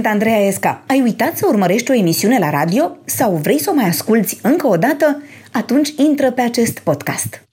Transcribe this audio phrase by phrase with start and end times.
[0.00, 0.84] Sunt Andreea Esca.
[0.86, 4.66] Ai uitat să urmărești o emisiune la radio sau vrei să o mai asculți încă
[4.66, 5.22] o dată?
[5.52, 7.48] Atunci intră pe acest podcast.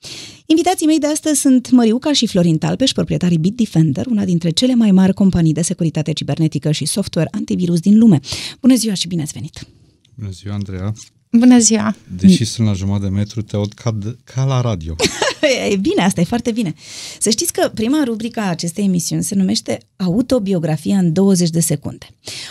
[0.46, 4.90] Invitații mei de astăzi sunt Măriuca și Florin Talpeș, proprietarii Bitdefender, una dintre cele mai
[4.90, 8.20] mari companii de securitate cibernetică și software antivirus din lume.
[8.60, 9.66] Bună ziua și bine ați venit!
[10.14, 10.92] Bună ziua, Andreea!
[11.30, 11.94] Bună ziua!
[12.16, 14.96] Deși sunt la jumătate de metru, te aud ca, de, ca la radio.
[15.70, 16.74] e bine, asta e foarte bine.
[17.18, 22.06] Să știți că prima rubrică a acestei emisiuni se numește Autobiografia în 20 de secunde.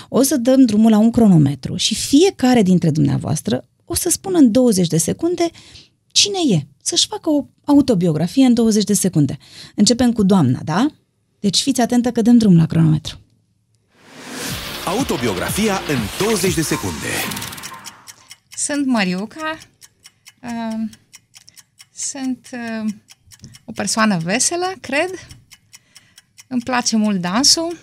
[0.09, 4.51] O să dăm drumul la un cronometru și fiecare dintre dumneavoastră o să spună în
[4.51, 5.49] 20 de secunde
[6.11, 9.37] cine e, să-și facă o autobiografie în 20 de secunde.
[9.75, 10.87] Începem cu doamna, da?
[11.39, 13.19] Deci fiți atentă că dăm drum la cronometru.
[14.85, 17.07] Autobiografia în 20 de secunde.
[18.57, 19.57] Sunt Mariuca,
[20.41, 20.89] uh,
[21.95, 22.91] sunt uh,
[23.65, 25.09] o persoană veselă, cred.
[26.47, 27.77] Îmi place mult dansul,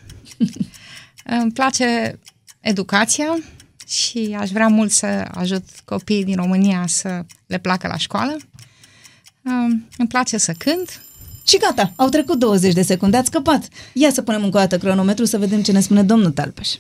[1.41, 2.19] îmi place
[2.61, 3.39] educația
[3.87, 8.37] și aș vrea mult să ajut copiii din România să le placă la școală.
[9.43, 11.03] Uh, îmi place să cânt.
[11.47, 13.69] Și gata, au trecut 20 de secunde, ați scăpat.
[13.93, 16.75] Ia să punem încă o dată cronometru să vedem ce ne spune domnul Talpeș.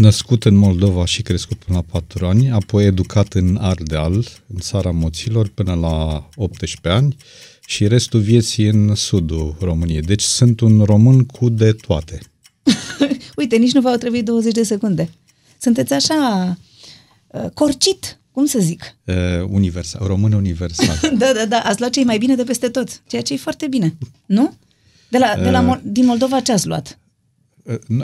[0.00, 4.14] Născut în Moldova și crescut până la 4 ani, apoi educat în Ardeal,
[4.46, 7.16] în țara Moților, până la 18 ani
[7.66, 10.00] și restul vieții în sudul României.
[10.00, 12.20] Deci sunt un român cu de toate.
[13.36, 15.10] Uite, nici nu v-au trebuit 20 de secunde.
[15.58, 16.58] Sunteți așa
[17.26, 18.96] uh, corcit, cum să zic?
[19.04, 19.14] Uh,
[19.48, 20.98] universal, român universal.
[21.18, 23.66] da, da, da, ați luat cei mai bine de peste tot, ceea ce e foarte
[23.66, 24.54] bine, nu?
[25.08, 26.99] De la, de la, uh, din Moldova ce ați luat?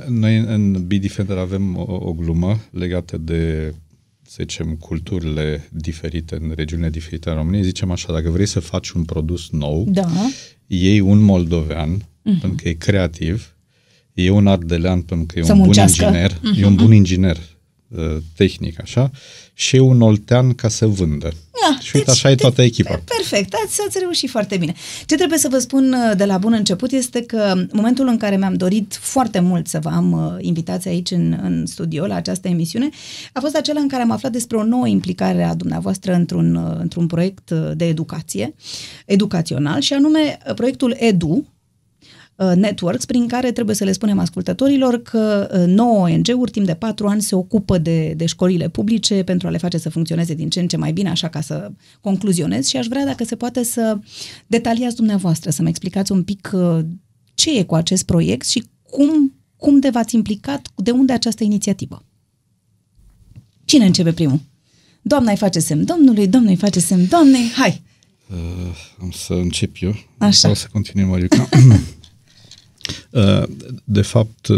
[0.09, 3.75] Noi în B-Defender avem o, o glumă legată de,
[4.23, 7.63] să zicem, culturile diferite în regiunile diferite în România.
[7.63, 10.09] Zicem așa, dacă vrei să faci un produs nou, da.
[10.67, 12.41] iei un moldovean, uh-huh.
[12.41, 13.57] pentru că e creativ,
[14.13, 16.05] e un ardelean pentru că e să un muncească.
[16.05, 16.61] bun inginer, uh-huh.
[16.61, 17.39] e un bun inginer
[17.89, 19.11] uh, tehnic, așa,
[19.59, 21.29] și e un oltean ca să vândă.
[21.29, 23.03] Da, și uite, deci, așa e toată echipa.
[23.05, 24.75] Perfect, ați, ați reușit foarte bine.
[25.07, 28.37] Ce trebuie să vă spun uh, de la bun început este că momentul în care
[28.37, 32.49] mi-am dorit foarte mult să vă am uh, invitați aici în, în studio la această
[32.49, 32.89] emisiune
[33.33, 36.77] a fost acela în care am aflat despre o nouă implicare a dumneavoastră într-un, uh,
[36.79, 38.55] într-un proiect de educație,
[39.07, 41.45] educațional și anume proiectul EDU,
[42.37, 47.23] networks prin care trebuie să le spunem ascultătorilor că nouă ONG-uri timp de patru ani
[47.23, 50.69] se ocupă de, de școlile publice pentru a le face să funcționeze din ce în
[50.69, 51.71] ce mai bine, așa ca să
[52.01, 53.99] concluzionez și aș vrea dacă se poate să
[54.47, 56.51] detaliați dumneavoastră, să-mi explicați un pic
[57.35, 62.03] ce e cu acest proiect și cum, cum de v-ați implicat, de unde această inițiativă.
[63.65, 64.41] Cine începe primul?
[65.03, 67.83] Doamna îi face semn domnului, domnul îi face semn doamnei, hai!
[68.31, 68.37] Uh,
[69.01, 69.95] am să încep eu.
[70.19, 70.31] Așa.
[70.31, 71.49] Sau să continui, Mariuca.
[73.85, 74.49] De fapt,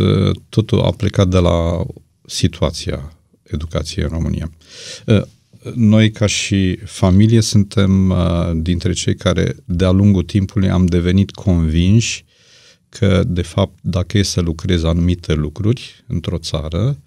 [0.49, 1.87] totul a plecat de la
[2.27, 3.13] situația
[3.43, 4.51] educației în România.
[5.75, 8.15] Noi, ca și familie, suntem
[8.63, 12.25] dintre cei care, de-a lungul timpului, am devenit convinși
[12.89, 16.99] că, de fapt, dacă e să lucrezi anumite lucruri într-o țară,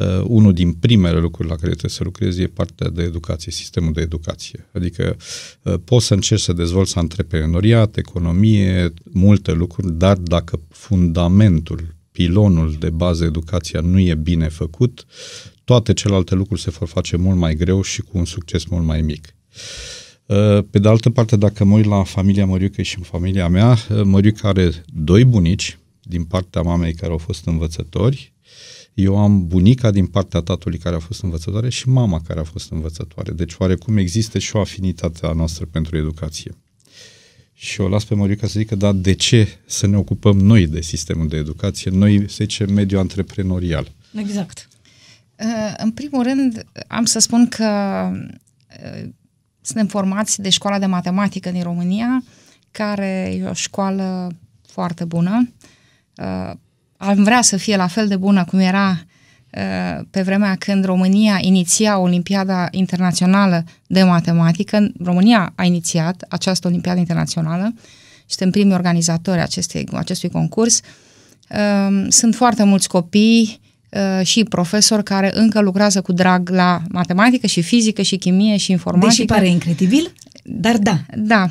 [0.00, 3.92] uh, unul din primele lucruri la care trebuie să lucrezi e partea de educație, sistemul
[3.92, 4.66] de educație.
[4.72, 5.16] Adică
[5.62, 12.90] uh, poți să încerci să dezvolți antreprenoriat, economie, multe lucruri, dar dacă fundamentul, pilonul de
[12.90, 15.06] bază educația nu e bine făcut,
[15.64, 19.00] toate celelalte lucruri se vor face mult mai greu și cu un succes mult mai
[19.00, 19.34] mic.
[20.70, 24.46] Pe de altă parte, dacă mă uit la familia Măriucă și în familia mea, Măriucă
[24.46, 28.32] are doi bunici din partea mamei care au fost învățători,
[28.94, 32.70] eu am bunica din partea tatălui care a fost învățătoare și mama care a fost
[32.70, 33.32] învățătoare.
[33.32, 36.54] Deci oarecum există și o afinitate a noastră pentru educație.
[37.52, 40.80] Și o las pe Măriuca să zică, dar de ce să ne ocupăm noi de
[40.80, 43.92] sistemul de educație, noi, să zicem, mediul antreprenorial?
[44.14, 44.68] Exact.
[45.76, 47.66] În primul rând, am să spun că
[49.60, 52.24] suntem formați de școala de matematică din România,
[52.70, 55.52] care e o școală foarte bună.
[57.02, 59.04] Am vrea să fie la fel de bună cum era
[60.10, 64.92] pe vremea când România iniția Olimpiada Internațională de Matematică.
[65.04, 67.74] România a inițiat această Olimpiadă Internațională
[68.16, 70.80] și suntem primii organizatori acestei, acestui concurs.
[72.08, 73.60] Sunt foarte mulți copii
[74.22, 79.14] și profesori care încă lucrează cu drag la matematică și fizică și chimie și informatică.
[79.14, 80.12] Deși pare incredibil,
[80.52, 80.98] dar da.
[81.14, 81.50] Da.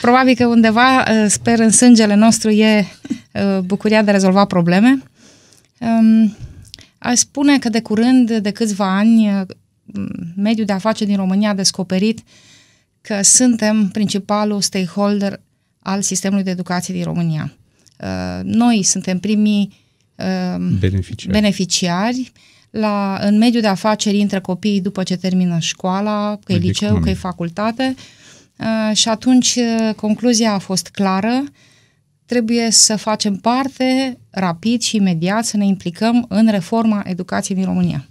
[0.00, 2.86] Probabil că undeva, sper, în sângele nostru e
[3.64, 5.02] bucuria de a rezolva probleme.
[6.98, 9.44] Aș spune că de curând, de câțiva ani,
[10.36, 12.20] mediul de afaceri din România a descoperit
[13.00, 15.40] că suntem principalul stakeholder
[15.78, 17.52] al sistemului de educație din România.
[18.42, 19.76] Noi suntem primii
[20.14, 21.32] uh, Beneficiari.
[21.32, 22.32] beneficiari.
[22.72, 26.88] La, în mediul de afaceri intră copiii după ce termină școala, că e Mediul liceu,
[26.88, 27.12] economic.
[27.12, 27.94] că e facultate.
[28.58, 31.44] Uh, și atunci uh, concluzia a fost clară.
[32.26, 38.08] Trebuie să facem parte rapid și imediat să ne implicăm în reforma educației din România.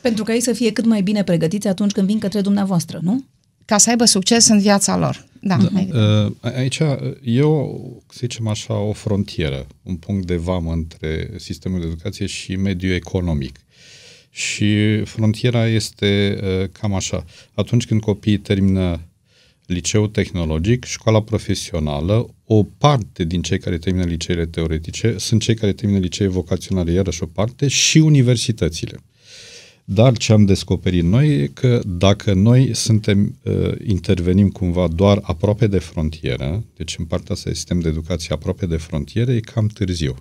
[0.00, 3.24] Pentru ca ei să fie cât mai bine pregătiți atunci când vin către dumneavoastră, nu?
[3.64, 5.26] Ca să aibă succes în viața lor.
[5.40, 5.80] Da, da.
[5.80, 6.80] Uh, Aici
[7.22, 7.66] e o,
[8.08, 12.92] să zicem așa, o frontieră, un punct de vamă între sistemul de educație și mediul
[12.92, 13.58] economic.
[14.30, 17.24] Și frontiera este uh, cam așa.
[17.54, 19.00] Atunci când copiii termină
[19.66, 25.72] liceul tehnologic, școala profesională, o parte din cei care termină liceele teoretice sunt cei care
[25.72, 28.98] termină licee vocaționale, iarăși o parte, și universitățile.
[29.84, 35.66] Dar ce am descoperit noi e că dacă noi suntem, uh, intervenim cumva doar aproape
[35.66, 39.66] de frontieră, deci în partea asta de sistem de educație aproape de frontieră, e cam
[39.66, 40.16] târziu.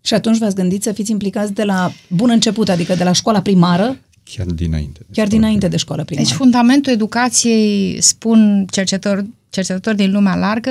[0.00, 3.40] Și atunci v-ați gândit să fiți implicați de la bun început, adică de la școala
[3.40, 3.98] primară,
[4.36, 5.00] Chiar dinainte.
[5.12, 6.26] chiar dinainte de școala primară.
[6.28, 10.70] Deci fundamentul educației, spun cercetători, cercetători din lumea largă,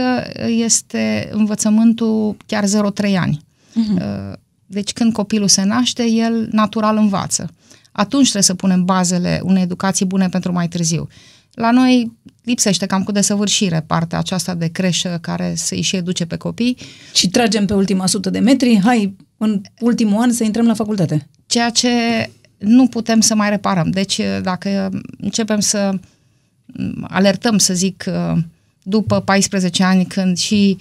[0.65, 2.67] este învățământul chiar 0-3
[3.15, 3.41] ani.
[3.71, 4.33] Uh-huh.
[4.65, 7.49] Deci când copilul se naște, el natural învață.
[7.91, 11.07] Atunci trebuie să punem bazele unei educații bune pentru mai târziu.
[11.57, 12.11] La noi
[12.43, 16.77] lipsește cam cu desăvârșire partea aceasta de creșă care să-i și educe pe copii,
[17.13, 21.27] Și tragem pe ultima sută de metri, hai, în ultimul an să intrăm la facultate.
[21.45, 21.89] ceea ce
[22.57, 23.89] nu putem să mai reparăm.
[23.89, 25.99] Deci dacă începem să
[26.65, 28.37] m, alertăm, să zic, uh,
[28.83, 30.77] după 14 ani când și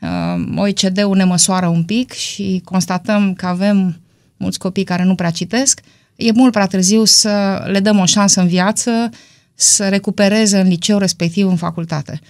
[0.00, 4.00] uh, OECD-ul ne măsoară un pic și constatăm că avem
[4.36, 5.80] mulți copii care nu prea citesc,
[6.16, 9.10] e mult prea târziu să le dăm o șansă în viață
[9.60, 12.20] să recupereze în liceu respectiv în facultate.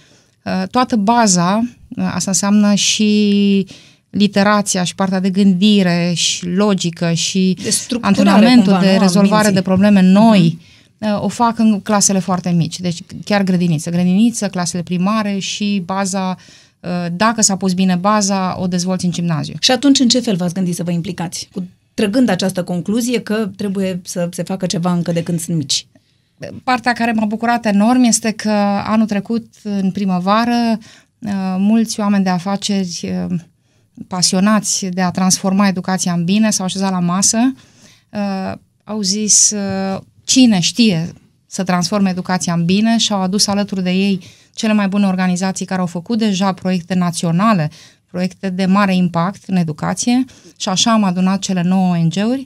[0.43, 3.67] Uh, Toată baza, uh, asta înseamnă și
[4.09, 9.01] literația și partea de gândire și logică și De structurare, antrenamentul cumva, de nu, a
[9.01, 9.53] rezolvare minții.
[9.53, 10.59] de probleme noi
[10.97, 13.89] uh, o fac în clasele foarte mici, deci chiar grădiniță.
[13.89, 16.37] Grădiniță, clasele primare și baza,
[16.79, 19.53] uh, dacă s-a pus bine baza, o dezvolți în gimnaziu.
[19.59, 21.49] Și atunci în ce fel v-ați gândit să vă implicați?
[21.53, 21.63] Cu,
[21.93, 25.85] trăgând această concluzie că trebuie să se facă ceva încă de când sunt mici.
[26.63, 28.51] Partea care m-a bucurat enorm este că
[28.85, 30.77] anul trecut, în primăvară,
[31.19, 32.99] uh, mulți oameni de afaceri
[33.29, 33.35] uh,
[34.07, 37.53] pasionați de a transforma educația în bine s-au așezat la masă,
[38.09, 38.53] uh,
[38.83, 41.13] au zis uh, cine știe
[41.45, 42.97] să transforme educația în bine?
[42.97, 44.21] Și au adus alături de ei
[44.53, 47.71] cele mai bune organizații care au făcut deja proiecte naționale,
[48.05, 50.25] proiecte de mare impact în educație.
[50.57, 52.45] Și așa am adunat cele 9 ONG-uri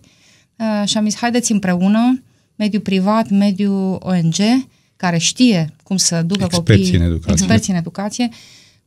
[0.56, 2.24] uh, și am zis haideți împreună,
[2.56, 4.36] mediul privat, mediul ONG,
[4.96, 7.34] care știe cum să ducă Experții copiii, în educație.
[7.34, 8.30] experții în educație,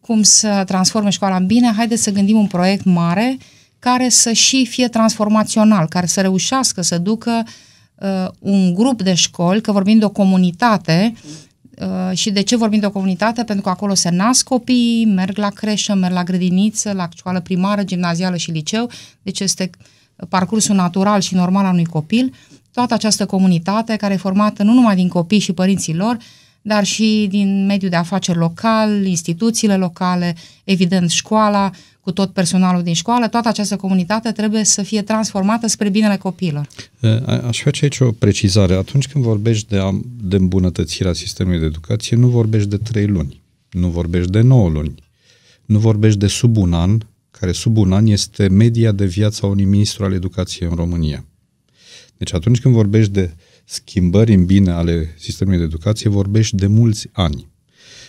[0.01, 3.39] cum să transforme școala în bine, haideți să gândim un proiect mare
[3.79, 7.43] care să și fie transformațional, care să reușească să ducă
[7.95, 11.15] uh, un grup de școli, că vorbim de o comunitate,
[11.81, 13.45] uh, și de ce vorbim de o comunitate?
[13.45, 17.83] Pentru că acolo se nasc copiii, merg la creșă, merg la grădiniță, la școală primară,
[17.83, 18.91] gimnazială și liceu,
[19.23, 19.71] deci este
[20.29, 22.35] parcursul natural și normal al unui copil.
[22.79, 26.17] Toată această comunitate care e formată nu numai din copii și părinții lor,
[26.63, 31.71] dar și din mediul de afaceri local, instituțiile locale, evident școala,
[32.01, 36.67] cu tot personalul din școală, toată această comunitate trebuie să fie transformată spre binele copiilor.
[37.27, 38.75] A- Aș face aici o precizare.
[38.75, 43.41] Atunci când vorbești de, am- de îmbunătățirea sistemului de educație, nu vorbești de trei luni,
[43.71, 44.95] nu vorbești de 9 luni,
[45.65, 46.99] nu vorbești de sub un an,
[47.31, 51.25] care sub un an este media de viață a unui ministru al educației în România.
[52.19, 53.35] Deci atunci când vorbești de
[53.65, 57.49] schimbări în bine ale sistemului de educație, vorbești de mulți ani.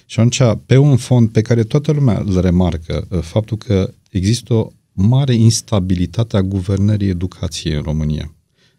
[0.06, 4.54] Și atunci, pe un fond pe care toată lumea îl remarcă, uh, faptul că există
[4.54, 8.34] o mare instabilitate a guvernării educației în România.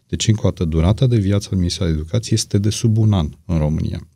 [0.07, 3.13] Deci, încă o dată, durata de viață al Ministerului de Educație este de sub un
[3.13, 4.07] an în România.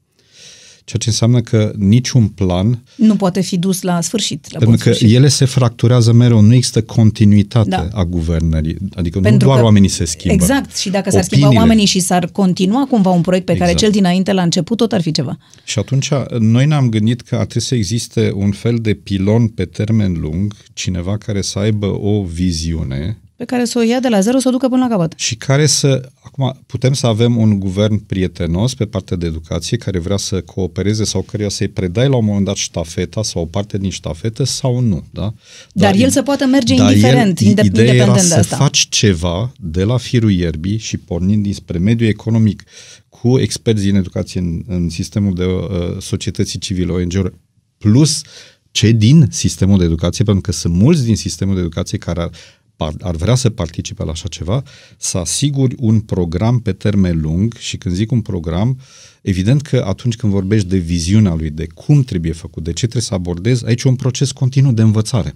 [0.85, 4.87] Ceea ce înseamnă că niciun plan, Nu poate fi dus la sfârșit, la bun pentru
[4.89, 5.15] că sfârșit.
[5.15, 7.87] ele se fracturează mereu, nu există continuitate Da.
[7.91, 8.77] a guvernării.
[8.95, 10.33] Adică nu Pentru doar că- oamenii se schimbă.
[10.43, 11.67] Exact, și dacă s-ar schimba Opiniile.
[11.69, 13.83] oamenii și s-ar continua cumva un proiect pe care Exact.
[13.83, 15.37] cel dinainte la început, tot ar fi ceva.
[15.63, 19.65] Și atunci noi ne-am gândit că ar trebui să existe un fel de pilon pe
[19.65, 24.19] termen lung, cineva care să aibă o viziune Pe care să o ia de la
[24.19, 25.13] zero să o ducă până la capăt.
[25.15, 26.09] și care să...
[26.23, 31.03] Acum, putem să avem un guvern prietenos pe partea de educație care vrea să coopereze
[31.03, 34.79] sau căruia să-i predai la un moment dat ștafeta sau o parte din ștafetă sau
[34.79, 35.33] nu, da?
[35.71, 38.55] Dar el să poată merge dar indiferent, el, inde- ideea era independent de să asta.
[38.55, 42.63] faci ceva de la firul ierbii și pornind dinspre mediul economic
[43.09, 47.33] cu experți din educație în, în sistemul de uh, societății civile, ONG-uri,
[47.77, 48.21] plus
[48.71, 52.29] cei din sistemul de educație, pentru că sunt mulți din sistemul de educație care ar
[52.29, 52.39] par-
[52.77, 54.63] ar vrea să participe la așa ceva,
[54.97, 58.79] să asiguri un program pe termen lung și când zic un program,
[59.21, 63.01] evident că atunci când vorbești de viziunea lui, de cum trebuie făcut, de ce trebuie
[63.01, 65.35] să abordezi, aici e un proces continuu de învățare.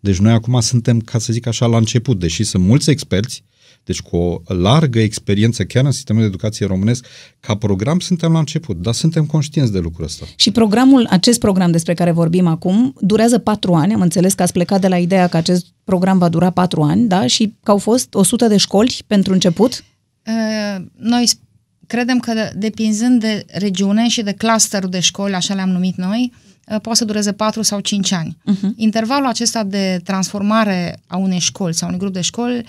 [0.00, 3.42] Deci noi acum suntem, ca să zic așa, la început, deși sunt mulți experți,
[3.84, 7.06] deci cu o largă experiență chiar în sistemul de educație românesc,
[7.40, 10.24] ca program suntem la început, dar suntem conștienți de lucrul ăsta.
[10.36, 13.94] Și programul, acest program despre care vorbim acum, durează patru ani.
[13.94, 17.06] Am înțeles că ați plecat de la ideea că acest program va dura patru ani,
[17.08, 17.26] da?
[17.26, 19.84] Și că au fost 100 de școli pentru început?
[20.26, 21.38] Uh, Noi s-
[21.86, 26.32] credem că de- depinzând de regiune și de clusterul de școli, așa le-am numit noi,
[26.72, 28.36] uh, poate să dureze 4 sau 5 ani.
[28.50, 28.74] Uh-huh.
[28.76, 32.64] Intervalul acesta de transformare a unei școli sau unui grup de școli uh,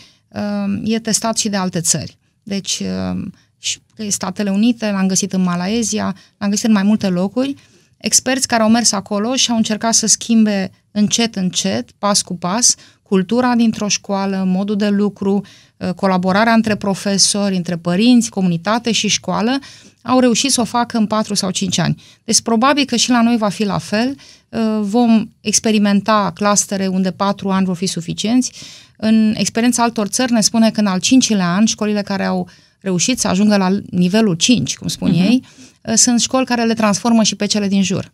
[0.84, 2.18] e testat și de alte țări.
[2.44, 3.22] Deci, uh,
[3.58, 7.56] și Statele Unite, l-am găsit în Malaezia, l-am găsit în mai multe locuri,
[7.98, 12.76] experți care au mers acolo și au încercat să schimbe încet, încet, pas cu pas,
[13.12, 15.42] cultura dintr-o școală, modul de lucru,
[15.78, 19.60] uh, colaborarea între profesori, între părinți, comunitate și școală,
[20.02, 22.02] au reușit să o facă în 4 sau 5 ani.
[22.24, 24.16] Deci probabil că și la noi va fi la fel.
[24.50, 28.52] Uh, Vom experimenta clustere unde 4 ani vor fi suficienți.
[28.98, 32.50] În experiența altor țări ne spune că în al cincilea an, școlile care au
[32.80, 35.28] reușit să ajungă la nivelul 5, cum spun uh-huh.
[35.28, 35.44] ei,
[35.86, 38.12] uh, sunt școli care le transformă și pe cele din jur.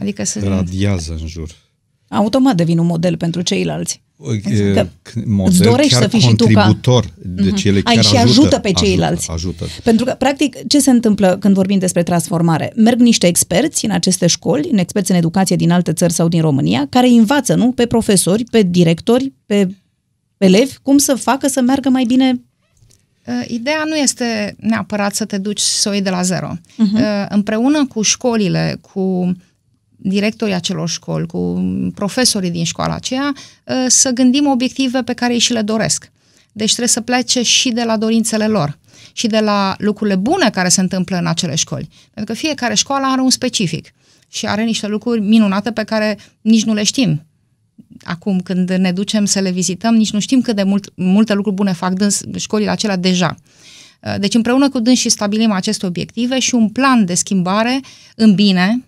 [0.00, 0.44] Adică sunt...
[0.44, 1.50] Radiază în jur.
[2.08, 4.03] Automat devin un model pentru ceilalți.
[4.74, 4.86] Că
[5.24, 7.12] model dorești chiar să fii și tu ca- contributor.
[7.22, 9.30] Deci ele Ai chiar și ajută, ajută pe ceilalți.
[9.30, 9.80] Ajută, ajută.
[9.82, 12.72] Pentru că, practic, ce se întâmplă când vorbim despre transformare?
[12.76, 16.40] Merg niște experți în aceste școli, în experți în educație din alte țări sau din
[16.40, 17.72] România, care învață, nu?
[17.72, 19.68] Pe profesori, pe directori, pe
[20.38, 22.40] elevi, cum să facă să meargă mai bine
[23.26, 26.50] Uh, Ideea nu este neapărat să te duci să o iei de la zero.
[26.56, 27.28] Uh-huh.
[27.28, 29.32] Împreună cu școlile, cu
[30.06, 31.62] directorii acelor școli, cu
[31.94, 33.32] profesorii din școala aceea,
[33.64, 36.12] uh, să gândim obiective pe care ei și le doresc.
[36.52, 38.78] Deci trebuie să plece și de la dorințele lor
[39.12, 41.88] și de la lucrurile bune care se întâmplă în acele școli.
[42.14, 43.92] Pentru că fiecare școală are un specific
[44.28, 47.22] și are niște lucruri minunate pe care nici nu le știm
[48.02, 51.56] acum când ne ducem să le vizităm, nici nu știm cât de mult, multe lucruri
[51.56, 53.36] bune fac dâns, școlile acelea deja.
[54.00, 57.80] Uh, Deci împreună cu dâns și stabilim aceste obiective și un plan de schimbare
[58.16, 58.84] în bine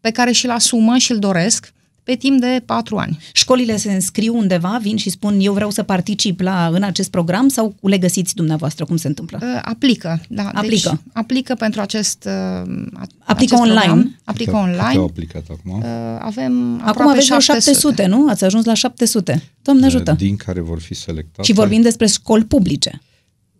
[0.00, 3.18] pe care și-l asumă și îl doresc pe timp de patru ani.
[3.32, 7.48] Școlile se înscriu undeva, vin și spun eu vreau să particip la, în acest program
[7.48, 8.84] sau le găsiți dumneavoastră?
[8.84, 9.38] Cum se întâmplă?
[9.42, 10.50] Uh, Aplică, da.
[10.54, 10.88] Aplică.
[10.90, 13.78] Deci, aplică pentru acest, uh, a- Aplică acest online?
[13.84, 14.16] Program.
[14.24, 14.82] Aplică Câte- online.
[14.86, 15.78] câte au aplicat acum?
[15.78, 15.84] Uh,
[16.20, 18.28] Avem Acum aproape aveți vreo 700, nu?
[18.28, 19.42] Ați ajuns la 700.
[19.62, 20.12] Doamne ajută!
[20.12, 21.42] Din care vor fi selectate.
[21.42, 23.00] Și vorbim despre școli publice.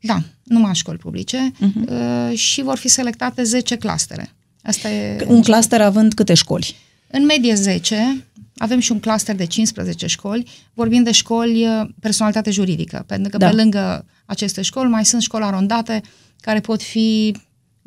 [0.00, 1.87] Da, numai școli publice Mhm.
[1.90, 4.33] uh, și vor fi selectate 10 clustere.
[4.68, 6.75] Asta e Un cluster având câte școli?
[7.10, 8.25] În medie 10,
[8.56, 13.37] avem și un cluster de 15 școli, vorbim de școli uh, personalitate juridică, pentru că
[13.37, 13.48] Da.
[13.48, 16.00] pe lângă aceste școli mai sunt școli arondate
[16.40, 17.40] care pot fi uh,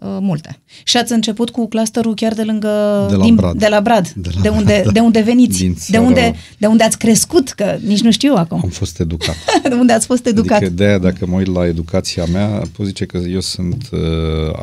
[0.03, 0.59] multe.
[0.83, 3.05] Și ați început cu clusterul chiar de lângă...
[3.09, 3.57] De la din, Brad.
[3.57, 4.09] De la Brad.
[4.09, 4.91] De la de, unde, Brad, da.
[4.91, 5.57] de unde veniți.
[5.57, 8.59] Din de, țara- unde, de unde ați crescut, că nici nu știu acum.
[8.63, 9.35] Am fost educat.
[9.69, 10.57] de unde ați fost educat.
[10.57, 13.99] Adică de aia, dacă mă uit la educația mea, pot zice că eu sunt uh,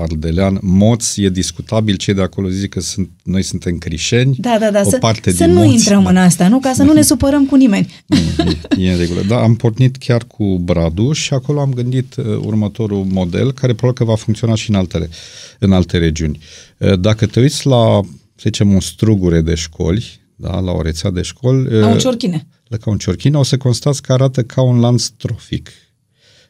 [0.02, 0.59] ardelean.
[0.62, 4.37] Moț e discutabil, cei de acolo zic că sunt, noi suntem crișeni.
[4.38, 4.80] Da, da, da.
[4.85, 6.11] o Să, parte să din nu moți, intrăm da.
[6.11, 6.59] în asta, nu?
[6.59, 7.95] Ca să nu ne supărăm cu nimeni.
[8.38, 8.50] Nu,
[8.83, 9.21] e, e în regulă.
[9.28, 14.04] Da, am pornit chiar cu Bradu și acolo am gândit uh, următorul model, care probabil
[14.04, 15.09] că va funcționa și în altele,
[15.58, 16.38] în alte regiuni.
[16.78, 18.00] Uh, dacă te uiți la,
[18.35, 21.78] să zicem, un strugure de școli, da, la o rețea de școli...
[21.78, 22.47] La uh, un ciorchine.
[22.68, 25.70] la ca un ciorchin, o să constați că arată ca un lanț trofic.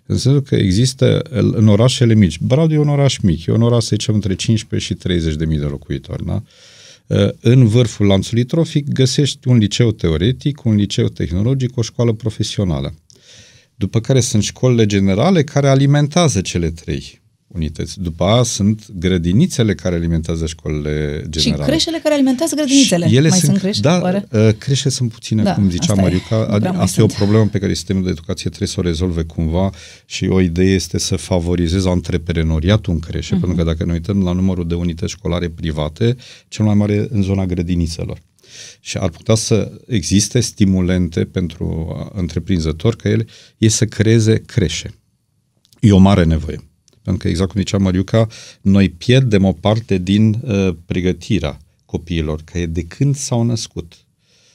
[0.06, 2.38] În sensul că există în orașele mici.
[2.38, 5.44] Bradu e un oraș mic, e un oraș, să zicem, între 15 și 30 de
[5.44, 6.24] mii de locuitori.
[6.24, 6.42] Da?
[7.40, 12.94] În vârful lanțului trofic găsești un liceu teoretic, un liceu tehnologic, o școală profesională.
[13.74, 18.00] După care sunt școlile generale care alimentează cele trei unități.
[18.00, 21.62] După aia sunt grădinițele care alimentează școlile generale.
[21.64, 23.08] Și creșele care alimentează grădinițele.
[23.08, 23.80] Și ele Mai sunt, sunt creșe?
[23.80, 24.28] Da, oare?
[24.32, 26.02] uh, crește sunt puține, Da, cum zicea asta e.
[26.04, 26.36] Mariuca.
[26.50, 27.12] Nu prea mai Asta e o sunt.
[27.20, 29.70] problemă pe care sistemul de educație trebuie să o rezolve cumva
[30.06, 33.42] și o idee este să favorizeze antreprenoriatul în creșe, Mhm.
[33.42, 33.46] uh-huh.
[33.46, 36.16] pentru că dacă ne uităm la numărul de unități școlare private,
[36.48, 38.18] cel mai mare în zona grădinițelor.
[38.80, 43.24] Și ar putea să existe stimulente pentru uh, întreprinzători că ele
[43.58, 44.90] e să creeze creșe.
[45.80, 46.67] E o mare nevoie.
[47.08, 48.26] Pentru că, exact cum zicea Mariuca,
[48.60, 53.92] noi pierdem o parte din uh, pregătirea copiilor, că e de când s-au născut.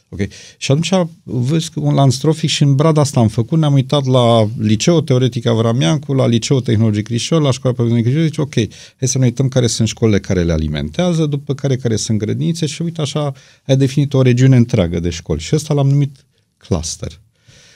[0.10, 0.30] Okay?
[0.58, 4.06] Și atunci vezi că un lanț trofic și în brada asta am făcut, ne-am uitat
[4.06, 8.54] la liceu teoretic Avramiancu, la liceu tehnologic Crișor, la școala profesională Crișor, zice, ok,
[8.98, 12.66] hai să ne uităm care sunt școlile care le alimentează, după care care sunt grădinițe
[12.66, 13.34] și uite așa
[13.66, 16.26] ai definit o regiune întreagă de școli și ăsta l-am numit
[16.58, 17.22] cluster.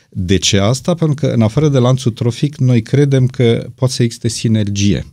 [0.10, 0.94] De ce asta?
[0.94, 5.06] Pentru că în afară de lanțul trofic, noi credem că poate să existe sinergie.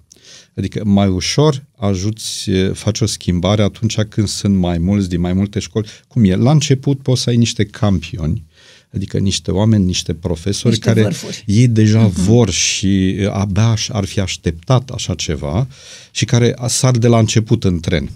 [0.56, 5.58] Adică mai ușor ajuți, faci o schimbare atunci când sunt mai mulți din mai multe
[5.58, 5.88] școli.
[6.08, 6.34] Cum e?
[6.36, 8.44] La început poți să ai niște campioni,
[8.94, 11.42] adică niște oameni, niște profesori Niște care vârfuri.
[11.46, 12.12] ei deja uh-huh.
[12.12, 15.66] vor și abia aș- ar fi așteptat așa ceva
[16.10, 18.10] și care sar de la început în tren.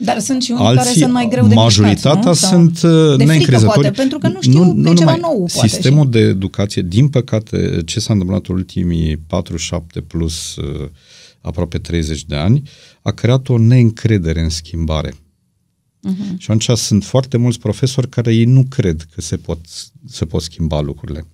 [0.00, 2.32] Dar sunt și unii care sunt mai greu de majoritatea mișcat, nu?
[2.34, 3.80] Sau sunt uh, de frică, neîncrezători.
[3.80, 5.18] poate, pentru că nu știu nu, nu ceva numai.
[5.20, 5.68] nou, poate.
[5.68, 6.10] Sistemul și...
[6.10, 10.88] de educație, din păcate, ce s-a întâmplat în ultimii 47 plus uh,
[11.40, 12.62] aproape 30 de ani,
[13.02, 15.14] a creat o neîncredere în schimbare.
[16.00, 16.14] Mhm.
[16.14, 16.38] Uh-huh.
[16.38, 19.58] Și atunci sunt foarte mulți profesori care ei nu cred că se pot,
[20.08, 21.26] se pot schimba lucrurile.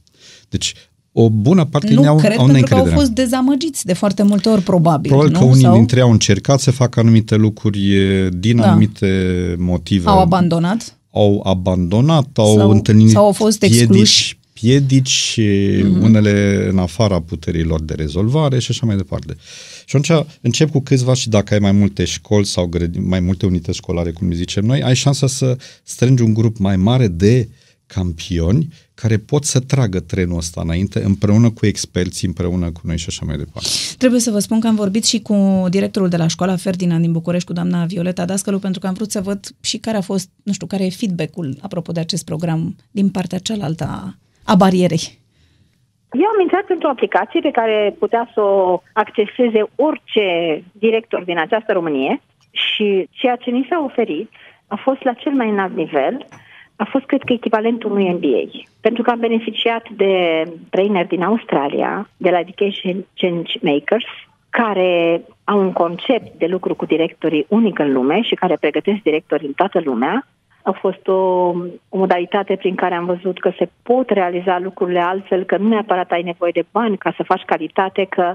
[0.48, 0.74] Deci,
[1.16, 2.94] o bună parte din ei Nu au, cred, au pentru că au neîncredere.
[2.94, 5.10] fost dezamăgiți de foarte multe ori, probabil.
[5.10, 5.38] Probabil nu?
[5.38, 8.68] că unii Sau dintre ei au încercat să facă anumite lucruri e, din Da.
[8.70, 9.08] anumite
[9.58, 10.08] motive.
[10.08, 10.96] au abandonat.
[11.10, 13.86] au abandonat, au Sau- întâlnit sau au fost excluși.
[13.88, 16.02] piedici, piedici mm-hmm.
[16.02, 19.36] unele în afara puterilor de rezolvare și așa mai departe.
[19.84, 23.46] Și atunci încep cu câțiva și dacă ai mai multe școli sau grădini, mai multe
[23.46, 27.48] unități școlare, cum zicem noi, ai șansa să strângi un grup mai mare de
[27.86, 33.04] campioni care pot să tragă trenul ăsta înainte împreună cu experții, împreună cu noi și
[33.08, 33.68] așa mai departe.
[33.98, 37.12] Trebuie să vă spun că am vorbit și cu directorul de la școala Ferdinand din
[37.12, 40.30] București, cu doamna Violeta Dascălu, pentru că am vrut să văd și care a fost,
[40.44, 44.14] nu știu, care e feedback-ul apropo de acest program din partea cealaltă a,
[44.44, 45.22] a barierei.
[46.22, 50.26] Eu am intrat într-o aplicație pe care putea să o acceseze orice
[50.72, 54.30] director din această Românie și ceea ce ni s-a oferit
[54.66, 56.26] a fost la cel mai înalt nivel,
[56.76, 58.64] a fost cred că echivalentul unui MBA.
[58.80, 64.04] Pentru că am beneficiat de trainer din Australia, de la Education Change Makers,
[64.50, 69.46] care au un concept de lucru cu directorii unic în lume și care pregătesc directori
[69.46, 70.26] în toată lumea.
[70.62, 71.12] A fost o,
[71.88, 76.10] o modalitate prin care am văzut că se pot realiza lucrurile altfel, că nu neapărat
[76.10, 78.34] ai nevoie de bani ca să faci calitate, că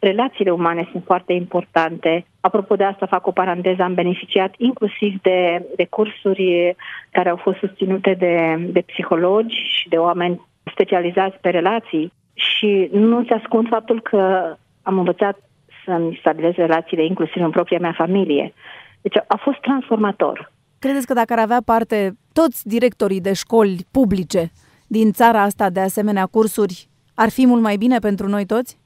[0.00, 2.26] relațiile umane sunt foarte importante.
[2.40, 6.76] Apropo de asta, fac o paranteză, am beneficiat inclusiv de, de cursuri
[7.10, 13.32] care au fost susținute de, de psihologi și de oameni specializați pe relații și nu-ți
[13.32, 15.38] ascund faptul că am învățat
[15.84, 18.52] să-mi stabilez relațiile inclusiv în propria mea familie.
[19.00, 20.52] Deci a fost transformator.
[20.78, 24.50] Credeți că dacă ar avea parte toți directorii de școli publice
[24.86, 28.78] din țara asta de asemenea cursuri, ar fi mult mai bine pentru noi toți?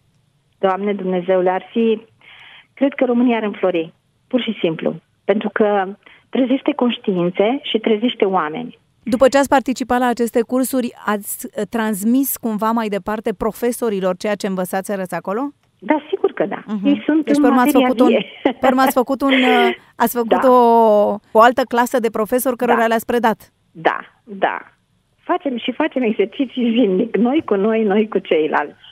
[0.62, 2.06] Doamne Dumnezeule, ar fi...
[2.74, 3.92] Cred că România ar înflori,
[4.28, 4.94] pur și simplu.
[5.24, 5.96] Pentru că
[6.28, 8.78] trezește conștiințe și trezește oameni.
[9.02, 14.34] După ce ați participat la aceste cursuri, ați uh, transmis cumva mai departe profesorilor ceea
[14.34, 15.42] ce învățați acolo?
[15.78, 16.60] Da, sigur că da.
[16.62, 16.84] Uh-huh.
[16.84, 18.26] Ei sunt Deci în pe urmă ați materia făcut, un, vie.
[18.60, 20.50] pe urmă ați făcut, un, uh, ați făcut Da.
[20.50, 20.56] o,
[21.32, 22.86] o altă clasă de profesori cărora Da.
[22.86, 23.52] le-ați predat.
[23.72, 24.58] Da, da.
[25.16, 28.91] Facem și facem exerciții zilnic, noi cu noi, noi cu ceilalți.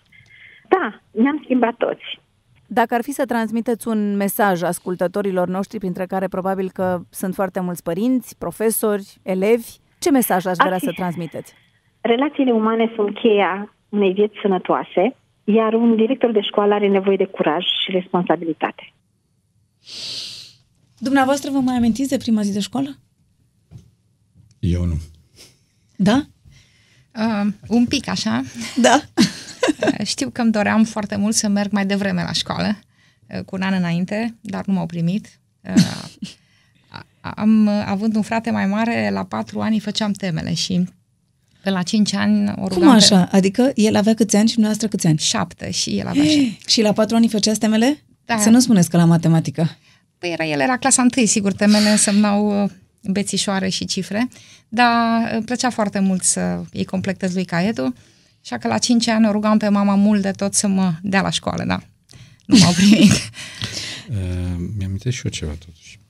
[0.74, 2.20] Da, ne-am schimbat toți.
[2.66, 7.60] Dacă ar fi să transmiteți un mesaj ascultătorilor noștri, printre care probabil că sunt foarte
[7.60, 9.66] mulți părinți, profesori, elevi,
[9.98, 11.52] ce mesaj ați vrea Ar fi- să transmiteți?
[12.00, 17.24] Relațiile umane sunt cheia unei vieți sănătoase, iar un director de școală are nevoie de
[17.24, 18.92] curaj și responsabilitate.
[20.98, 22.88] Dumneavoastră vă mai amintiți de prima zi de școală?
[24.58, 24.94] Eu nu.
[25.96, 26.20] Da?
[27.16, 28.42] Uh, un pic așa.
[28.76, 29.00] Da.
[29.98, 32.78] Uh, Știu că îmi doream foarte mult să merg mai devreme la școală,
[33.34, 35.40] uh, cu un an înainte, dar nu m-au primit.
[35.60, 35.84] Uh,
[36.88, 40.88] a- Am, uh, având un frate mai mare, la patru ani îi făceam temele și
[41.62, 43.28] pe la cinci ani o rugam Cum așa?
[43.32, 45.16] Adică el avea câți ani și dumneavoastră câți ani?
[45.16, 46.58] pe șapte și el avea și...
[46.66, 48.04] Și la patru ani făcea temele?
[48.24, 48.38] Da.
[48.38, 49.76] Să nu spuneți că la matematică.
[50.18, 52.70] Păi era, el era clasa întâi, sigur, temele însemnau uh,
[53.02, 54.28] bețișoare și cifre,
[54.68, 57.94] dar îmi plăcea foarte mult să îi completez lui caietul,
[58.42, 61.22] așa că la cinci ani o rugam pe mama mult de tot să mă dea
[61.22, 61.82] la școală, da.
[62.46, 63.12] Nu m-au primit.
[64.10, 66.00] Uh, mi-am și eu ceva totuși.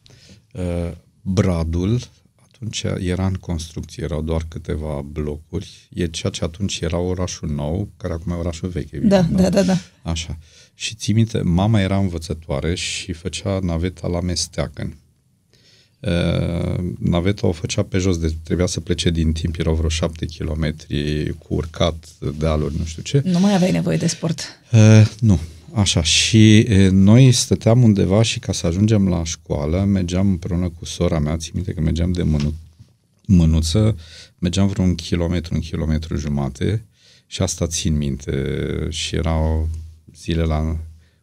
[0.52, 0.90] Uh,
[1.22, 2.00] Bradul,
[2.42, 7.88] atunci era în construcție, erau doar câteva blocuri, e ceea ce atunci era orașul nou,
[7.96, 9.28] care acum e orașul vechi, evident.
[9.28, 9.78] Da, da, da, da.
[10.10, 10.38] Așa.
[10.74, 14.96] Și ții minte, mama era învățătoare și făcea naveta la Mesteacăn.
[16.00, 20.26] Uh, naveta o făcea pe jos, deci trebuia să plece din timp, erau vreo șapte
[20.26, 22.08] kilometri cu urcat,
[22.38, 23.22] dealuri, nu știu ce.
[23.24, 24.40] Nu mai aveai nevoie de sport.
[24.72, 25.38] Uh, nu,
[25.72, 26.02] așa.
[26.02, 31.18] Și uh, noi stăteam undeva și ca să ajungem la școală, mergeam împreună cu sora
[31.18, 32.54] mea, țin minte că mergeam de mânu-
[33.26, 33.96] mânuță,
[34.38, 36.84] mergeam vreo un kilometru, un kilometru jumate
[37.26, 38.56] și asta țin minte
[38.88, 39.68] și erau
[40.16, 40.76] zile la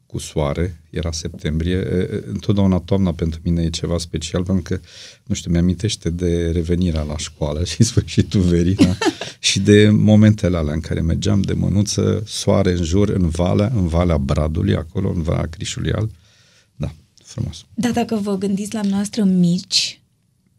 [0.07, 1.75] cu soare, era septembrie.
[1.75, 4.79] E, e, Întotdeauna toamna pentru mine e ceva special, pentru că,
[5.23, 8.97] nu știu, mi-amintește de revenirea la școală și sfârșitul verii da?
[9.39, 13.87] și de momentele alea în care mergeam de mânuță, soare în jur, în valea, în
[13.87, 16.11] valea Bradului, acolo, în valea Crișului Alb.
[16.75, 16.93] Da,
[17.23, 17.65] frumos.
[17.73, 20.01] Dar dacă vă gândiți la noastră mici,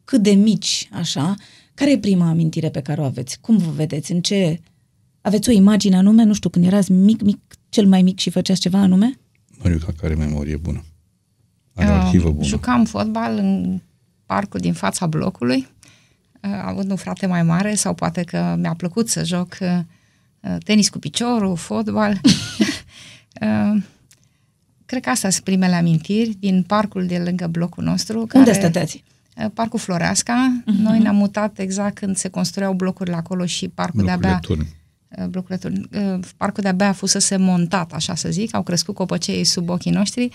[0.04, 1.34] cât de mici, așa,
[1.74, 3.38] care e prima amintire pe care o aveți?
[3.40, 4.12] Cum vă vedeți?
[4.12, 4.60] În ce...
[5.20, 6.22] Aveți o imagine anume?
[6.22, 9.18] Nu știu, când erați mic, mic, cel mai mic și făceați ceva anume?
[9.62, 10.84] Măriuca care memorie bună.
[11.74, 12.46] Are o Uh, arhivă bună.
[12.46, 13.80] Jucam fotbal în
[14.26, 15.68] parcul din fața blocului,
[16.42, 20.88] uh, având un frate mai mare sau poate că mi-a plăcut să joc uh, tenis
[20.88, 22.20] cu piciorul, fotbal.
[23.40, 23.82] Uh,
[24.88, 28.26] Cred că astea sunt primele amintiri din parcul de lângă blocul nostru.
[28.32, 29.04] Unde stăteați?
[29.36, 30.62] Uh, Parcul Floreasca.
[30.62, 30.82] Uh-huh.
[30.82, 34.66] Noi ne-am mutat exact când se construiau blocurile acolo și parcul Locurile de-abia turn.
[35.18, 35.88] Uh, blocurile turn.
[35.92, 40.28] Uh, Parcul de-abia fusese montat, așa să zic, au crescut copăcei sub ochii noștri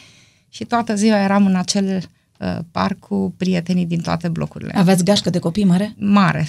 [0.50, 2.10] și toată ziua eram în acel
[2.40, 4.72] uh, parc cu prietenii din toate blocurile.
[4.76, 5.94] Aveați gașcă de copii mare?
[5.98, 6.48] Mare.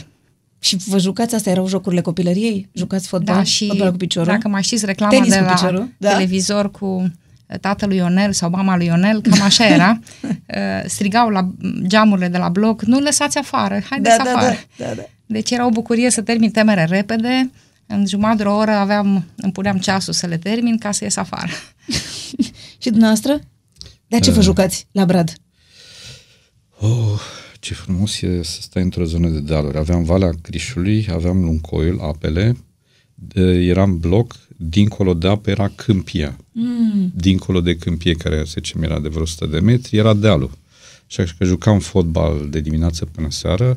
[0.59, 2.69] Și vă jucați, astea erau jocurile copilăriei?
[2.73, 3.37] Jucați fotbal?
[3.37, 4.33] Da, și fotbal cu piciorul?
[4.33, 6.11] dacă mai știți reclama Tenis de cu la piciorul, da.
[6.11, 9.99] televizor cu uh, tatăl lui Ionel sau mama lui Ionel, cam așa era.
[10.55, 11.51] Uh, Strigau la
[11.87, 14.57] geamurile de la bloc, nu lăsați afară, haideți da, da, afară.
[14.77, 15.03] da, da, da.
[15.27, 17.51] Deci era o bucurie să termin temere repede.
[17.87, 21.17] În jumătate de o oră aveam, îmi puneam ceasul să le termin ca să ies
[21.17, 21.51] afară.
[22.83, 23.41] Și dumneavoastră?
[24.07, 24.45] De ce vă Uh.
[24.45, 25.33] jucați la Brad?
[26.79, 27.21] Oh,
[27.61, 29.77] ce frumos e să stai într-o zonă de dealuri.
[29.79, 32.57] Aveam Valea Crișului, aveam Luncoiul, apele,
[33.15, 36.37] de- eram bloc, dincolo de apă era câmpia.
[36.53, 37.13] Mm.
[37.15, 40.51] Dincolo de câmpie, care se zicem era de vreo 100 de metri, era dealul.
[41.09, 43.77] Așa că jucam fotbal de dimineață până seară, uh,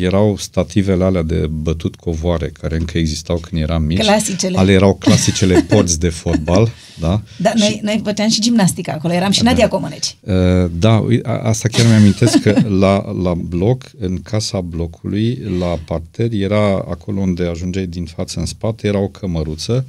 [0.00, 3.98] erau stativele alea de bătut covoare, care încă existau când eram mici.
[3.98, 4.58] Clasicele.
[4.58, 6.68] Ale erau clasicele porți de fotbal,
[7.00, 7.22] da?
[7.36, 10.16] Da, noi, noi făceam și gimnastică acolo, eram și Nadia Comăneci.
[10.20, 10.34] Uh,
[10.78, 16.32] Da, ui- a- asta chiar mi-amintesc că la, la bloc, în casa blocului, la parter,
[16.32, 19.86] era acolo unde ajungeai din față în spate, era o cămăruță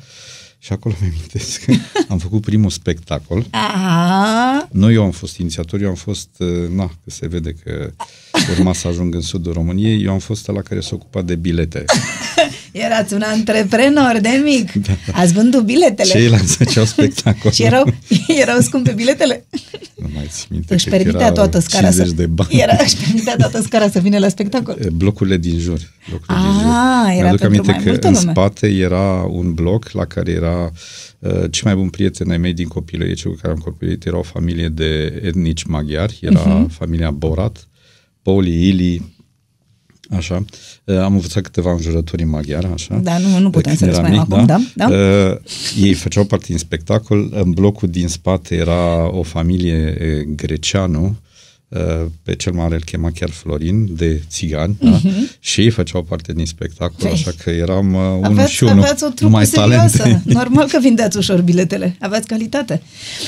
[0.60, 1.74] și acolo mi-amintesc că
[2.10, 3.46] am făcut primul spectacol.
[3.52, 7.92] A, Nu eu am fost inițiator, eu am fost, uh, na, că se vede că
[8.58, 11.86] urma să ajung în sudul României, eu am fost la care se ocupa de bilete.
[12.72, 14.72] erați un antreprenor de mic.
[15.12, 16.10] Ați vândut biletele.
[16.10, 17.52] Ceilalți făceau spectacol.
[17.52, 17.94] Și erau,
[18.44, 19.46] erau scumpe biletele.
[19.96, 22.14] Nu mai țin minte, Își cred că permitea era toată scara 50 să...
[22.14, 22.50] de bani.
[22.62, 24.78] Era, își permitea toată scara să vină la spectacol.
[24.94, 25.80] Blocurile din jur.
[26.10, 26.70] Blocurile Ah, din jur.
[27.18, 28.32] era Mi-aduc pentru aminte mai că multă în lume.
[28.32, 30.72] spate era un bloc la care era
[31.20, 34.18] uh, cei mai buni prieteni ai mei din copilărie, cei cu care am copilărit, era
[34.18, 36.70] o familie de etnici maghiari, era uh-huh.
[36.70, 37.68] familia Borat,
[38.22, 39.16] Pauli, Ili,
[40.10, 40.46] așa.
[40.84, 42.96] Uh, am învățat câteva înjurături în maghiară, așa.
[42.96, 44.88] Da, nu- nu putem Când să le eram spunem acum, da, da.
[44.96, 45.38] Uh,
[45.82, 51.16] ei făceau parte din spectacol, în blocul din spate era o familie eh, greceanu,
[51.68, 55.02] uh, pe cel mare îl chema chiar Florin, de țigani, uh-huh.
[55.04, 55.10] da?
[55.40, 57.12] și ei făceau parte din spectacol, Păi.
[57.12, 59.98] așa că eram uh, unul Aveați, și unul, aveați o trupă numai serioasă.
[59.98, 60.22] talente.
[60.34, 61.96] Normal că vindeați ușor biletele.
[62.00, 62.82] Aveați calitate.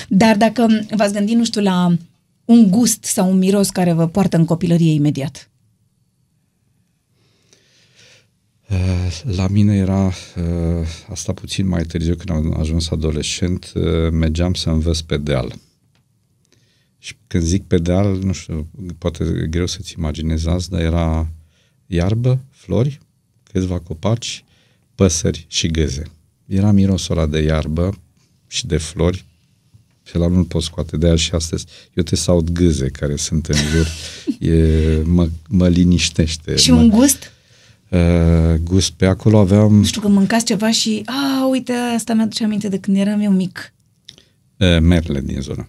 [0.07, 1.95] Dar dacă v-ați gândit, nu știu, la
[2.45, 5.47] un gust sau un miros care vă poartă în copilărie imediat.
[8.69, 10.13] Uh, La mine era uh,
[11.09, 15.53] asta puțin mai târziu, când am ajuns adolescent, uh, mergeam să învăț pe deal.
[16.97, 21.31] Și când zic pe deal, nu știu, poate e greu să-ți imaginezi azi, dar era
[21.85, 22.99] iarbă, flori,
[23.43, 24.43] câțiva copaci,
[24.95, 26.03] păsări și găze.
[26.45, 27.97] Era mirosul ăla de iarbă
[28.47, 29.25] și de flori,
[30.03, 33.45] și la nu-l pot scoate, de aia și astăzi eu te saut gâze care sunt
[33.47, 33.87] în jur,
[34.49, 36.55] e, mă, mă liniștește.
[36.55, 37.31] Și mă, un gust?
[37.89, 37.99] uh,
[38.63, 38.91] gust.
[38.91, 42.79] Pe acolo aveam Nu știu, că mâncați ceva și, a, uite, asta mi-aduce aminte de
[42.79, 43.73] când eram eu mic.
[44.57, 45.67] uh, merele din zonă.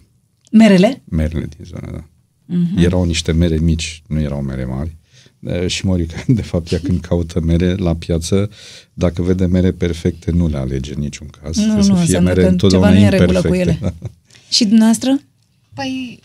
[0.51, 1.01] Merele?
[1.05, 2.03] Merele din zonă, da.
[2.45, 2.79] Mhm.
[2.79, 2.83] Uh-huh.
[2.83, 4.95] Erau niște mere mici, nu erau mere mari.
[5.39, 8.49] Uh, și Morica, de fapt, ea când caută mere la piață,
[8.93, 11.55] dacă vede mere perfecte, nu le alege în niciun caz.
[11.55, 13.47] Nu, Trebuie nu, să fie înseamnă mere că întotdeauna ceva nu e în regulă cu
[13.55, 13.79] imperfecte.
[13.81, 13.93] ele.
[14.49, 15.19] Și dumneavoastră?
[15.73, 16.19] Păi,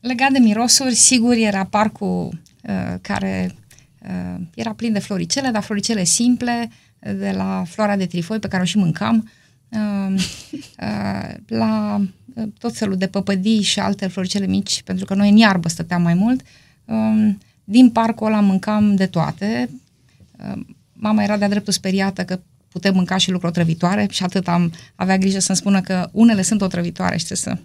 [0.00, 3.54] legat de mirosuri, sigur era parcul uh, care
[4.02, 8.48] uh, era plin de floricele, dar floricele simple, uh, de la floarea de trifoi pe
[8.48, 9.30] care o și mâncam,
[9.68, 10.14] uh,
[10.52, 12.00] uh, la
[12.34, 16.02] uh, tot felul de păpădii și alte floricele mici, pentru că noi în iarbă stăteam
[16.02, 16.42] mai mult.
[16.84, 19.70] Uh, din parcul ăla mâncam de toate.
[20.38, 20.60] Uh,
[20.92, 22.40] mama era de-a dreptul speriată că
[22.72, 26.62] putem mânca și lucruri otrăvitoare și atât am avea grijă să-mi spună că unele sunt
[26.62, 27.62] otrăvitoare și trebuie să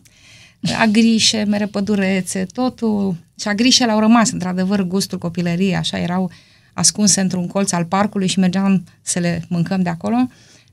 [0.79, 3.15] agrișe, mere pădurețe, totul.
[3.39, 6.31] Și agrișele au rămas, într-adevăr, gustul copilăriei, așa erau
[6.73, 10.17] ascunse într-un colț al parcului și mergeam să le mâncăm de acolo.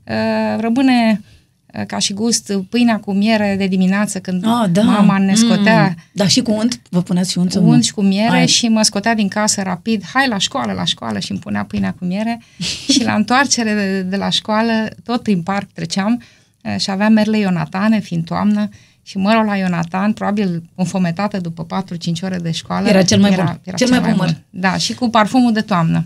[0.03, 1.34] Uh, Rămâne uh,
[1.87, 4.81] ca și gust pâinea cu miere de dimineață când Ah, da.
[4.81, 5.95] mama ne scotea Mm.
[6.11, 6.81] Da, și cu unt?
[6.89, 7.47] Vă puneați și unt?
[7.47, 7.69] cu sau nu?
[7.69, 8.47] unt și cu miere Ai.
[8.47, 11.95] și mă scotea din casă rapid, hai la școală, la școală și îmi punea pâinea
[11.99, 12.41] cu miere
[12.93, 14.71] și la întoarcere de, de la școală,
[15.03, 16.21] tot prin parc treceam
[16.63, 18.69] uh, și aveam merle Ionatane, fiind toamnă,
[19.03, 22.87] și mărul la Ionatan, probabil înfometată după 4-5 ore de școală.
[22.87, 23.61] Era cel mai bun.
[23.75, 24.37] Cel mai bun măr.
[24.49, 26.05] Da, și cu parfumul de toamnă.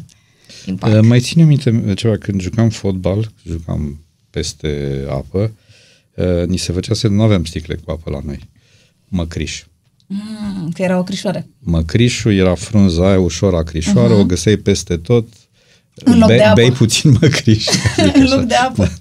[0.65, 0.93] Din parc.
[0.93, 5.51] Uh, Mai ține minte ceva, când jucam fotbal, jucam peste apă,
[6.15, 8.49] uh, ni se făcea să nu aveam sticle cu apă la noi.
[9.07, 9.63] Măcriș.
[10.07, 11.47] Mm, că era o crișoare.
[11.59, 14.19] Măcrișul era frunza aia ușor acrișoară, uh-huh.
[14.19, 15.27] o găseai peste tot.
[15.93, 16.61] În loc de apă.
[16.61, 17.65] Bei puțin măcriș.
[17.95, 18.35] Zic în așa.
[18.35, 18.91] loc de apă.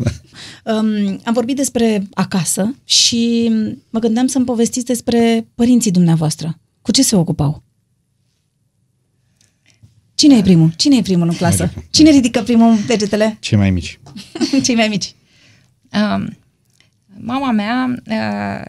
[0.64, 3.52] Um, am vorbit despre acasă și
[3.90, 6.58] mă gândeam să-mi povestiți despre părinții dumneavoastră.
[6.82, 7.62] Cu ce se ocupau?
[10.14, 10.72] Cine e primul?
[10.76, 11.64] Cine e primul în clasă?
[11.64, 11.88] Haide.
[11.90, 13.36] Cine ridică primul degetele?
[13.40, 14.00] Cei mai mici.
[14.64, 15.14] Cei mai mici.
[15.92, 16.37] Um,
[17.07, 18.64] mama mea uh,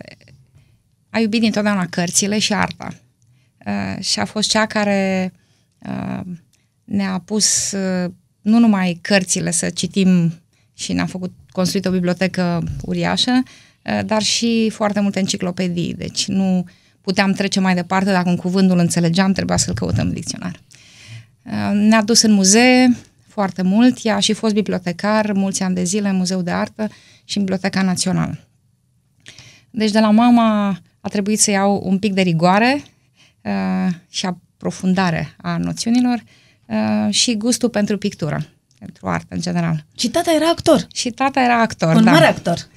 [1.09, 2.93] a iubit dintotdeauna cărțile și arta.
[3.65, 5.33] Uh, și a fost cea care
[5.79, 6.21] uh,
[6.83, 10.33] ne-a pus uh, nu numai cărțile să citim
[10.73, 13.43] și ne-a făcut construit o bibliotecă uriașă,
[13.83, 15.93] uh, dar și foarte multe enciclopedii.
[15.93, 16.65] Deci nu
[17.01, 20.59] puteam trece mai departe dacă un cuvânt nu-l înțelegeam, trebuia să-l căutăm în dicționar.
[21.43, 22.97] Uh, Ne-a dus în muzee
[23.39, 26.89] foarte mult, ea a și fost bibliotecar mulți ani de zile în Muzeul de Artă
[27.23, 28.37] și în Biblioteca Națională.
[29.69, 30.67] Deci de la mama
[31.01, 32.81] a trebuit să iau un pic de rigoare
[33.41, 36.23] uh, și aprofundare a noțiunilor
[36.65, 38.45] uh, și gustul pentru pictură,
[38.79, 39.85] pentru artă în general.
[39.97, 40.87] Și tata era actor.
[40.93, 42.11] Și tata era actor, un da.
[42.11, 42.67] mare actor.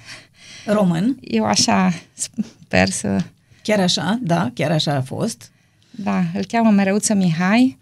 [0.66, 1.16] Român.
[1.20, 3.18] Eu așa sper să...
[3.62, 5.50] Chiar așa, da, chiar așa a fost.
[5.90, 7.81] Da, îl cheamă Mereuță Mihai, uh,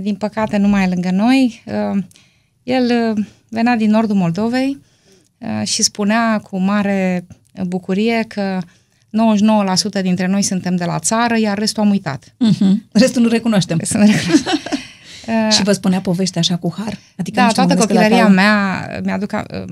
[0.00, 1.62] din păcate nu mai e lângă noi.
[1.66, 2.02] Uh,
[2.62, 4.78] El uh, venea din nordul Moldovei
[5.38, 7.26] uh, și spunea cu mare
[7.66, 8.60] bucurie că
[9.98, 12.24] 99% dintre noi suntem de la țară, iar restul am uitat.
[12.24, 12.72] Uh-huh.
[12.92, 13.78] Restul nu recunoaștem.
[13.82, 14.52] Să ne recunoaștem.
[15.28, 16.98] Uh, Și vă spunea povești așa cu har?
[17.16, 19.64] Adică, da, nu știu, mă toată gândesc că la copilăria Paul- mea mi-aduc, a-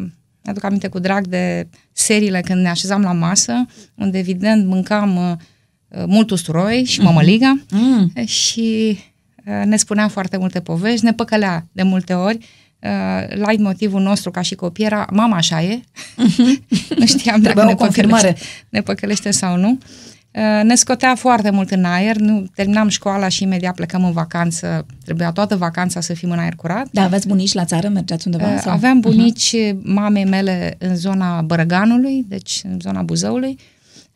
[0.44, 5.32] mi-aduc aminte cu drag de seriile când ne așezam la masă, unde evident mâncam uh,
[5.88, 8.12] uh, mult usturoi și mămăliga Mm.
[8.24, 9.10] și uh,
[9.64, 12.38] ne spunea foarte multe povești, ne păcălea de multe ori.
[12.82, 15.80] Uh, Light motivul nostru ca și copii era mama așa e.
[16.98, 18.26] nu știam dacă Trebuia ne o confirmare.
[18.26, 19.78] păcălește, ne păcălește sau nu.
[20.30, 24.86] Uh, Ne scotea foarte mult în aer, nu terminam școala și imediat plecăm în vacanță.
[25.04, 26.88] Trebuia toată vacanța să fim în aer curat.
[26.90, 27.88] Da, aveți bunici la țară?
[27.88, 28.52] Mergeați undeva?
[28.52, 28.72] Uh, sau?
[28.72, 29.76] Aveam bunici uh-huh.
[29.82, 33.58] mamei mele în zona Bărăganului, deci în zona Buzăului.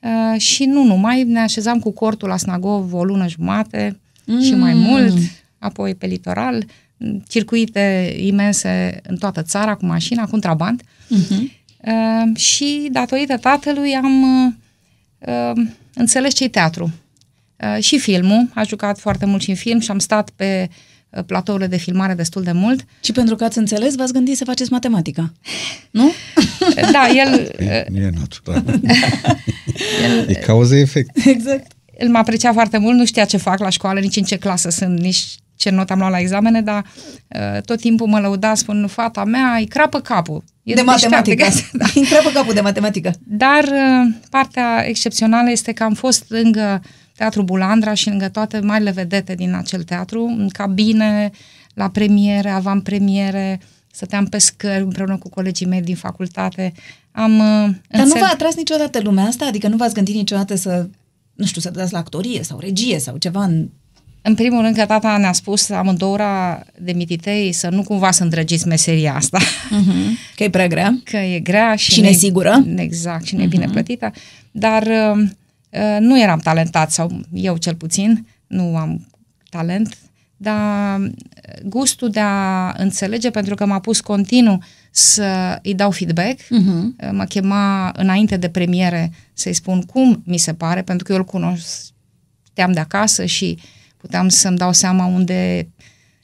[0.01, 4.41] Uh, și nu numai, ne așezam cu cortul la Snagov o lună jumate mm.
[4.41, 5.19] și mai mult,
[5.59, 6.65] apoi pe litoral,
[6.97, 10.83] m, circuite imense în toată țara cu mașina, cu contraband.
[10.83, 11.65] Uh-huh.
[11.87, 14.53] Uh, și datorită tatălui am uh,
[15.19, 16.93] uh, înțeles ce-i teatru.
[17.57, 20.69] Uh, și filmul, a jucat foarte mult și în film și am stat pe
[21.11, 22.85] uh, platourile de filmare destul de mult.
[23.01, 25.33] Și pentru că ați înțeles, v-ați gândit să faceți matematica.
[25.91, 26.13] Nu?
[26.93, 28.65] Da, el, E, e natural.
[30.29, 31.27] e cauză-efect.
[31.27, 31.76] exact.
[31.99, 34.71] El m-a apreciat foarte mult, nu știa ce fac la școală, nici în ce clasă
[34.71, 35.25] sunt, nici
[35.57, 36.85] ce not am luat la examene, dar
[37.29, 40.45] uh, tot timpul mă lăuda, spun, fata mea îi crapă capul.
[40.63, 41.45] E de deșteaptă, matematică.
[41.45, 41.87] că- Da.
[41.95, 43.13] Intră pe capul de matematică.
[43.27, 46.83] Dar uh, partea excepțională este că am fost lângă
[47.17, 51.31] Teatru Bulandra și lângă toate marile vedete din acel teatru, în cabine,
[51.75, 53.61] la premiere, aveam premiere,
[53.93, 56.73] stăteam pe scări împreună cu colegii mei din facultate.
[57.13, 57.45] Am, uh,
[57.89, 59.45] Dar nu înțel- v-a atras niciodată lumea asta?
[59.47, 60.89] Adică nu v-ați gândit niciodată să,
[61.37, 63.69] nu știu, să dați la actorie sau regie sau ceva în...
[64.23, 66.19] În primul rând că tata ne-a spus amândouă
[66.81, 70.35] de mititei să nu cumva să îndrăgiți meseria asta, Uh-huh.
[70.37, 70.99] Că e prea grea.
[71.05, 72.65] că e grea și, Și nu-i- nesigură.
[72.77, 74.13] Exact, și nu e bine plătită.
[74.51, 75.23] Dar uh,
[75.71, 79.07] uh, nu eram talentat, sau eu cel puțin, nu am
[79.51, 79.97] talent,
[80.37, 81.11] dar uh,
[81.65, 84.59] gustul de a înțelege, pentru că m-a pus continuu
[84.97, 87.11] să îi dau feedback, Uh-huh.
[87.13, 91.25] mă chema înainte de premiere să-i spun cum mi se pare, pentru că eu îl
[91.25, 93.59] cunoșteam de acasă și
[93.97, 95.69] puteam să-mi dau seama unde...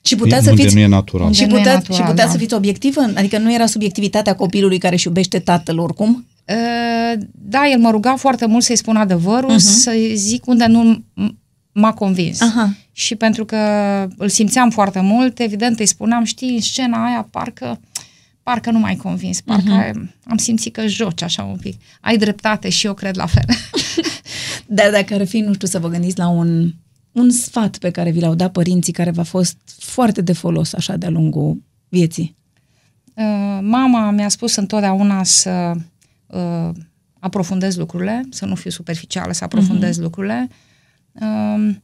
[0.05, 0.75] Și puteați să unde fiți...
[0.75, 1.27] nu e natural.
[1.27, 2.33] Unde Și, nu e puteați, natural, și puteați da.
[2.33, 3.01] să fiți obiectivă?
[3.15, 6.27] Adică nu era subiectivitatea copilului care își iubește tatăl oricum?
[6.49, 9.59] Uh, Da, el mă ruga foarte mult să-i spun adevărul, Mhm.
[9.59, 9.83] uh-huh.
[9.83, 11.31] să-i zic unde nu m-
[11.73, 12.41] m-a convins.
[12.41, 12.75] Aha.
[12.93, 13.57] Și pentru că
[14.17, 17.81] îl simțeam foarte mult, evident îi spuneam, știi, în scena aia parcă
[18.43, 20.07] parcă nu m-ai convins, parcă Mhm.
[20.07, 20.25] uh-huh.
[20.25, 21.81] am simțit că joci așa un pic.
[22.01, 23.45] Ai dreptate și eu cred la fel.
[24.67, 26.73] Dar dacă ar fi, nu știu, să vă gândiți la un,
[27.13, 30.97] un sfat pe care vi l-au dat părinții care v-a fost foarte de folos așa
[30.97, 32.37] de-a lungul vieții.
[33.15, 35.73] Uh, Mama mi-a spus întotdeauna să
[36.27, 36.69] uh,
[37.19, 40.03] aprofundez lucrurile, să nu fiu superficială, să aprofundez uh-huh.
[40.03, 40.49] lucrurile.
[41.13, 41.75] Uh,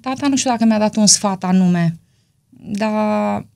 [0.00, 1.98] tata nu știu dacă mi-a dat un sfat anume,
[2.50, 3.46] dar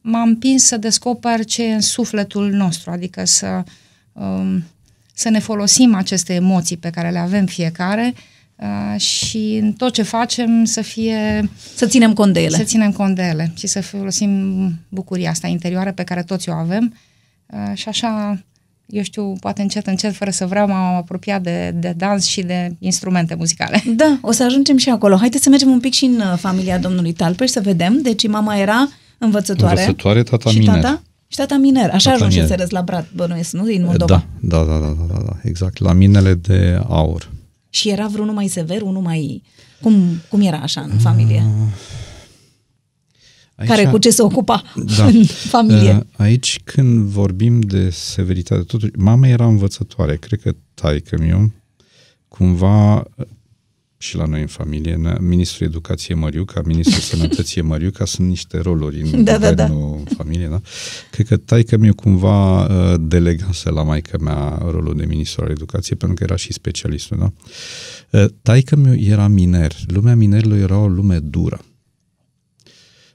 [0.00, 3.62] m-a împins să descoper ce e în sufletul nostru, adică să,
[4.12, 4.64] um,
[5.14, 8.14] să ne folosim aceste emoții pe care le avem fiecare
[8.56, 11.50] uh, și în tot ce facem să fie...
[11.74, 12.56] Să ținem cont de ele.
[12.56, 16.52] Să ținem cont de ele și să folosim bucuria asta interioară pe care toți o
[16.52, 16.94] avem
[17.46, 18.42] uh, și așa
[18.92, 22.74] eu știu, poate încet, încet, fără să vreau, m-am apropiat de, de dans și de
[22.78, 23.82] instrumente muzicale.
[23.96, 25.16] Da, o să ajungem și acolo.
[25.16, 28.02] Haideți să mergem un pic și în uh, familia domnului Talpeș să vedem.
[28.02, 28.88] Deci mama era
[29.24, 29.80] învățătoare.
[29.80, 30.74] Învățătoare, tata și miner.
[30.74, 31.02] Tata?
[31.26, 31.90] Și tata miner.
[31.90, 32.70] Așa Tata ajunge miner.
[32.70, 33.64] la Brad, bănuiesc, nu?
[33.64, 34.26] Din Moldova.
[34.40, 35.78] Da, da, da, da, da, da, da, exact.
[35.78, 37.30] La minele de aur.
[37.70, 39.42] Și era vreunul mai sever, unul mai...
[39.80, 41.44] Cum, cum era așa în familie?
[43.54, 44.62] Aici, Care cu ce se ocupa
[44.96, 45.04] Da.
[45.04, 45.92] în familie?
[45.92, 51.50] Uh, Aici când vorbim de severitate, totuși, mama era învățătoare, cred că taică meu
[52.28, 53.26] cumva uh,
[54.02, 59.00] și la noi în familie, na- ministrul educației Măriuca, ministrul sănătății Măriuca, sunt niște roluri
[59.00, 59.66] în Da, da, da.
[59.66, 60.60] guvernul familie, da?
[61.10, 65.96] Cred că taică meu cumva uh, delegase la maică mea rolul de ministru al educației,
[65.96, 67.32] pentru că era și specialistul, da?
[68.20, 69.72] Uh, Taică meu era miner.
[69.86, 71.60] Lumea minerilor era o lume dură.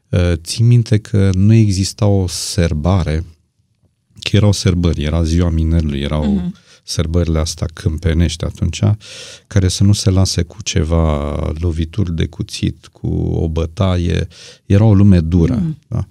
[0.10, 3.26] Uh, Țin minte că nu exista o serbare,
[4.22, 6.65] că erau sărbări, era ziua minerului, erau uh-huh.
[6.86, 8.82] Sărbările astea câmpenești atunci,
[9.48, 14.28] care să nu se lase cu ceva lovituri de cuțit, cu o bătaie,
[14.66, 15.60] era o lume dură.
[15.60, 15.88] Uh-huh.
[15.88, 16.08] Da?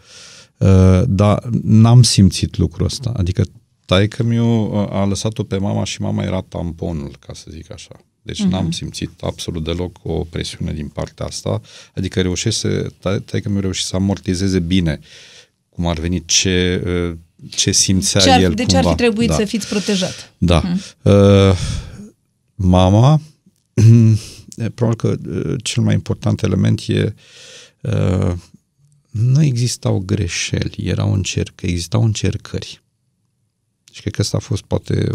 [0.57, 3.45] Uh, dar n-am simțit lucrul ăsta, adică
[3.85, 8.01] taică meu a lăsat-o pe mama și mama era tamponul, ca să zic așa.
[8.23, 8.51] Deci uh-huh.
[8.51, 11.61] n-am simțit absolut deloc o presiune din partea asta,
[11.95, 15.01] adică reușește, taică mi reușit să amortizeze bine
[15.69, 17.17] cum ar veni ce, uh,
[17.51, 18.88] ce simțea Ce ar, el de ce cumva.
[18.88, 19.35] ar fi trebuit da.
[19.35, 20.33] să fiți protejat?
[20.38, 20.62] Da.
[20.64, 20.81] Mhm.
[21.03, 21.57] Uh,
[22.55, 23.20] mama,
[24.75, 27.14] probabil că uh, cel mai important element e
[27.81, 28.33] uh,
[29.11, 32.83] nu existau greșeli, erau încerc, existau încercări.
[33.92, 35.09] Și cred că ăsta a fost poate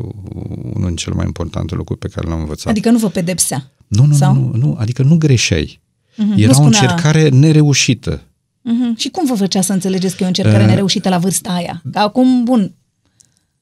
[0.74, 2.68] unul din cele mai importante lucruri pe care l-am învățat.
[2.72, 3.72] Adică nu vă pedepsea?
[3.88, 4.34] nu, nu, sau?
[4.34, 5.80] nu, nu, adică nu greșeai.
[6.16, 6.32] Mhm.
[6.38, 8.22] Era Nu o spunea- încercare nereușită.
[8.62, 8.96] Mhm.
[8.98, 11.82] Și cum vă făcea să înțelegeți că e o încercare Uh, nereușită la vârsta aia?
[11.92, 12.74] Că acum, bun,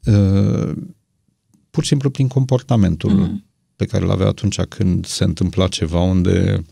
[0.05, 0.71] Uh,
[1.69, 3.45] pur și simplu prin comportamentul Mhm.
[3.75, 6.65] pe care îl avea atunci când se întâmpla ceva unde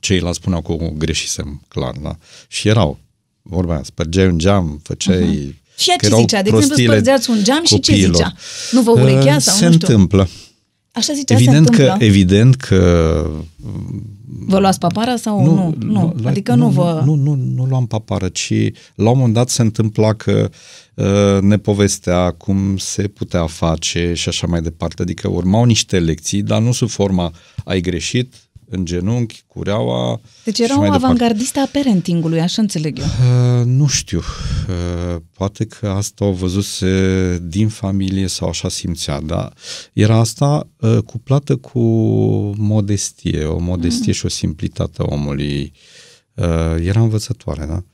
[0.00, 2.16] ceilalți spuneau că o greșisem, clar, da?
[2.48, 2.98] Și erau,
[3.42, 5.62] vorba aia, spărgeai un geam, făceai...
[5.76, 6.42] Și ea că ce erau zicea?
[6.42, 8.14] De exemplu, prostiile spărgeați un geam și ce copiilor.
[8.14, 8.34] zicea?
[8.70, 9.86] Nu vă urechea Uh, sau se nu știu?
[9.88, 10.28] întâmplă.
[10.92, 11.96] Așa zicea, Evident se întâmplă.
[11.98, 13.30] că, evident că
[14.38, 15.54] Vă luați papara sau nu?
[15.54, 16.14] Nu, nu.
[16.22, 17.02] la- adică nu, vă...
[17.04, 18.52] Nu, nu, nu luam papară, ci
[18.94, 20.50] la un moment dat se întâmpla că
[20.94, 25.02] uh, ne povestea cum se putea face și așa mai departe.
[25.02, 27.32] Adică urmau niște lecții, dar nu sub forma
[27.64, 28.34] ai greșit,
[28.74, 31.06] în genunchi, cureaua Deci și era o mai departe.
[31.06, 33.04] avangardistă a parentingului, așa înțeleg eu.
[33.04, 34.18] Uh, nu știu.
[34.18, 39.52] Uh, poate că asta o văzuse din familie sau așa simțea, dar
[39.92, 41.80] era asta uh, cuplată cu
[42.56, 45.72] modestie, o modestie și o simplitate a omului.
[46.34, 46.44] Uh,
[46.80, 47.84] era învățătoare, da?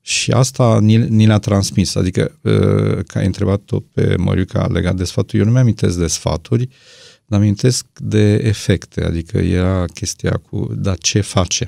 [0.00, 1.94] Și asta ni, ni le-a transmis.
[1.94, 6.68] Adică, uh, că ai întrebat-o pe Măriuca legat de sfaturi, eu nu mi-amintesc de sfaturi,
[7.30, 9.04] dar amintesc de efecte.
[9.04, 11.66] Adică era chestia cu, dar ce face?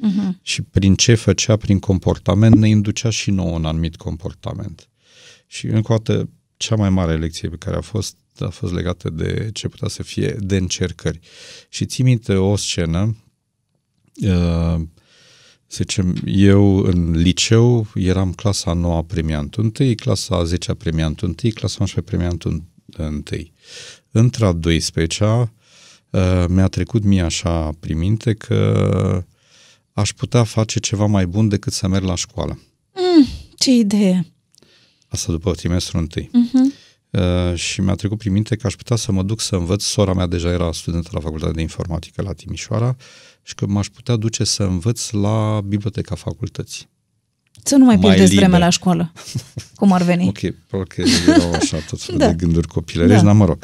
[0.00, 0.38] Mhm.
[0.42, 4.88] și prin ce făcea, prin comportament, ne inducea și nouă un anumit comportament.
[5.46, 9.10] Și încă o dată, cea mai mare lecție pe care a fost, a fost legată
[9.10, 11.20] de ce putea să fie de încercări.
[11.68, 13.16] Și ții minte o scenă,
[14.14, 14.80] uh,
[15.66, 21.76] să zicem, eu în liceu eram clasa 9 premiantul 1, clasa 10 premiantul 1, clasa
[21.80, 22.62] 11 premiantul
[22.98, 23.50] 1.
[24.10, 25.52] Între a 12-a
[26.10, 29.24] uh, mi-a trecut mie așa prin minte că
[29.92, 32.58] aș putea face ceva mai bun decât să merg la școală.
[33.56, 34.32] Ce idee!
[35.08, 36.30] Asta după trimestrul întâi.
[36.30, 36.86] Uh-huh.
[37.10, 39.82] Uh, și mi-a trecut prin minte că aș putea să mă duc să învăț.
[39.82, 42.96] Sora mea deja era studentă la Facultatea de Informatică la Timișoara
[43.42, 46.88] și că m-aș putea duce să învăț la biblioteca facultății.
[47.68, 48.48] Să nu mai Mai pierdeți liber.
[48.48, 49.12] vremea la școală.
[49.74, 50.26] Cum ar veni?
[50.28, 52.26] Ok, probabil că erau așa tot felul Da.
[52.28, 53.26] de gânduri copilărești, Da.
[53.26, 53.58] dar mă rog.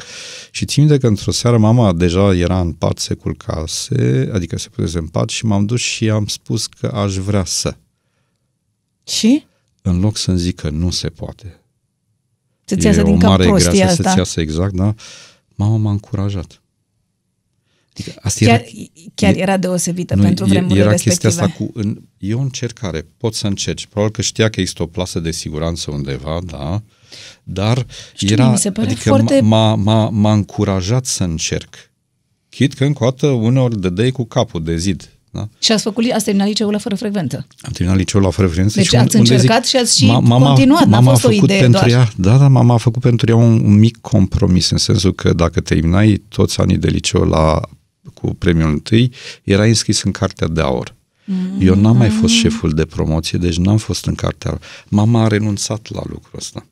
[0.51, 4.69] Și țin minte că într-o seară mama deja era în pat, se culcase, adică se
[4.69, 7.75] puteze în pat și m-am dus și am spus că aș vrea să.
[9.07, 9.45] Și?
[9.81, 11.59] În loc să-mi zic că nu se poate.
[12.65, 14.03] Să-ți iasă e din o cap mare prostia greață asta.
[14.03, 14.93] să-ți iasă exact, da?
[15.55, 16.61] Mama m-a încurajat.
[17.97, 18.63] Adică asta Chiar, era,
[19.15, 21.27] chiar e- era deosebită nu, pentru e- vremurile era respective.
[21.27, 21.71] chestia asta cu...
[21.73, 23.85] În, e o încercare, poți să încerci.
[23.85, 26.81] Probabil că știa că există o plasă de siguranță undeva, da?
[27.43, 27.85] Dar
[28.15, 31.75] Știu, era, mi se pare adică foarte- m-a, m-a, m-a încurajat să încerc.
[32.49, 35.09] Chit că încă o dată uneori dădeai cu capul de zid.
[35.31, 35.47] Da?
[35.59, 37.47] Și ați făcut, ați terminat liceul la fără frecvență.
[37.59, 38.77] Am terminat liceul la fără frecvență.
[38.77, 41.43] Deci și ați unde încercat și ați și continuat, n-a mama fost a o făcut
[41.49, 41.89] idee pentru doar.
[41.91, 45.33] ea, Da, da, mama a făcut pentru ea un, un mic compromis, în sensul că
[45.33, 47.61] dacă terminai toți anii de liceu la,
[48.13, 49.11] cu premiul întâi,
[49.43, 50.95] era înscris în cartea de aur.
[51.59, 54.61] Eu n-am mai fost șeful de promoție, deci n-am fost în cartea aur.
[54.87, 56.65] Mama a renunțat la lucrul ăsta.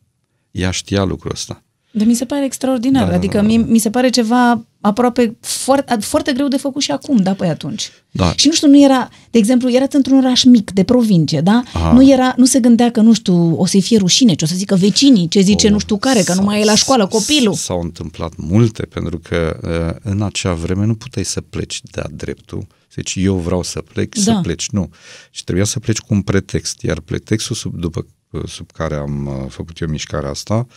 [0.51, 1.63] Ea știa lucrul ăsta.
[1.95, 3.47] Dar mi se pare extraordinar, Da, da, adică da, da.
[3.47, 7.47] mi, mi se pare ceva aproape foarte, foarte greu de făcut și acum, da, păi
[7.47, 7.89] atunci.
[8.11, 8.33] Da.
[8.35, 11.63] Și nu știu, nu era, de exemplu, erați într-un oraș mic, de provincie, da?
[11.73, 11.91] Aha.
[11.91, 14.55] Nu era, nu se gândea că, nu știu, o să-i fie rușine, ce o să
[14.55, 17.07] zică vecinii, ce zice Oh, nu știu care, că nu s-au- mai e la școală
[17.07, 17.53] copilul.
[17.53, 22.67] S-au întâmplat multe, pentru că uh, în acea vreme nu puteai să pleci de-a dreptul.
[22.95, 24.39] Deci eu vreau să plec, să Da.
[24.43, 24.69] pleci.
[24.69, 24.89] Nu.
[25.31, 26.81] Și trebuia să pleci cu un pretext.
[26.81, 28.05] Iar pretextul sub, după,
[28.47, 30.67] sub care am uh, făcut eu mișcarea asta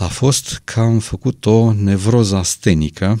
[0.00, 3.20] a fost că am făcut o nevroză astenică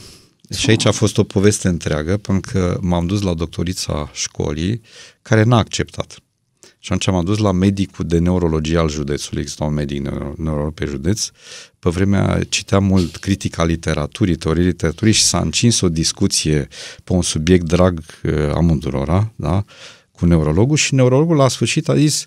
[0.56, 4.80] și aici a fost o poveste întreagă, pentru că m-am dus la doctorița școlii,
[5.22, 6.18] care n-a acceptat.
[6.78, 10.74] Și atunci m-am dus la medicul de neurologie al județului, exista un medic neuro- neurolog
[10.74, 11.28] pe județ.
[11.78, 16.68] Pe vremea citeam mult critica literaturii, teorii literaturii și s-a încins o discuție
[17.04, 19.64] pe un subiect drag uh, amândurora, da?
[20.20, 22.24] Cu neurologul și neurologul la sfârșit a zis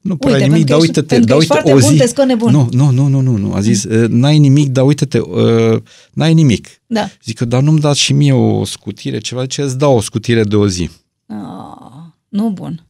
[0.00, 1.62] nu prea Uite, ai nimic, pentru dar că ești- uite-te, pentru că dar ești uite,
[1.62, 2.02] foarte o bun, zi.
[2.02, 2.52] te scot nebun.
[2.52, 3.52] Nu, nu, nu, nu, nu, nu.
[3.54, 5.82] A zis, "Uh, n-ai nimic, dar uite-te, uh,
[6.12, 6.66] n-ai nimic.
[6.86, 7.08] Da.
[7.24, 10.44] Zic că, dar nu-mi dați și mie o scutire, ceva, ce îți dau o scutire
[10.44, 10.90] de o zi.
[11.26, 12.86] Ah, nu bun.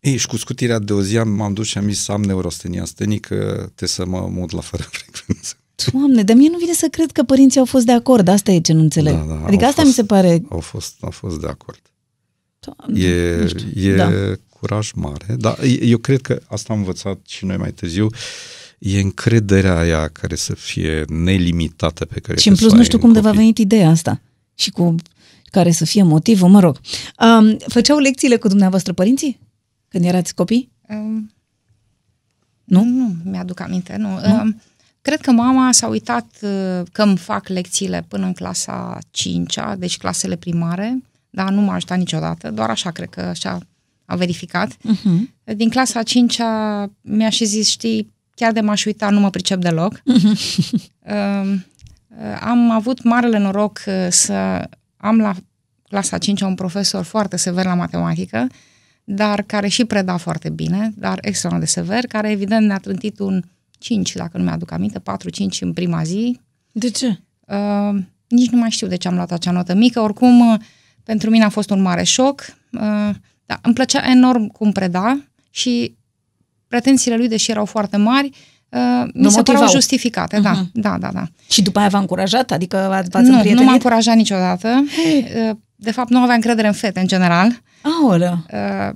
[0.00, 2.82] Ei, și cu scutirea de o zi am- m-am dus și am zis am neurostenia
[2.82, 5.54] astenică, te să mă mut la fără frecvență.
[5.92, 8.60] Doamne, dar mie nu vine să cred că părinții au fost de acord, asta e
[8.60, 9.14] ce nu înțeleg.
[9.14, 10.42] Da, da, adică au asta fost- mi se pare...
[10.50, 11.80] Au fost, au fost de acord.
[12.64, 14.10] Doamne, E, nu știu, e da.
[14.48, 18.08] curaj mare, dar eu cred că asta am învățat și noi mai târziu,
[18.78, 22.74] e încrederea aia care să fie nelimitată pe care Și în trebuie plus să o
[22.74, 23.40] nu ai știu în cum de v-a copii.
[23.40, 24.20] venit ideea asta
[24.54, 24.94] și cu
[25.50, 26.80] care să fie motivul, mă rog.
[27.20, 29.38] Um, făceau lecțiile cu dumneavoastră părinții
[29.88, 30.70] când erați copii?
[30.88, 31.30] Um,
[32.64, 32.84] Nu?
[32.84, 34.08] Nu mi-aduc aminte, nu.
[34.08, 34.60] Um,
[35.02, 39.96] cred că mama s-a uitat uh, că îmi fac lecțiile până în clasa 5 deci
[39.96, 41.02] clasele primare,
[41.34, 43.58] dar nu m-a ajutat niciodată, doar așa cred că așa
[44.04, 44.72] a verificat.
[44.72, 45.54] Uh-huh.
[45.56, 46.38] Din clasa 5
[47.00, 50.02] mi-a și zis, știi, chiar de m-aș uita, nu mă pricep deloc.
[51.06, 55.34] Um, uh, am avut marele noroc uh, să am la
[55.88, 58.46] clasa 5 un profesor foarte sever la matematică,
[59.04, 63.42] dar care și preda foarte bine, dar extraordinar de sever, care evident ne-a trântit un
[63.78, 65.02] 5, dacă nu mi-aduc aminte, 4-5
[65.60, 66.40] în prima zi.
[66.72, 67.20] De ce?
[67.46, 70.60] Uh, nici nu mai știu de ce am luat acea notă mică, oricum uh,
[71.04, 72.40] pentru mine a fost un mare șoc,
[72.72, 72.80] uh,
[73.46, 75.18] dar îmi plăcea enorm cum preda
[75.50, 75.96] și
[76.68, 78.26] pretențiile lui, deși erau foarte mari,
[78.68, 79.68] uh, mi se păreau motivau.
[79.68, 80.70] justificate, da, Mhm.
[80.72, 81.24] da, da, da.
[81.48, 82.50] Și după aia v-a încurajat?
[82.50, 83.66] Adică v-ați v-ați Nu, nu împrietenit?
[83.68, 84.84] m-a încurajat niciodată.
[85.48, 87.60] Uh, De fapt, nu aveam încredere în fete în general.
[88.02, 88.90] Aolea, Uh,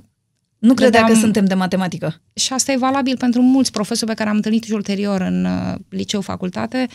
[0.59, 2.21] nu credea că Vedeam- suntem de matematică.
[2.33, 5.75] și asta e valabil pentru mulți profesori pe care am întâlnit și ulterior în uh,
[5.89, 6.87] liceu, facultate.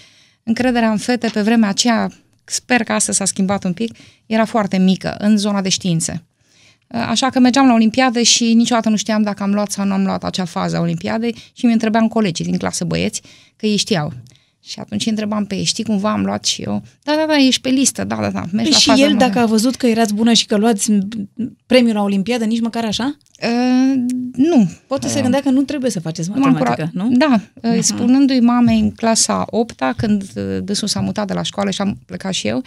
[0.43, 2.11] Încrederea în fete pe vremea aceea,
[2.45, 6.23] sper că asta s-a schimbat un pic, era foarte mică în zona de științe.
[6.87, 9.93] Uh, Așa că mergeam la Olimpiade și niciodată nu știam dacă am luat sau nu
[9.93, 13.23] am luat acea fază a Olimpiadei și mi întrebam colegii din clasă băieți
[13.57, 14.13] că ei știau.
[14.67, 16.83] Și atunci îi întrebam pe ei, știi cumva am luat și eu?
[17.03, 18.41] Da, da, da, ești pe listă, da, da, da.
[18.41, 20.57] Mergi Păi la și faza el, următoare." dacă a văzut că erați bună și că
[20.57, 20.93] luați
[21.67, 23.17] premiul la Olimpiadă, nici măcar așa?
[23.43, 24.03] Uh,
[24.33, 27.09] nu, Poate se gândea că nu trebuie să faceți Nu m-am matematică, curat.
[27.09, 27.17] nu?
[27.17, 31.71] Da, uh spunându-i mamei în clasa 8 când uh, dânsul s-a mutat de la școală
[31.71, 32.65] și am plecat și eu, uh,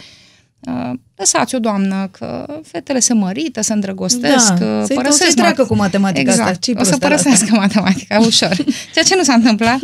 [1.16, 5.66] lăsați-o, doamnă, că fetele se mărită, se îndrăgostesc, Da, uh, să-i- părăsesc să-i treacă mat-
[5.66, 6.40] cu matematica exact.
[6.48, 6.54] asta.
[6.60, 7.28] Ce-i o să prostea asta?
[7.28, 8.54] părăsească matematica, ușor.
[8.92, 9.78] Ceea ce nu s-a întâmplat.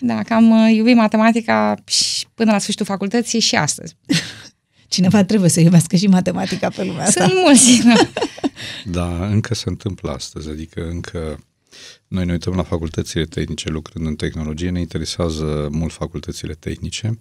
[0.00, 3.96] Da, că am uh, iubit matematica și până la sfârșitul facultății și astăzi.
[4.88, 7.24] Cineva trebuie să iubească și matematica pe lumea asta.
[7.26, 7.82] Sunt mulți.
[7.84, 7.94] Da.
[8.84, 11.38] Da, încă se întâmplă astăzi, adică încă
[12.08, 17.18] noi ne uităm la facultățile tehnice lucrând în tehnologie, ne interesează mult facultățile tehnice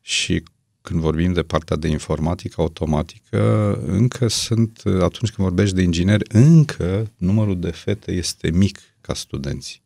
[0.00, 0.42] și
[0.86, 7.10] când vorbim de partea de informatică automatică, încă sunt, atunci când vorbești de ingineri, încă
[7.16, 9.82] numărul de fete este mic ca studenți.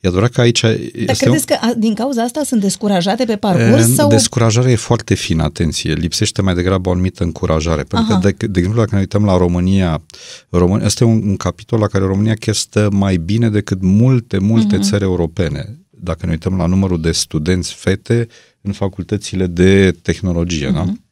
[0.00, 3.36] E adevărat că aici Dar este credeți că a, din cauza asta sunt descurajate pe
[3.36, 3.88] parcurs?
[3.88, 4.08] E, sau...
[4.08, 5.92] Descurajarea e foarte fină, atenție.
[5.92, 7.82] Lipsește mai degrabă o anumită încurajare.
[7.82, 8.20] Pentru Aha.
[8.20, 10.02] că, de, de exemplu, dacă ne uităm la România,
[10.48, 14.76] România este un, un capitol la care România chiar stă mai bine decât multe, multe
[14.76, 14.84] Mhm.
[14.84, 15.78] țări europene.
[15.90, 18.28] Dacă ne uităm la numărul de studenți fete
[18.62, 20.82] în facultățile de tehnologie, da?
[20.82, 21.04] Mhm.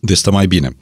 [0.00, 0.76] Deci stă mai bine.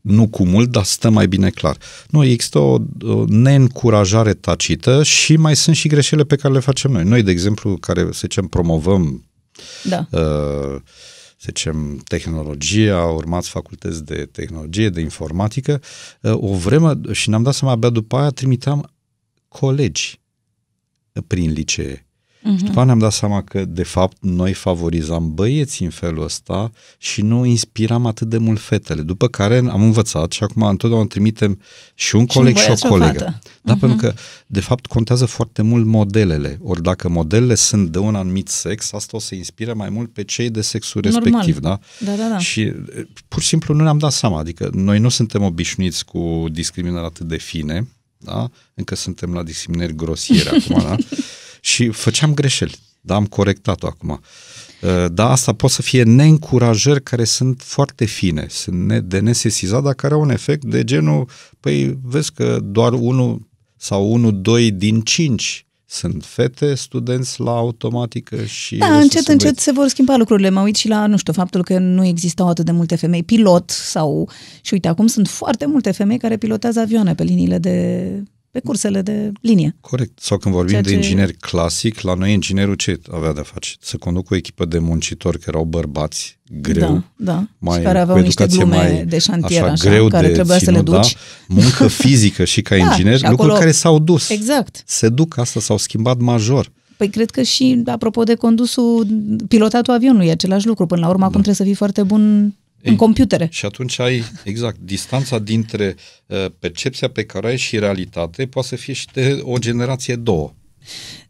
[0.00, 1.76] nu cu mult, dar stă mai bine clar.
[2.10, 6.90] Nu, există o, o neîncurajare tacită și mai sunt și greșelile pe care le facem
[6.90, 7.04] noi.
[7.04, 9.24] Noi, de exemplu, care, să zicem, promovăm
[9.82, 10.06] Da.
[10.10, 10.80] uh,
[11.36, 15.82] să zicem, tehnologia, urmați facultăți de tehnologie, de informatică,
[16.20, 18.92] uh, o vreme, și ne-am dat seama, abia după aia trimiteam
[19.48, 20.20] colegi
[21.26, 22.05] prin licee.
[22.56, 26.70] Și după aia ne-am dat seama că, de fapt, noi favorizam băieții în felul ăsta
[26.98, 29.02] și nu inspiram atât de mult fetele.
[29.02, 31.60] După care am învățat și acum întotdeauna trimitem
[31.94, 33.18] și un Și un coleg și, băiat și o o colegă.
[33.18, 33.38] fată.
[33.62, 34.14] Da, pentru că,
[34.46, 36.58] de fapt, contează foarte mult modelele.
[36.62, 40.24] Ori dacă modelele sunt de un anumit sex, asta o să inspire mai mult pe
[40.24, 41.22] cei de sexul Normal.
[41.22, 41.78] respectiv, da?
[41.98, 42.38] Da, da, da.
[42.38, 42.76] Și e,
[43.28, 44.38] pur și simplu nu ne-am dat seama.
[44.38, 47.88] Adică noi nu suntem obișnuiți cu discriminări atât de fine,
[48.18, 48.50] da?
[48.74, 50.96] Încă suntem la discriminări grosiere acum, da?
[51.66, 52.74] Și făceam greșeli.
[53.00, 54.20] Da, am corectat-o acum.
[54.82, 59.82] Uh, Da, asta pot să fie neîncurajări care sunt foarte fine, sunt ne- de nesesizat,
[59.82, 61.28] dar care au un efect de genul,
[61.60, 68.44] păi vezi că doar unul sau unul, doi din cinci sunt fete, studenți la automatică
[68.44, 68.76] și...
[68.76, 69.62] Da, restul încet, sunt încet băieți.
[69.62, 70.50] se vor schimba lucrurile.
[70.50, 73.70] Mă uit și la, nu știu, faptul că nu existau atât de multe femei pilot
[73.70, 74.30] sau...
[74.60, 78.08] Și uite, acum sunt foarte multe femei care pilotează avioane pe liniile de...
[78.56, 79.76] pe cursele de linie.
[79.80, 80.18] Corect.
[80.20, 83.70] Sau când vorbim Ceea de ce- inginer clasic, la noi inginerul ce avea de face?
[83.80, 87.46] Să conducă o echipă de muncitori care erau bărbați, greu, Da, da.
[87.58, 90.26] mai, și care aveau cu niște educație glume mai, de șantier, așa, așa, greu care
[90.26, 91.12] de trebuia să le ținut, duci.
[91.12, 91.54] Da?
[91.54, 94.28] Muncă fizică și ca Da, inginer, și lucruri acolo- care s-au dus.
[94.28, 94.82] Exact.
[94.86, 96.72] Se duc asta, s-au schimbat major.
[96.96, 99.06] Păi cred că și, apropo de condusul,
[99.48, 100.86] pilotatul avionului e același lucru.
[100.86, 102.54] Până la urmă, acum trebuie să fii foarte bun
[102.86, 102.92] în Da.
[102.92, 103.48] Ei, computere.
[103.50, 105.94] Și atunci ai, exact, distanța dintre
[106.26, 110.16] uh, percepția pe care o ai și realitate poate să fie și de o generație,
[110.16, 110.54] două.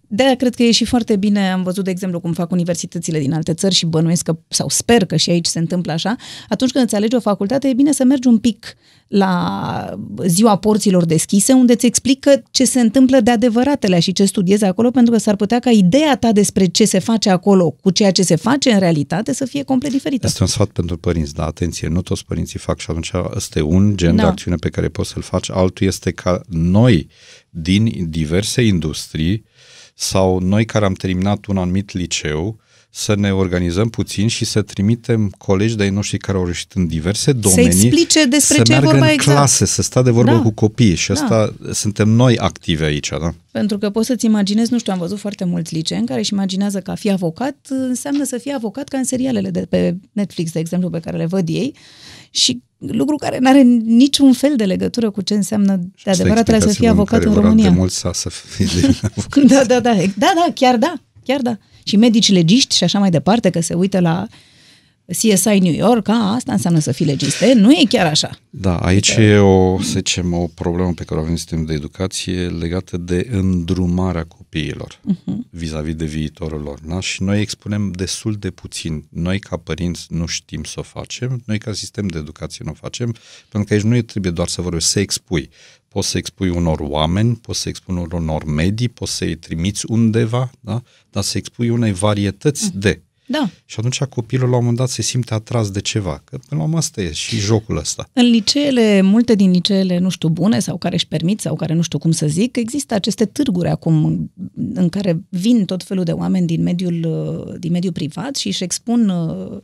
[0.09, 3.32] De-aia cred că e și foarte bine, am văzut, de exemplu, cum fac universitățile din
[3.32, 6.16] alte țări și bănuiesc că, sau sper că și aici se întâmplă așa,
[6.48, 8.76] atunci când îți alegi o facultate, e bine să mergi un pic
[9.09, 14.64] la ziua porților deschise, unde îți explică ce se întâmplă de adevăratele și ce studiezi
[14.64, 18.11] acolo, pentru că s-ar putea ca ideea ta despre ce se face acolo cu ceea
[18.11, 20.26] ce se face în realitate să fie complet diferită.
[20.26, 23.62] Este un sfat pentru părinți, dar atenție, nu toți părinții fac și atunci ăsta e
[23.62, 24.22] un gen Da.
[24.22, 25.50] de acțiune pe care poți să-l faci.
[25.50, 27.09] Altul este ca noi,
[27.50, 29.44] din diverse industrii,
[29.99, 35.34] sau noi care am terminat un anumit liceu, să ne organizăm puțin și să trimitem
[35.38, 38.90] colegi de-ai noștri care au reușit în diverse domenii explice despre să ce e meargă
[38.90, 39.36] vorba în exact.
[39.36, 40.40] clase, să stea de vorbă Da.
[40.40, 43.34] cu copiii și asta suntem noi activi aici, da?
[43.51, 46.80] Pentru că poți să-ți imaginezi, nu știu, am văzut foarte mulți liceeni care își imaginează
[46.80, 50.59] că a fi avocat înseamnă să fii avocat ca în serialele de pe Netflix, de
[50.59, 51.74] exemplu, pe care le văd ei
[52.30, 56.45] și lucru care nu are niciun fel de legătură cu ce înseamnă de Asta adevărat
[56.45, 57.70] trebuie să fii explicațiile avocat care în vor România.
[57.70, 59.45] De mult să, să fie de avocat.
[59.53, 61.59] Da, da, da, da, da, chiar da, chiar da.
[61.83, 64.27] Și medici legiști și așa mai departe, că se uită la
[65.07, 67.40] CSI New York, a, asta înseamnă să fii legist.
[67.42, 68.38] E, nu e chiar așa.
[68.50, 71.72] Da, aici e o, să zicem, o problemă pe care o avem în sistemul de
[71.72, 75.50] educație legată de îndrumarea copiilor uh-huh.
[75.50, 76.78] vis-a-vis de viitorul lor.
[76.86, 77.00] Da?
[77.00, 79.04] Și noi expunem destul de puțin.
[79.09, 82.74] Noi ca părinți nu știm să o facem, noi ca sistem de educație nu o
[82.74, 83.14] facem,
[83.48, 85.50] pentru că aici nu e trebuie doar să vorbești, să expui.
[85.88, 90.82] Poți să expui unor oameni, poți să expui unor medii, poți să-i trimiți undeva, da?
[91.11, 92.74] dar să expui unei varietăți uh-huh.
[92.74, 93.00] de.
[93.27, 93.51] Da.
[93.64, 96.22] Și atunci copilul la un moment dat se simte atras de ceva.
[96.24, 98.09] Că până la urmă asta e și jocul ăsta.
[98.12, 101.83] În liceele, multe din liceele, nu știu, bune sau care își permit sau care nu
[101.83, 104.31] știu cum să zic, există aceste târguri acum
[104.74, 108.62] în care vin tot felul de oameni din mediul, uh, din mediul privat și își
[108.62, 109.59] expun uh,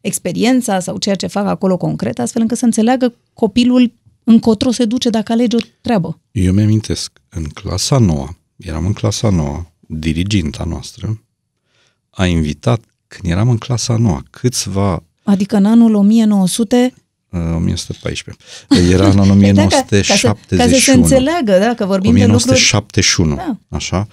[0.00, 3.92] experiența sau ceea ce fac acolo concret, astfel încât să înțeleagă copilul
[4.24, 6.20] încotro se duce dacă alege o treabă.
[6.32, 11.18] Eu mi-amintesc, în clasa noua, eram în clasa noua, diriginta noastră
[12.14, 12.84] a invitat,
[13.16, 16.94] când eram în clasa noua, câțiva Adică în anul 1900
[17.30, 18.44] uh, 1114.
[18.92, 20.60] Era în anul Da, ca, ca, să, 1971.
[20.60, 22.44] ca să se înțeleagă, da, că vorbim de lucruri...
[22.44, 23.56] 1971, Da.
[23.76, 24.06] așa.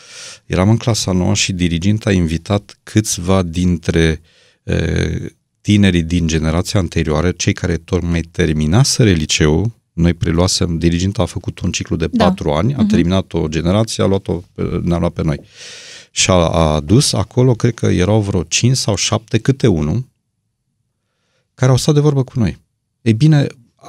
[0.46, 4.22] Eram în clasa nouă și diriginta a invitat câțiva dintre
[4.64, 4.76] e,
[5.62, 11.72] tinerii din generația anterioară, cei care tocmai terminaseră liceul, noi preluasem, diriginta a făcut un
[11.72, 12.24] ciclu de Da.
[12.26, 15.40] patru ani, a terminat o generație, a luat-o, pe- ne-a luat pe noi.
[16.12, 20.06] Și a, a adus acolo, cred că erau vreo 5 sau 7 câte unul,
[21.54, 22.58] care au stat de vorbă cu noi.
[23.02, 23.48] Ei bine,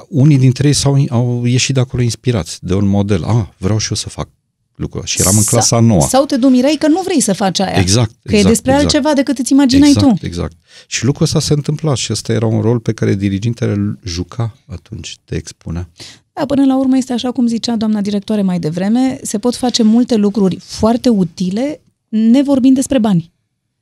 [0.09, 3.23] unii dintre ei s-au, au ieșit de acolo inspirați de un model.
[3.23, 4.27] Ah, vreau și eu să fac
[4.75, 5.15] lucrul ăsta.
[5.15, 6.01] Și eram în clasa Sau- nouă.
[6.01, 7.79] Sau te dumirai că nu vrei să faci aia.
[7.79, 8.93] Exact, Că e exact, despre exact.
[8.93, 10.25] altceva decât îți imaginai exact, tu.
[10.25, 10.55] Exact,
[10.87, 14.57] Și lucrul ăsta se întâmpla și ăsta era un rol pe care dirigintele îl juca
[14.67, 15.89] atunci, te expunea.
[16.33, 19.83] Da, până la urmă este așa cum zicea doamna directoare mai devreme, se pot face
[19.83, 21.81] multe lucruri foarte utile
[22.15, 23.31] nevorbind despre bani.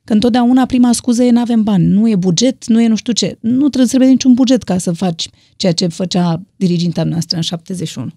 [0.04, 3.12] Că întotdeauna prima scuză e nu avem bani, nu e buget, nu e nu știu
[3.12, 3.36] ce.
[3.40, 8.10] Nu trebuie să niciun buget ca să faci ceea ce făcea diriginta noastră în 71.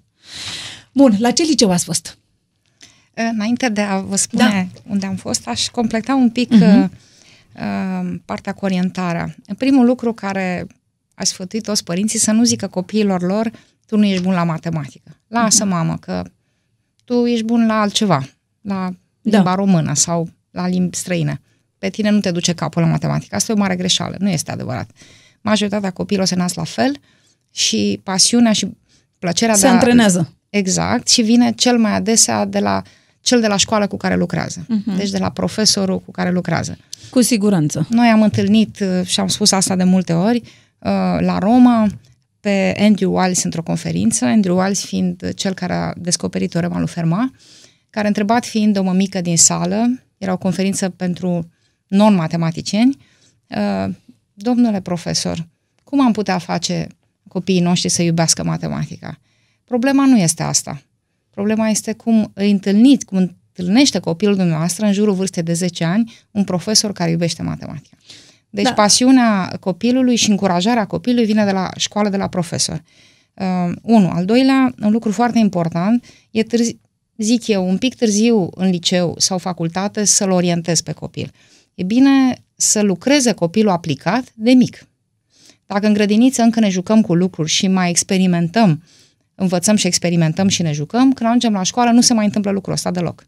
[0.94, 2.18] Bun, la ce liceu ați fost?
[3.14, 4.82] Înainte de a vă spune da.
[4.92, 6.90] unde am fost, aș completa un pic uh-huh.
[6.90, 9.36] uh, partea cu orientarea.
[9.58, 10.68] Primul lucru care
[11.14, 13.52] aș sfătui toți părinții să nu zică copiilor lor
[13.86, 15.18] tu nu ești bun la matematică.
[15.28, 15.70] Lasă, uh-huh.
[15.70, 16.24] mamă, că
[17.06, 18.28] tu ești bun la altceva,
[18.62, 18.94] la
[19.32, 19.56] limba da.
[19.56, 21.42] română sau la limbi străine.
[21.78, 23.36] Pe tine nu te duce capul la matematică.
[23.36, 24.16] Asta e o mare greșeală.
[24.20, 24.90] Nu este adevărat.
[25.42, 26.96] Majoritatea copiilor se nasc la fel
[27.52, 28.68] și pasiunea și
[29.20, 29.72] plăcerea se de a...
[29.72, 30.34] antrenează.
[30.50, 31.08] Exact.
[31.08, 32.82] Și vine cel mai adesea de la
[33.22, 34.66] cel de la școală cu care lucrează.
[34.66, 34.98] Uh-huh.
[34.98, 36.78] Deci de la profesorul cu care lucrează.
[37.10, 37.88] Cu siguranță.
[37.90, 41.88] Noi am întâlnit, uh, și am spus asta de multe ori, uh, la Roma,
[42.40, 47.30] pe Andrew Wiles într-o conferință, Andrew Wiles fiind cel care a descoperit teorema lui Fermat,
[47.96, 51.50] care a întrebat fiind o mămică din sală, era o conferință pentru
[51.88, 52.98] non-matematicieni,
[53.48, 53.94] uh,
[54.34, 55.48] domnule profesor,
[55.84, 56.88] cum am putea face
[57.28, 59.20] copiii noștri să iubească matematica?
[59.64, 60.82] Problema nu este asta.
[61.30, 66.14] Problema este cum îi întâlniți, cum întâlnește copilul dumneavoastră în jurul vârstei de 10 ani
[66.32, 67.98] un profesor care iubește matematica.
[68.50, 68.74] Deci da.
[68.74, 72.84] pasiunea copilului și încurajarea copilului vine de la școală, de la profesor.
[73.34, 74.10] Uh, unu.
[74.10, 76.78] Al doilea, un lucru foarte important, e târzi,
[77.18, 81.32] zic eu, un pic târziu în liceu sau facultate să-l orientez pe copil.
[81.74, 84.88] E bine să lucreze copilul aplicat de mic.
[85.66, 88.84] Dacă în grădiniță încă ne jucăm cu lucruri și mai experimentăm,
[89.36, 92.74] învățăm și experimentăm și ne jucăm, când ajungem la școală nu se mai întâmplă lucrul
[92.74, 93.28] ăsta deloc.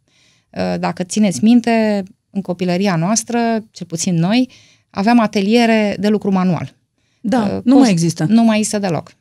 [0.50, 3.40] Uh, dacă țineți minte, în copilăria noastră,
[3.72, 4.50] cel puțin noi,
[4.90, 6.76] aveam ateliere de lucru manual.
[7.22, 8.26] Da, uh, nu mai există.
[8.30, 9.16] Nu mai există deloc.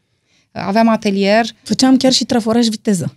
[0.52, 1.46] Aveam atelier...
[1.62, 3.16] Făceam chiar și traforaj viteză.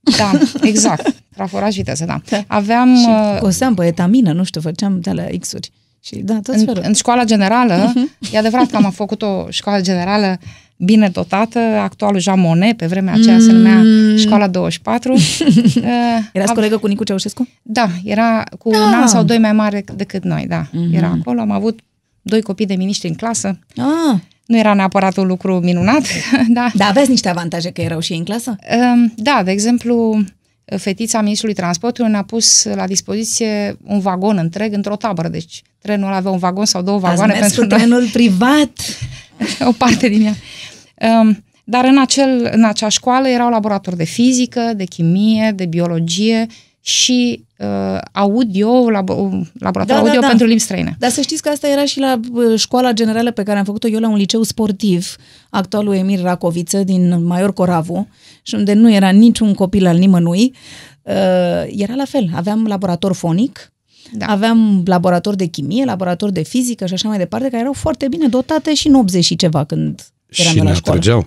[0.00, 0.30] Da,
[0.62, 1.14] exact.
[1.34, 2.20] Traforaj viteză, da.
[2.28, 2.44] da.
[2.46, 2.96] Aveam...
[2.96, 5.70] Și uh, coseam pe etamină, nu știu, făceam de la X-uri.
[6.02, 8.32] Și da, tot în, în școala generală, uh-huh.
[8.32, 10.38] e adevărat că am făcut o școală generală
[10.76, 13.40] bine dotată, actualul Jean Monnet, pe vremea aceea mm.
[13.40, 13.82] se numea
[14.16, 15.12] Școala 24.
[15.14, 15.20] uh,
[16.32, 17.48] Erați colegă cu Nicu Ceaușescu?
[17.62, 18.78] Da, era cu da.
[18.78, 20.66] un an sau doi mai mare decât noi, da.
[20.66, 20.92] Uh-huh.
[20.92, 21.80] Era acolo, am avut
[22.22, 23.58] doi copii de miniștri în clasă.
[23.76, 24.18] Ah.
[24.50, 26.02] Nu era neapărat un lucru minunat,
[26.48, 26.70] da.
[26.74, 28.56] Da, aveți niște avantaje că erau și ei în clasă?
[28.94, 30.24] Um, da, de exemplu,
[30.76, 36.30] fetița ministrului transportului ne-a pus la dispoziție un vagon întreg într-o tabără, deci trenul avea
[36.30, 38.70] un vagon sau două vagoane Ați pentru cu trenul privat.
[39.70, 40.34] o parte din ea.
[41.20, 46.46] Um, dar în, acel, în acea școală erau laboratori de fizică, de chimie, de biologie
[46.80, 50.26] și uh, audio, labo, laborator da, audio da, da.
[50.26, 50.96] pentru limbi străine.
[50.98, 53.88] Dar să știți că asta era și la uh, școala generală pe care am făcut-o
[53.88, 55.16] eu la un liceu sportiv,
[55.50, 58.08] actualul Emir Racoviță din Maior Coravu,
[58.42, 60.54] și unde nu era niciun copil al nimănui.
[61.02, 61.14] Uh,
[61.76, 63.72] era la fel, aveam laborator fonic,
[64.12, 64.26] da.
[64.26, 68.26] Aveam laborator de chimie, laborator de fizică și așa mai departe, care erau foarte bine
[68.28, 70.98] dotate și în 80 și ceva când eram și la ne școală.
[70.98, 71.26] atrăgeau.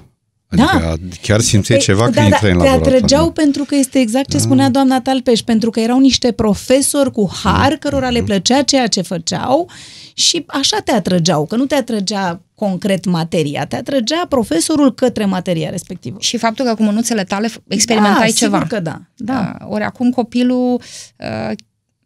[0.62, 1.16] Adică da.
[1.22, 2.94] chiar simțeai Pe, ceva da, când intrai da, în te laborator.
[2.94, 3.32] atrăgeau da.
[3.32, 7.74] pentru că este exact ce spunea doamna Talpeș, pentru că erau niște profesori cu har
[7.74, 9.70] cărora le plăcea ceea ce făceau
[10.14, 15.70] și așa te atrăgeau, că nu te atrăgea concret materia, te atrăgea profesorul către materia
[15.70, 16.18] respectivă.
[16.20, 18.58] Și faptul că cu mânuțele tale experimentai da, ceva.
[18.58, 19.02] Sigur că da.
[19.16, 19.58] da.
[19.62, 20.82] Uh, ori acum copilul,
[21.18, 21.52] uh,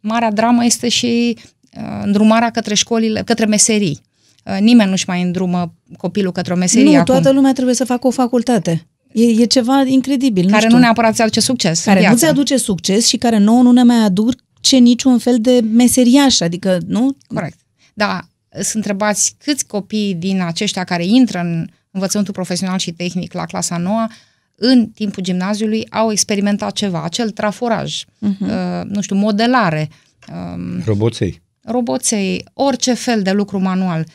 [0.00, 1.36] marea dramă este și
[1.76, 4.00] uh, îndrumarea către școlile, către meserii.
[4.48, 7.04] Uh, nimeni nu-și mai îndrumă copilul către o meserie nu, acum.
[7.04, 8.86] toată lumea trebuie să facă o facultate.
[9.12, 10.50] E, e ceva incredibil.
[10.50, 12.24] Care nu, nu neapărat ți aduce succes Care în nu viață.
[12.24, 16.78] ți aduce succes și care nouă nu ne mai aduce niciun fel de meseriaș, adică,
[16.86, 17.16] nu?
[17.26, 17.58] Corect.
[17.94, 18.20] Da,
[18.50, 23.76] sunt întrebați câți copii din aceștia care intră în învățământul profesional și tehnic la clasa
[23.76, 24.06] nouă
[24.54, 28.40] în timpul gimnaziului au experimentat ceva, acel traforaj, uh-huh.
[28.40, 29.88] uh, nu știu, modelare,
[30.32, 31.42] um, Roboței.
[31.64, 34.00] roboței, orice fel de lucru manual.
[34.00, 34.12] Uh,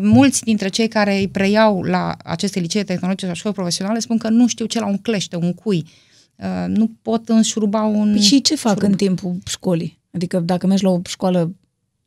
[0.00, 4.28] mulți dintre cei care îi preiau la aceste licee tehnologice sau școli profesionale spun că
[4.28, 5.84] nu știu ce la un clește, un cui.
[6.36, 8.12] Uh, nu pot înșuruba un...
[8.12, 8.90] Păi și ce fac șurub.
[8.90, 9.98] în timpul școlii?
[10.12, 11.54] Adică dacă mergi la o școală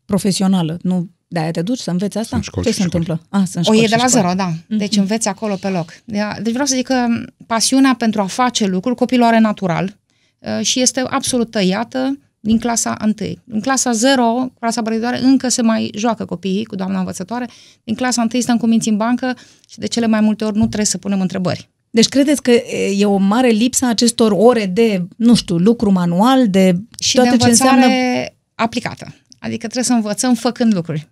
[0.05, 2.30] profesională, nu de-aia te duci să înveți asta?
[2.30, 3.03] Sunt școli ce și se școli.
[3.07, 3.39] întâmplă?
[3.39, 4.22] Ah, sunt O școli e de și la școli.
[4.22, 4.47] zero, da.
[4.68, 4.78] Mhm.
[4.78, 5.93] Deci înveți acolo pe loc.
[6.05, 7.05] De- Deci vreau să zic că
[7.47, 9.97] pasiunea pentru a face lucruri copilul are natural
[10.39, 13.14] uh, și este absolut tăiată din clasa 1.
[13.48, 17.50] În clasa 0, clasa pregătitoare, încă se mai joacă copiii cu doamna învățătoare.
[17.84, 19.38] Din clasa 1 stăm cu minți în bancă
[19.70, 21.70] și de cele mai multe ori nu trebuie să punem întrebări.
[21.89, 22.52] Deci credeți că
[22.98, 27.30] e o mare lipsă a acestor ore de, nu știu, lucru manual, de Și toate
[27.30, 28.26] de ce învățare înseamnă...
[28.56, 29.16] aplicată.
[29.39, 31.08] Adică trebuie să învățăm făcând lucruri.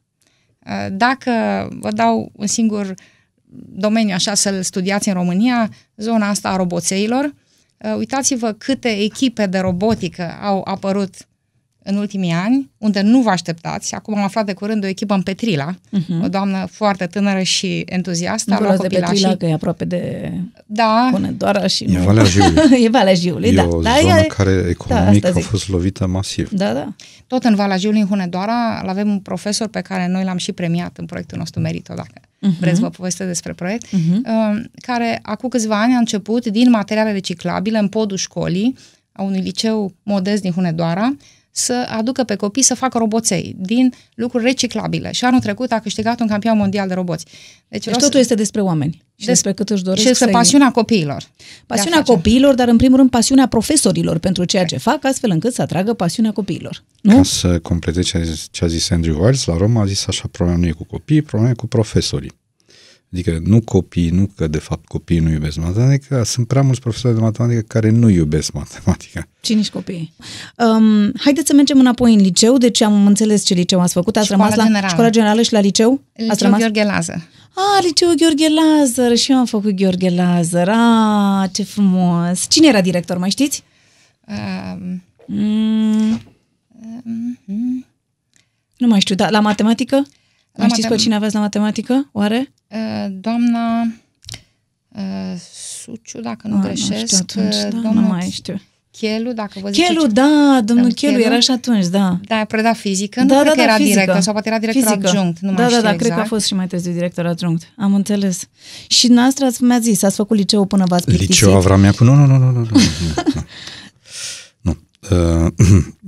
[0.66, 1.32] Uh, Dacă
[1.80, 2.94] vă dau un singur
[3.76, 7.32] domeniu așa să-l studiați în România, zona asta a roboțeilor, uh,
[7.98, 11.14] uitați-vă câte echipe de robotică au apărut
[11.84, 13.94] în ultimii ani, unde nu vă așteptați.
[13.94, 16.24] Acum am aflat de curând o echipă în Petrila, uh-huh.
[16.24, 18.58] o doamnă foarte tânără și entuziastă.
[18.60, 20.32] Nu de Petrila, că e aproape de
[20.66, 21.10] da.
[21.12, 21.84] Hunedoara și...
[21.84, 22.62] E Valea Jiului.
[22.86, 23.68] e Valea Jiului, e da.
[23.68, 24.24] o da, zonă e...
[24.24, 26.50] care economic da, a fost lovită masiv.
[26.50, 26.94] Da, da.
[27.28, 30.98] Tot în Valea Jiului, în Hunedoara, avem un profesor pe care noi l-am și premiat
[30.98, 32.14] în proiectul nostru Merito, dacă
[32.44, 32.60] uh-huh.
[32.60, 34.22] vreți vă povestesc despre proiect, uh-huh.
[34.76, 38.76] care acum câțiva ani a început din materiale reciclabile în podul școlii
[39.12, 41.16] a unui liceu modest din Hunedoara,
[41.56, 45.12] să aducă pe copii să facă roboței din lucruri reciclabile.
[45.12, 47.26] Și anul trecut a câștigat un campion mondial de roboți.
[47.68, 48.18] Deci, deci totul să...
[48.18, 51.24] este despre oameni și despre cât își doresc Și despre pasiunea copiilor.
[51.66, 55.62] Pasiunea copiilor, dar în primul rând pasiunea profesorilor pentru ceea ce fac, astfel încât să
[55.62, 56.84] atragă pasiunea copiilor.
[57.02, 57.16] Nu?
[57.16, 60.08] Ca să completez ce a zis, ce a zis Andrew Wiles, la Roma a zis
[60.08, 62.32] așa, problema nu e cu copiii, problema e cu profesorii.
[63.14, 67.14] Adică nu copii, nu că de fapt copiii nu iubesc matematica, sunt prea mulți profesori
[67.14, 69.28] de matematică care nu iubesc matematica.
[69.42, 70.14] Și nici copiii.
[70.58, 74.16] Um, haideți să mergem înapoi în liceu, deci am înțeles ce liceu ați făcut.
[74.18, 74.88] Ați Școala rămas la generală.
[74.92, 76.02] școala generală și la liceu?
[76.14, 76.60] Liceu ați rămas?
[76.60, 77.22] Gheorghe Lazar.
[77.56, 80.70] Ah, liceul Gheorghe Lazar și eu am făcut Gheorghe Lazar.
[80.70, 82.46] Ah, ce frumos.
[82.50, 83.64] Cine era director, mai știți?
[84.28, 84.96] Uh,
[85.28, 86.22] Mm,
[88.78, 90.04] nu mai știu, dar la matematică?
[90.58, 92.54] Mai știți pe cine aveți la matematică, oare?
[92.68, 93.82] Uh, doamna
[94.88, 95.40] uh,
[95.84, 96.90] Suciu, dacă nu ah, A, greșesc.
[96.90, 98.62] Nu știu atunci, uh, da, doamna nu mai știu.
[98.92, 99.92] Chelu, dacă vă ziceți...
[99.92, 102.20] Chelu, da, domnul Chelu, Chelu era și atunci, da.
[102.28, 104.00] Da, a predat fizică, da, nu da, cred da, că da, era fizică.
[104.00, 105.08] director, sau poate era director fizică.
[105.08, 105.98] adjunct, nu da, mai da, da știu da, exact.
[105.98, 106.28] cred că a exact.
[106.28, 108.48] fost și mai târziu director adjunct, am înțeles.
[108.88, 111.34] Și noastră ați, mi-a zis, ați făcut liceu până v-ați plictisit.
[111.34, 112.78] Liceu Avramiacu, nu, nu, nu, nu, nu, nu, nu.
[114.62, 114.78] nu.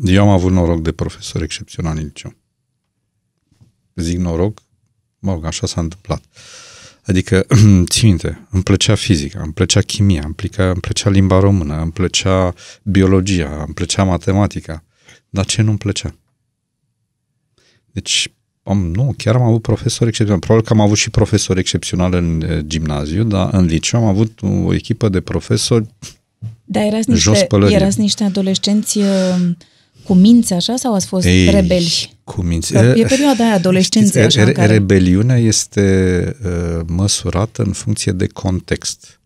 [0.15, 2.33] Eu am avut noroc de profesor excepțional în liceu.
[3.95, 4.61] Zic noroc,
[5.19, 6.23] mă rog, așa s-a întâmplat.
[7.05, 7.45] Adică,
[7.89, 11.91] ții minte, îmi plăcea fizica, îmi plăcea chimia, îmi plăcea, îmi plăcea limba română, îmi
[11.91, 14.83] plăcea biologia, îmi plăcea matematica.
[15.29, 16.15] Dar ce nu-mi plăcea?
[17.91, 18.31] Deci,
[18.63, 20.45] am, nu, chiar am avut profesori excepționali.
[20.45, 24.39] Probabil că am avut și profesori excepționali în uh, gimnaziu, dar în liceu am avut
[24.41, 25.85] o echipă de profesori
[26.63, 27.75] Dar erați Jos niște, pălărie.
[27.75, 29.35] erați niște adolescenți uh,
[30.03, 32.13] cu minți, așa, sau ați fost Ei, rebelși?
[32.23, 32.71] Cu minți.
[32.71, 34.71] Că e perioada aia adolescenței, Știți, așa, re- care...
[34.73, 39.19] Rebeliunea este uh, măsurată în funcție de context.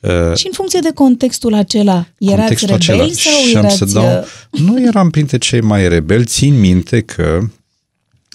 [0.00, 3.32] Uh, Și în funcție de contextul acela, erați contextul rebeli acela.
[3.34, 3.76] sau și am erați...
[3.76, 4.18] să dau,
[4.50, 7.48] uh, nu eram printre cei mai rebeli, țin minte că, uh,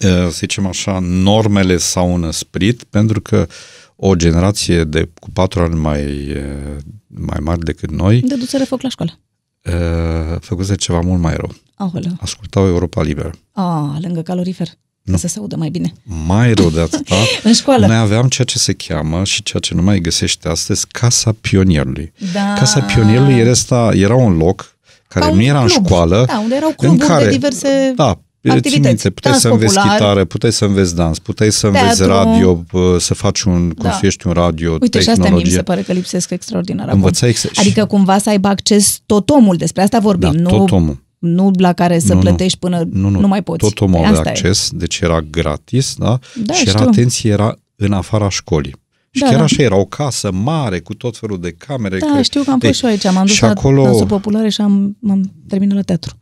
[0.09, 3.47] să zicem așa, normele s-au înăsprit pentru că
[3.95, 8.89] o generație de cu patru ani mai, uh, mai mari decât noi Dăduseră foc la
[8.89, 9.19] școală.
[9.65, 11.55] uh, făcuse ceva mult mai rău.
[11.81, 12.11] Aoleu.
[12.21, 13.31] Ascultau Europa Liberă.
[13.51, 14.67] Ah, lângă calorifer.
[15.01, 15.17] Nu.
[15.17, 15.93] Să se audă mai bine.
[16.27, 17.85] Mai rău de atâta, În școală.
[17.87, 22.13] noi aveam ceea ce se cheamă și ceea ce nu mai găsește astăzi, Casa Pionierului.
[22.33, 22.53] Da.
[22.59, 24.75] Casa Pionierului era, asta, era un loc
[25.07, 25.85] care Ca un nu era în club.
[25.85, 26.23] școală.
[26.27, 28.69] Da, unde erau în cluburi care, de diverse da, activități.
[28.69, 29.97] Ții minte, puteai Dans să înveți popular.
[29.97, 32.05] chitară, puteai să înveți dans, puteai să înveți Teatru.
[32.07, 33.83] radio, p- să faci un, Da.
[33.83, 35.55] construiești un radio, Uite, și astea mie mi tehnologie.
[35.57, 36.97] se pare că lipsesc extraordinar acum.
[36.99, 40.71] Învățai ex- Adică cumva să aibă acces tot omul, despre asta vorbim, Da, nu, tot
[40.71, 41.03] omul.
[41.21, 42.19] Nu la care să Nu, nu.
[42.19, 43.59] plătești până nu, nu, nu mai poți.
[43.59, 44.31] Tot omul Păi avea asta e.
[44.31, 46.19] acces, deci era gratis, da?
[46.35, 46.89] Da, și era, știu.
[46.89, 48.75] atenție, era în afara școlii.
[49.11, 49.43] Și Da, chiar da.
[49.43, 51.97] așa, era o casă mare cu tot felul de camere.
[51.97, 53.83] Da, care- știu că am Ei, fost și eu aici, m-am dus și la acolo,
[53.83, 56.15] dansul populare și am, am terminat la teatru.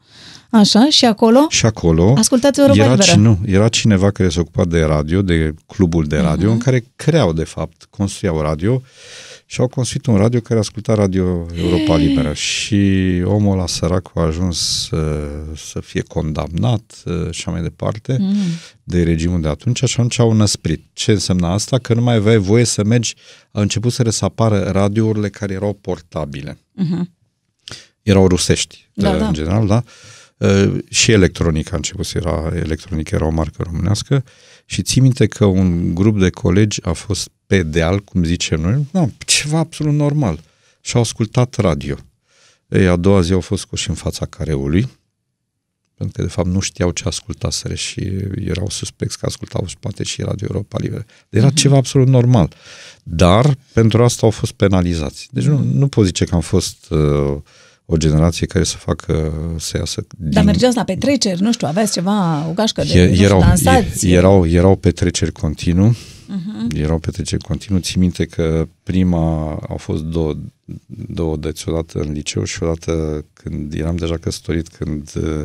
[0.51, 1.45] Așa, și acolo?
[1.49, 3.11] Și acolo Ascultați Europa era, Liberă.
[3.11, 6.47] ci- nu, era cineva care se ocupa de radio, de clubul de radio, Mhm.
[6.47, 6.51] uh-huh.
[6.51, 8.81] în care creau, de fapt, construiau radio
[9.51, 12.33] și au construit un radio care asculta Radio Europa Liberă.
[12.33, 12.81] Și
[13.25, 18.35] omul ăla sărac a ajuns să, să fie condamnat uh, și așa mai departe Mm.
[18.83, 20.83] de regimul de atunci și atunci au năsprit.
[20.93, 21.77] Ce însemna asta?
[21.77, 23.15] Că nu mai aveai voie să mergi,
[23.51, 26.57] au început să să apară radiourile care erau portabile.
[26.71, 27.11] Mhm.
[28.01, 29.31] Erau rusești, Da, în da.
[29.31, 29.83] general, da?
[30.37, 34.23] Uh, și electronica a început să era, electronica era o marcă românească
[34.65, 38.87] și ții minte că un grup de colegi a fost pe deal, cum zicem noi,
[38.91, 40.39] da, ceva absolut normal.
[40.81, 41.95] Și au ascultat radio.
[42.67, 44.89] Ei, a doua zi au fost scoși în fața careului,
[45.97, 48.01] pentru că de fapt nu știau ce ascultaseră și
[48.45, 51.05] erau suspecți că ascultau și poate și Radio Europa Liberă.
[51.29, 52.53] Era ceva absolut normal.
[53.03, 55.27] Dar pentru asta au fost penalizați.
[55.31, 57.37] Deci nu, nu pot zice că am fost uh,
[57.85, 60.31] o generație care să facă, să iasă din...
[60.31, 63.39] Dar mergeați la petreceri, nu știu, aveți ceva, o gașcă de, E- nu știu, erau,
[63.39, 64.07] dansați.
[64.07, 65.95] e- erau, erau petreceri continuu,
[66.31, 66.75] Mhm.
[66.75, 67.81] erau petreceri continuu.
[67.81, 70.33] Ții minte că prima au fost două,
[70.87, 75.41] două dăți, odată în liceu și odată când eram deja căsătorit, când uh,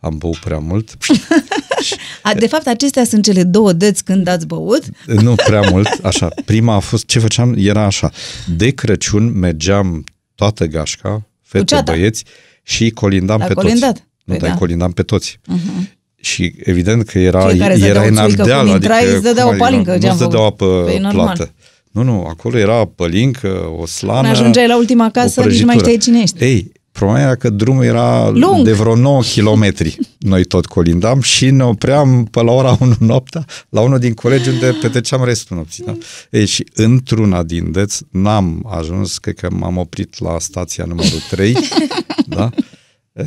[0.00, 0.96] am băut prea mult.
[2.22, 4.82] A, de fapt, acestea sunt cele două dăți când ați băut.
[5.06, 6.28] nu prea mult, așa.
[6.44, 8.10] Prima a fost, ce făceam, era așa.
[8.56, 10.04] De Crăciun mergeam
[10.34, 11.92] toată gașca, fete, ceata.
[11.92, 12.24] băieți,
[12.62, 13.92] și îi colindam La pe colindat.
[13.92, 14.04] toți.
[14.24, 14.56] Nu, Păi dar da.
[14.58, 15.38] colindam pe toți.
[15.52, 15.98] Uh-huh.
[16.20, 18.64] Și evident că era, Fiecare îți dădea era o în țuică, ardeal.
[18.64, 20.60] cum intrai, adică, îți dădea cum o palincă, Nu ce-am îți dădeau făcut?
[20.68, 21.24] apă Păi, normal.
[21.36, 21.52] plată.
[21.90, 25.66] Nu, nu, acolo era pălincă, o slană, Când ajungeai la ultima casă, o nici nu
[25.66, 25.78] mai prăjitură.
[25.80, 26.44] știai cine ești.
[26.44, 28.64] Ei, problema era că drumul era Lung.
[28.64, 29.74] de vreo 9 km.
[30.18, 34.48] Noi tot colindam și ne opream pe la ora 1 noaptea la unul din colegi
[34.48, 35.84] unde petreceam restul nopții.
[35.84, 35.96] Da?
[36.30, 41.56] Ei, și într-una din deț n-am ajuns, cred că m-am oprit la stația numărul 3,
[42.36, 42.50] da?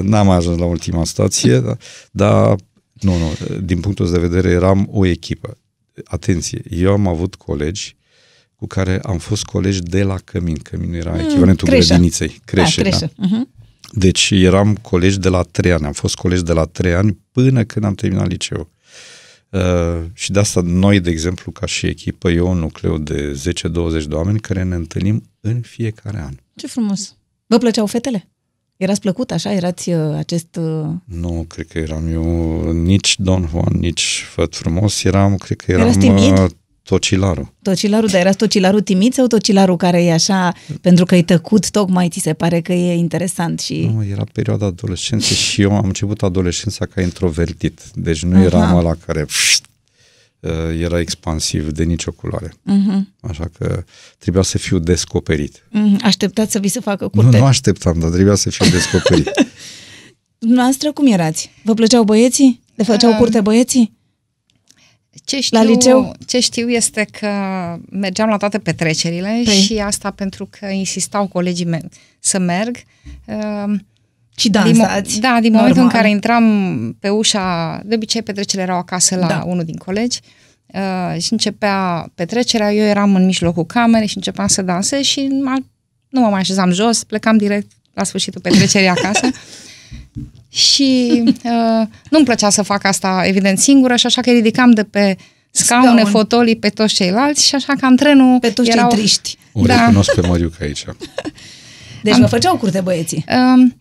[0.02, 1.76] N-am ajuns la ultima stație, da?
[2.12, 2.56] dar
[3.04, 5.58] nu, nu, din punctul ăsta de vedere eram o echipă.
[6.06, 7.96] Atenție, eu am avut colegi
[8.56, 10.58] cu care am fost colegi de la Cămin.
[10.58, 11.88] Cămin era echivalentul creșă.
[11.88, 12.42] grădiniței.
[12.46, 12.98] Creșe, da, da.
[12.98, 13.12] creșă.
[13.12, 13.62] Uh-huh.
[13.92, 17.64] Deci eram colegi de la trei ani, am fost colegi de la trei ani până
[17.64, 18.70] când am terminat liceul.
[19.50, 23.42] Uh, și de asta noi, de exemplu, ca și echipă, eu un nucleu de
[24.02, 26.36] 10-20 de oameni care ne întâlnim în fiecare an.
[26.56, 27.16] Ce frumos.
[27.46, 28.33] Vă plăceau fetele?
[28.84, 29.54] Erați plăcut așa?
[29.54, 30.56] Erați uh, acest...
[30.60, 30.86] Uh...
[31.06, 35.84] Nu, cred că eram eu nici Don Juan, nici Făt Frumos, eram, cred că eram
[35.84, 36.38] Erați timid?
[36.38, 36.46] uh,
[36.84, 37.54] tocilarul.
[37.62, 42.10] Tocilarul, dar erați tocilarul timid sau tocilarul care e așa, pentru că e tăcut, tocmai
[42.10, 43.92] ți se pare că e interesant și...
[43.94, 47.82] Nu, era perioada adolescenței și eu am început adolescența ca introvertit.
[47.94, 48.44] Deci nu Aha.
[48.44, 49.73] eram ăla care pșt, uh,
[50.80, 52.50] era expansiv de nicio culoare.
[52.50, 53.02] Uh-huh.
[53.22, 53.84] Așa că
[54.18, 55.58] trebuia să fiu descoperit.
[55.58, 56.02] Uh-huh.
[56.04, 57.38] Așteptați să vi se facă Nu, curte.
[57.38, 59.30] nu așteptam, dar trebuia să fiu descoperit.
[60.38, 61.52] Dumneavoastră cum erați?
[61.64, 62.62] Vă plăceau băieții?
[62.76, 63.94] Le făceau Um, curte băieții?
[65.26, 66.16] Ce știu, La liceu?
[66.26, 67.28] Ce știu este că
[67.90, 69.54] mergeam la toate petrecerile Păi.
[69.54, 71.90] și asta pentru că insistau colegii mei
[72.20, 72.76] să merg.
[73.26, 73.74] Uh,
[74.36, 75.20] Și din mo- dansați?
[75.20, 75.60] da, din Normal.
[75.60, 79.44] momentul în care intram pe ușa, de obicei petrecerile erau acasă la Da.
[79.46, 80.20] unul din colegi
[80.66, 85.64] uh, și începea petrecerea, eu eram în mijlocul camerei și începeam să dansez și m-
[86.10, 89.30] nu mă mai așezam jos, plecam direct la sfârșitul petrecerii acasă.
[90.50, 95.18] Și uh, nu-mi plăcea să fac asta, evident, singură și așa că ridicam de pe
[95.52, 96.06] scaune, Scaun.
[96.12, 99.38] fotolii pe toți ceilalți și așa că antrenul Pe toți erau, cei triști.
[99.52, 99.80] O Da.
[99.80, 100.86] recunosc pe Măriuc aici.
[102.04, 103.26] Deci Am- vă făceau curte băieții.
[103.56, 103.76] Um,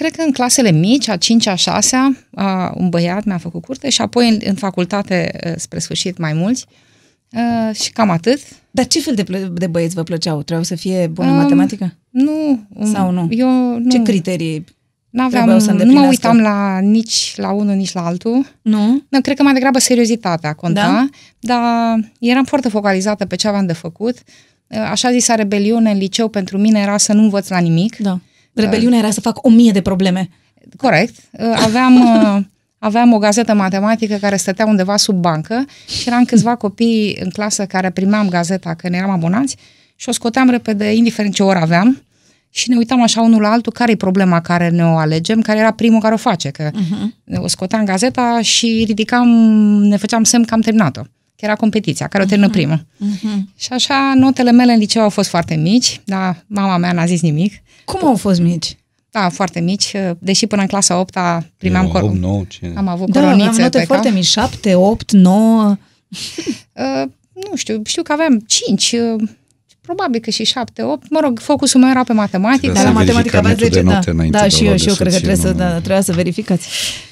[0.00, 4.00] cred că în clasele mici, a 5-a, 6-a, uh, un băiat mi-a făcut curte și
[4.00, 6.66] apoi în, în facultate, uh, spre sfârșit, mai mulți.
[7.32, 8.38] Uh, și cam atât.
[8.70, 10.34] Dar ce fel de, plă- de băieți vă plăceau?
[10.36, 11.94] Trebuiau să fie bună în Um, matematică?
[12.10, 12.66] Nu.
[12.74, 13.26] um, Sau nu?
[13.30, 13.90] Eu nu.
[13.90, 14.64] Ce criterii?
[15.10, 16.28] N-aveam, trebuiau să nu mă îndeplinească?
[16.28, 18.46] uitam la nici la unul, nici la altul.
[18.62, 19.02] Nu?
[19.08, 21.08] Nu, cred că mai degrabă seriozitatea conta, Da?
[21.40, 24.16] dar eram foarte focalizată pe ce aveam de făcut.
[24.66, 27.96] Uh, Așa zisa rebeliune în liceu pentru mine era să nu învăț la nimic.
[27.96, 28.18] Da.
[28.60, 30.28] Rebeliunea era să fac o mie de probleme.
[30.76, 31.14] Corect.
[31.30, 31.94] Uh, Aveam,
[32.36, 32.42] uh,
[32.78, 35.64] aveam o gazetă matematică care stătea undeva sub bancă
[36.00, 39.56] și eram câțiva copii în clasă care primeam gazeta când eram abonați
[39.96, 42.02] și o scoteam repede, indiferent ce oră aveam,
[42.50, 45.58] și ne uitam așa unul la altul care e problema care ne o alegem, care
[45.58, 47.36] era primul care o face, că uh-huh.
[47.36, 49.28] o scoteam gazeta și ridicam,
[49.82, 51.00] ne făceam semn că am terminat-o.
[51.40, 52.52] Că era competiția, care o termină uh-huh.
[52.52, 52.78] primul.
[52.78, 53.56] Uh-huh.
[53.56, 57.20] Și așa, notele mele în liceu au fost foarte mici, dar mama mea n-a zis
[57.20, 57.52] nimic.
[57.84, 58.76] Cum au fost mici?
[59.10, 61.18] Da, foarte mici, deși până în clasa 8
[61.56, 62.72] primeam Eu, cor- 8, 9, ce...
[62.76, 64.16] am avut Da, coronițe am note pe foarte cap.
[64.16, 64.26] mici.
[64.26, 65.76] 7, 8, 9...
[66.72, 67.08] Uh,
[67.50, 69.22] nu știu, știu că aveam 5, uh,
[69.80, 71.10] probabil că și 7, 8.
[71.10, 72.60] Mă rog, focusul meu era pe matematică.
[72.60, 74.12] Trebuie Dar la să matematică verificăm aveați netul de 10, note da.
[74.12, 75.58] înainte Da, de și a eu, lua și eu de cred că soție, trebuie să,
[75.58, 75.70] nu, nu.
[75.70, 76.68] da, trebuia să verificați.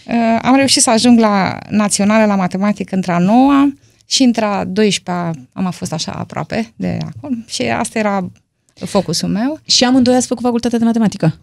[0.07, 3.73] Uh, am reușit să ajung la naționale la matematică între a noua
[4.11, 8.31] și între a 12-a am fost așa aproape de acolo și asta era
[8.75, 9.61] focusul meu.
[9.65, 11.39] Și amândoi ați făcut facultatea de matematică?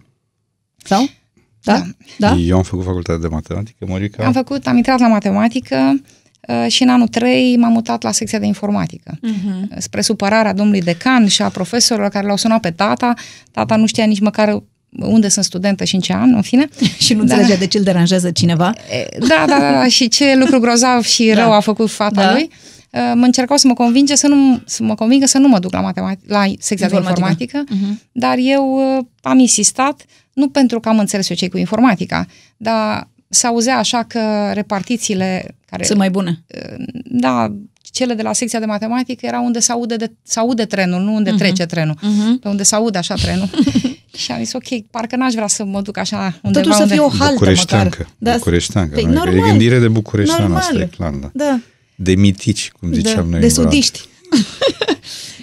[0.78, 1.09] Sau?
[1.63, 1.84] Da?
[2.18, 2.34] Da?
[2.34, 4.26] Eu am făcut facultatea de matematică, Morica.
[4.26, 6.01] Am făcut, am intrat la matematică
[6.47, 9.20] uh, și în anul 3 m-am mutat la secția de informatică.
[9.20, 9.78] Uh-huh.
[9.78, 13.13] spre supărarea domnului decan și a profesorilor care l-au sunat pe tata.
[13.51, 14.63] Tata nu știa nici măcar
[14.99, 16.67] unde sunt studentă și în ce an, în fine.
[16.97, 17.33] Și nu Da.
[17.35, 18.73] înțelegea de ce îl deranjează cineva?
[18.91, 21.41] E, Da, da, da, da, și ce lucru grozav și Da.
[21.41, 22.31] rău a făcut fata Da.
[22.31, 22.49] lui.
[22.91, 25.71] Uh, Mă încercau să mă convinge să nu să mă convingă să nu mă duc
[25.73, 27.13] la matematică, la secția Informatică.
[27.13, 28.01] de informatică, Uh-huh.
[28.11, 32.25] dar eu uh, am insistat, nu pentru că am înțeles eu ce cu informatica,
[32.57, 36.43] dar se auzea așa că repartițiile care Sunt mai bune.
[37.05, 37.55] da,
[37.91, 41.13] cele de la secția de matematică era unde se aude, de, se aude trenul, nu
[41.13, 41.39] unde Mhm.
[41.39, 41.95] trece trenul.
[41.97, 42.39] Uh-huh.
[42.41, 43.49] Pe unde se aude așa trenul.
[44.16, 46.93] și am zis, ok, parcă n-aș vrea să mă duc așa undeva Totuși să unde...
[46.93, 47.97] fie o haltă Bucureșteancă.
[47.99, 48.13] măcar.
[48.18, 48.34] Da.
[48.38, 48.93] Bucureșteancă.
[48.93, 49.09] Păi, nu?
[49.11, 49.38] Că normal.
[49.38, 50.95] E gândire de bucureșteană, asta e Normal.
[51.20, 51.32] clar.
[51.34, 51.45] Da.
[51.45, 51.59] Da.
[51.95, 53.22] De mitici, cum ziceam da.
[53.22, 53.39] noi.
[53.39, 53.66] De în Brad.
[53.66, 53.99] sudiști.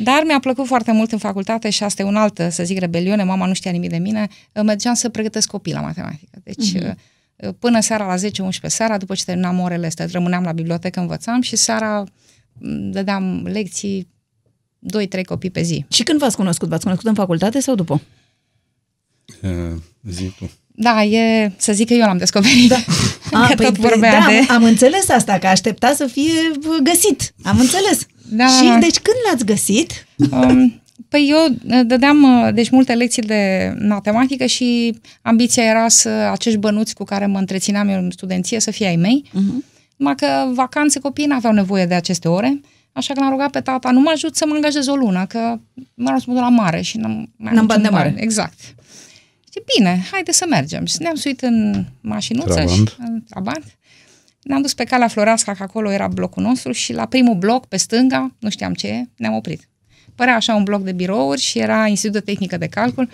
[0.02, 3.22] Dar mi-a plăcut foarte mult în facultate și asta e un altă, să zic, rebeliune.
[3.24, 4.28] Mama nu știa nimic de mine.
[4.64, 6.38] Mergeam să pregătesc copii la matematică.
[6.44, 6.86] Deci, Mhm.
[6.86, 6.92] uh
[7.58, 11.56] până seara la 10-11 seara, după ce terminam orele astea, rămâneam la bibliotecă, învățam și
[11.56, 12.04] seara
[12.58, 14.08] m, dădeam lecții
[14.78, 15.84] 2-3 copii pe zi.
[15.88, 16.68] Și când v-ați cunoscut?
[16.68, 18.00] V-ați cunoscut în facultate sau după?
[19.42, 19.50] Uh,
[20.10, 20.50] Zi tu.
[20.74, 22.68] Da, e, să zic că eu l-am descoperit.
[22.68, 22.76] Da.
[23.38, 24.36] A, că păi, tot păi, vorbea da, de...
[24.38, 27.34] am, am înțeles asta, că aștepta să fie bă, găsit.
[27.42, 28.06] Am înțeles.
[28.28, 28.46] Da.
[28.46, 30.06] Și deci când l-ați găsit?
[30.30, 36.08] Um, păi eu uh, dădeam uh, deci multe lecții de matematică și ambiția era să
[36.08, 39.24] acești bănuți cu care mă întrețineam eu în studenție să fie ai mei.
[39.28, 39.70] Uh-huh.
[39.96, 42.60] Numai că vacanțe copiii n-aveau nevoie de aceste ore,
[42.92, 45.58] așa că l-am rugat pe tata, nu mă ajut să mă angajez o lună, că
[45.94, 48.04] mă rog să mă duc la mare și n-am, mai N-am am bani de niciun
[48.04, 48.14] mare.
[48.16, 48.58] Exact.
[49.52, 50.84] Și bine, haide să mergem.
[50.84, 52.88] Și ne-am suit în mașinuță Trabant.
[52.88, 53.78] și în Trabant.
[54.42, 57.76] Ne-am dus pe calea Floreasca, că acolo era blocul nostru și la primul bloc, pe
[57.76, 59.68] stânga, nu știam ce e, ne-am oprit.
[60.14, 63.08] Părea așa un bloc de birouri și era Institutul de Tehnică de Calcul.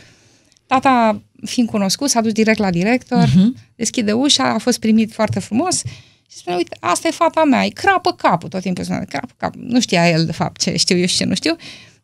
[0.66, 3.74] Tata, fiind cunoscut, s-a dus direct la director, uh-huh.
[3.74, 5.82] deschide ușa, a fost primit foarte frumos
[6.30, 9.61] și spune, uite, asta e fata mea, îi crapă capul, tot timpul spunea, crapă capul.
[9.64, 11.57] Nu știa el, de fapt, ce știu eu și ce nu știu,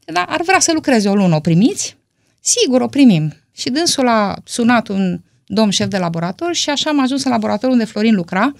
[0.05, 1.97] dar ar vrea să lucreze o lună, o primiți?
[2.41, 3.33] Sigur, o primim.
[3.57, 7.73] Și dânsul a sunat un domn șef de laborator și așa am ajuns în laboratorul
[7.73, 8.53] unde Florin lucra.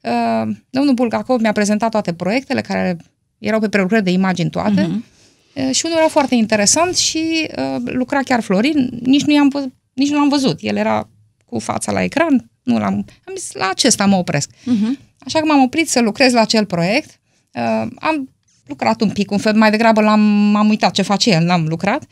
[0.00, 2.96] Uh, domnul Bulgakov mi-a prezentat toate proiectele care
[3.38, 4.82] erau pe prelucrări de imagini toate.
[4.82, 5.70] Uh-huh.
[5.70, 10.10] Și unul era foarte interesant și uh, lucra chiar Florin, nici nu, i-am, vă- nici
[10.10, 10.58] nu l-am văzut.
[10.60, 11.08] El era
[11.44, 13.04] cu fața la ecran, nu l-am...
[13.24, 14.50] Am zis, la acesta mă opresc.
[14.50, 15.00] Uh-huh.
[15.18, 17.20] Așa că m-am oprit să lucrez la acel proiect.
[17.52, 18.30] Uh, am
[18.66, 20.20] lucrat un pic, un fel, mai degrabă l-am,
[20.50, 22.02] m-am uitat ce face el, n-am lucrat.
[22.02, 22.08] Uh,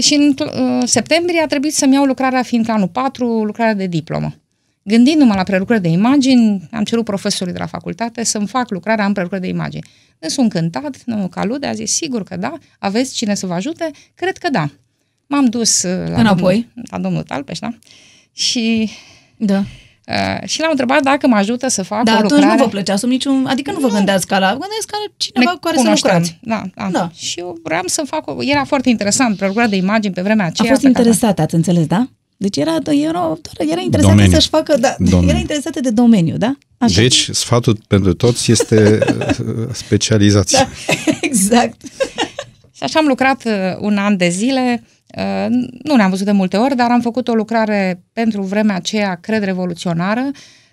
[0.00, 4.34] și în uh, septembrie a trebuit să-mi iau lucrarea, fiindcă anul 4, lucrarea de diplomă.
[4.82, 9.12] Gândindu-mă la prelucrări de imagini, am cerut profesorului de la facultate să-mi fac lucrarea în
[9.12, 9.84] prelucrări de imagini.
[10.18, 13.90] Însă încântat, domnul Calude a zis, sigur că da, aveți cine să vă ajute?
[14.14, 14.70] Cred că da.
[15.26, 16.54] M-am dus uh, la, Înapoi?
[16.54, 17.74] Domnul, la domnul Talpeș, da?
[18.32, 18.90] Și,
[19.36, 19.64] Da.
[20.06, 22.56] Uh, și l-am întrebat dacă mă ajută să fac Dar o atunci lucrare.
[22.58, 23.46] nu vă plăcea sub niciun...
[23.48, 24.46] Adică nu vă gândeați ca la...
[24.50, 26.14] Gândeați ca la cineva cu care să cunoșteam.
[26.14, 26.38] lucrați.
[26.42, 26.98] Da, da, Da.
[26.98, 27.10] da.
[27.14, 28.36] Și eu vreau să fac o...
[28.40, 30.70] Era foarte interesant, prelucrarea de imagini pe vremea A aceea.
[30.70, 32.08] fost pe care- interesată, ați înțeles, da?
[32.38, 33.38] Deci era, era, doar
[33.70, 34.32] era interesată Domeniu.
[34.32, 34.76] să-și facă...
[34.80, 35.28] Da, Domeniu.
[35.28, 36.56] era interesată de domeniu, da?
[36.78, 37.00] Așa.
[37.00, 40.58] Deci, sfatul pentru toți este uh, specializație.
[40.58, 40.68] Da,
[41.20, 41.80] exact.
[42.72, 44.88] Și așa am lucrat uh, un an de zile, uh,
[45.82, 49.42] nu ne-am văzut de multe ori, dar am făcut o lucrare pentru vremea aceea, cred,
[49.42, 50.30] revoluționară.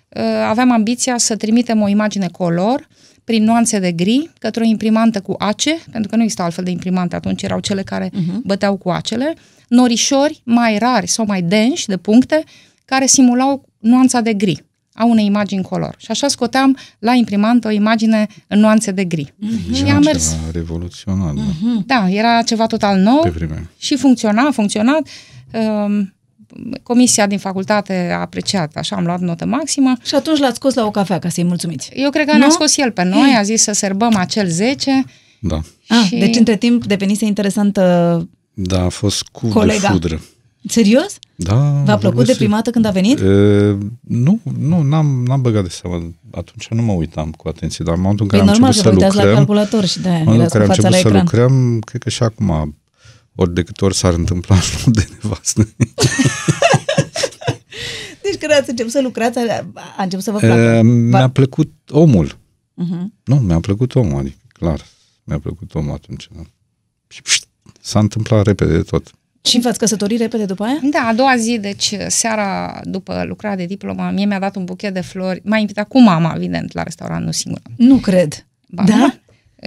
[0.08, 2.88] Uh, Aveam ambiția să trimitem o imagine color
[3.24, 6.70] prin nuanțe de gri către o imprimantă cu ace, pentru că nu existau altfel de
[6.70, 8.40] imprimante atunci, erau cele care uh-huh.
[8.44, 9.34] băteau cu acele,
[9.68, 12.44] norișori mai rari sau mai denși de puncte
[12.84, 14.64] care simulau nuanța de gri
[14.94, 15.94] a unei imagini color.
[15.98, 19.34] Și așa scoteam la imprimantă o imagine în nuanțe de gri.
[19.72, 20.30] Și Era am mers.
[20.30, 21.42] ceva revoluționar da,
[21.86, 23.70] Da, era ceva total nou pe vremea.
[23.78, 25.08] și funcționa, a funcționat.
[25.52, 26.08] Um,
[26.82, 29.92] Comisia din facultate a apreciat, așa am luat notă maximă.
[30.02, 31.90] Și atunci l-ați scos la o cafea ca să-i mulțumiți.
[31.94, 32.38] Eu cred că Nu?
[32.38, 35.04] ne-a scos el pe noi, a zis să serbăm acel 10.
[35.40, 35.60] Da.
[35.88, 37.82] Ah, Și- deci între timp devenise interesantă...
[38.54, 39.80] Da, a fost cu Colega.
[39.80, 40.20] de fudră.
[40.68, 41.18] Serios?
[41.36, 41.54] Da.
[41.84, 43.18] V-a plăcut de vorbesc- prima dată când a venit?
[43.20, 43.24] E,
[44.00, 45.96] nu, nu, n-am, n-am băgat de seama.
[46.30, 48.88] Atunci nu mă uitam cu atenție, dar în momentul în Păi care am normal că
[48.88, 50.86] început vă să uitați la lucrăm, calculator și de-aia în momentul în erați care cu
[50.86, 51.48] am fața la început să ecran.
[51.54, 52.76] lucrăm, cred că și acum,
[53.34, 54.56] ori de câte ori s-ar întâmpla
[54.86, 55.68] nu de nevastă.
[58.22, 60.60] Deci când ați început să lucrați, a, a început să vă placă.
[60.60, 62.28] E, mi-a plăcut omul.
[62.82, 63.04] Uh-huh.
[63.24, 64.84] Nu, mi-a plăcut omul, adică clar,
[65.24, 66.28] mi-a plăcut omul atunci.
[66.36, 66.42] Da.
[67.08, 67.46] Și pșt,
[67.80, 69.10] s-a întâmplat repede tot.
[69.48, 70.78] Și v-ați căsătorit repede după aia?
[70.82, 74.94] Da, a doua zi, deci seara după lucrarea de diplomă, mie mi-a dat un buchet
[74.94, 75.40] de flori.
[75.44, 77.62] M-a invitat cu mama, evident, la restaurant, nu singură.
[77.76, 78.46] Nu cred.
[78.68, 79.14] Ba, Da?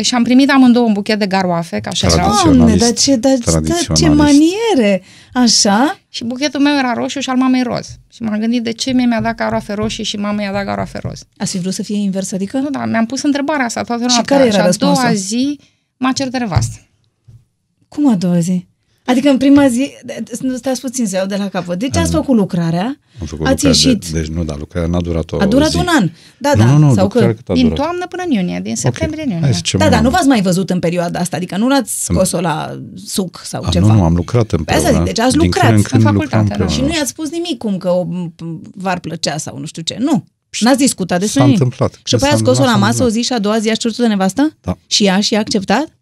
[0.01, 2.15] Și am primit amândouă un buchet de garoafe, ca așa era.
[2.15, 2.57] Tradiționalist.
[2.67, 4.39] Doamne, dar ce, dar, dar ce Tradiționalist.
[4.75, 5.03] maniere!
[5.33, 5.99] Așa?
[6.09, 7.87] Și buchetul meu era roșu și al mamei roz.
[8.13, 10.99] Și m-am gândit de ce mie mi-a dat garoafe roșii și mama i-a dat garoafe
[11.03, 11.19] roz.
[11.37, 12.57] Ați fi vrut să fie invers, adică?
[12.57, 14.35] Nu, da, mi-am pus întrebarea asta toată Și noaptea.
[14.37, 15.17] care era și a doua răspunsul?
[15.25, 15.59] zi
[15.97, 16.79] m-a cerut de nevastă.
[17.87, 18.67] Cum a doua zi?
[19.09, 19.91] Adică în prima zi,
[20.41, 21.79] nu stați puțin să iau de la capăt.
[21.79, 25.01] Deci ați făcut lucrarea, Am făcut ați lucrarea ieșit, De, deci nu, da, lucrarea n-a
[25.01, 25.77] durat o a durat zi.
[25.77, 26.09] un an.
[26.37, 26.71] Da, nu, da.
[26.71, 27.35] nu, nu, sau lucrarea că...
[27.35, 27.77] cât a Din durat.
[27.77, 29.53] toamnă până în iunie, din septembrie în Hai iunie.
[29.53, 30.03] să zicem Da, un da, an.
[30.03, 33.69] nu v-ați mai văzut în perioada asta, adică nu l-ați scos-o la suc sau A,
[33.69, 33.87] ceva.
[33.87, 34.85] nu, nu, am lucrat împreună.
[34.85, 36.53] asta zic, deci ați Din lucrat când în în când facultate, lucram da.
[36.63, 36.73] împreună.
[36.73, 38.05] Și nu i-ați spus nimic cum că o,
[38.75, 39.95] v-ar plăcea sau nu știu ce.
[39.99, 40.25] Nu.
[40.59, 41.61] N-ați discutat despre S-a nimic.
[41.61, 41.99] întâmplat.
[42.03, 43.69] Și apoi S-a ați scos-o la întâmplat, masă s-a o zi și a doua zi
[43.69, 44.57] ați cerut de nevastă?
[44.61, 44.77] Da.
[44.87, 45.96] Și ea și a acceptat?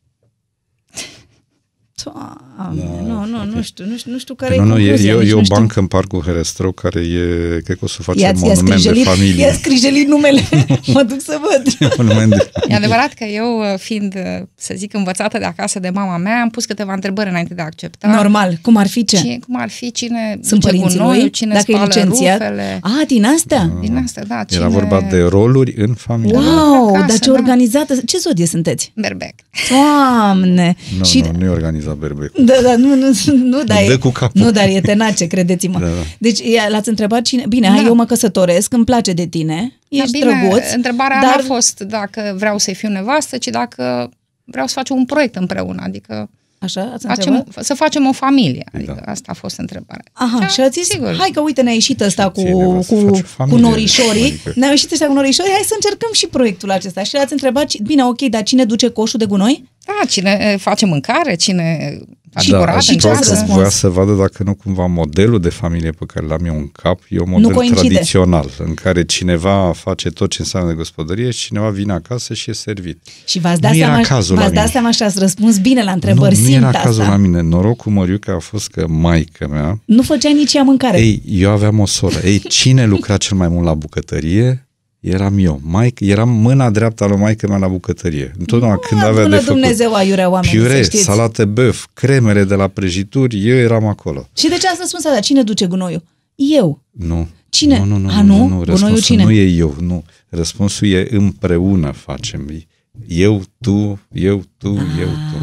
[2.04, 4.88] Doamne, nu, nu, nu știu, nu știu, nu știu care Păi e nu, nu, e,
[4.88, 5.56] concluzia, e, nici e nu o știu.
[5.56, 8.89] bancă în parcul Herăstrău care e, cred că o să facem Ia-ți, ia monument de
[8.89, 9.46] scrijelit, familie.
[9.46, 10.41] ia scrijelit numele,
[10.93, 11.91] mă duc să văd.
[11.98, 14.14] monument de E adevărat că eu, fiind,
[14.56, 17.66] să zic, învățată de acasă de mama mea, am pus câteva întrebări înainte de a
[17.66, 18.08] accepta.
[18.08, 19.18] Normal, cum ar fi ce?
[19.18, 21.30] Cine, cum ar fi, cine Sunt duce părinții gunoiul, lui?
[21.30, 22.38] cine Dacă e spală licențiat?
[22.38, 22.80] rufele.
[22.82, 23.72] A, din astea?
[23.82, 24.43] Din asta, da.
[24.48, 24.60] Cine...
[24.60, 26.38] Era vorba de roluri în familie.
[26.38, 27.36] Wow, acasă, dar ce da.
[27.38, 27.93] organizată.
[28.06, 28.91] Ce zodie sunteți?
[28.96, 29.34] Berbec.
[29.70, 30.76] Doamne!
[30.98, 31.50] Nu, și nu, nu e
[31.88, 32.45] organizat berbecul.
[32.45, 34.41] Da, da, nu, nu, nu, dar Dă e, cu capul.
[34.41, 35.79] nu, dar e tenace, credeți-mă.
[35.79, 35.91] Da, da.
[36.17, 37.88] Deci ea- l-ați întrebat cine, bine, hai, Da.
[37.88, 41.79] eu mă căsătoresc, îmi place de tine, ești Da, bine, drăguț, întrebarea dar n-a fost
[41.79, 44.09] dacă vreau să-i fiu nevastă, ci dacă
[44.45, 46.29] vreau să facem un proiect împreună, adică
[46.59, 47.65] așa, ați facem, întrebat?
[47.65, 48.63] să facem o familie.
[48.73, 49.11] Adică Da.
[49.11, 50.03] asta a fost întrebarea.
[50.13, 51.15] Aha, Da, și ați zis, sigur.
[51.19, 53.61] hai că uite, ne-a ieșit ăsta cu, ție nevastă să cu, faci o cu familie.
[53.61, 57.03] norișorii, Adică- ne-au ieșit ăștia cu norișorii, hai să încercăm și proiectul acesta.
[57.03, 59.63] Și l-ați întrebat, ci- bine, ok, dar cine duce coșul de gunoi?
[59.86, 61.97] Da, cine face mâncare, cine
[62.33, 63.29] face Da, curat și în ce ați casă.
[63.31, 63.53] răspuns?
[63.55, 66.99] voia să vadă dacă nu cumva modelul de familie pe care l-am eu în cap
[67.09, 67.79] e un model coincide.
[67.88, 72.49] tradițional, în care cineva face tot ce înseamnă de gospodărie și cineva vine acasă și
[72.49, 72.99] e servit.
[73.25, 74.73] Și v-ați dat Nu era seama, cazul la v-ați dat mine.
[74.73, 76.79] seama și ați răspuns bine la întrebări, nu, nu simt era asta.
[76.81, 77.41] cazul la mine.
[77.41, 80.99] Norocul cu Măriuca a fost că maica mea, Nu făcea nici ea mâncare.
[80.99, 82.17] ei, eu aveam o soră.
[82.23, 84.64] Ei, cine lucra cel mai mult la bucătărie?
[85.06, 85.60] Eram eu.
[85.64, 88.36] Maică, eram mâna dreaptă lui maică mea la bucătărie.
[88.39, 91.03] Întotdeauna când avea Bună de făcut Dumnezeu aiurea oamenii, piure, să știți.
[91.03, 94.28] salate băf, cremele de la prăjituri, eu eram acolo.
[94.38, 95.20] Și de ce ați răspuns asta?
[95.20, 96.03] Cine duce gunoiul?
[96.36, 96.82] Eu.
[96.91, 97.28] Nu.
[97.49, 97.78] Cine?
[97.78, 98.10] Nu, nu, nu.
[98.10, 98.38] A, nu, nu?
[98.38, 99.24] nu, Gunoiul Răspunsul cine?
[99.24, 100.03] nu e eu, nu.
[100.30, 102.66] Răspunsul e împreună facem.
[103.08, 104.68] Eu, tu, eu, tu,
[104.99, 105.38] eu, tu.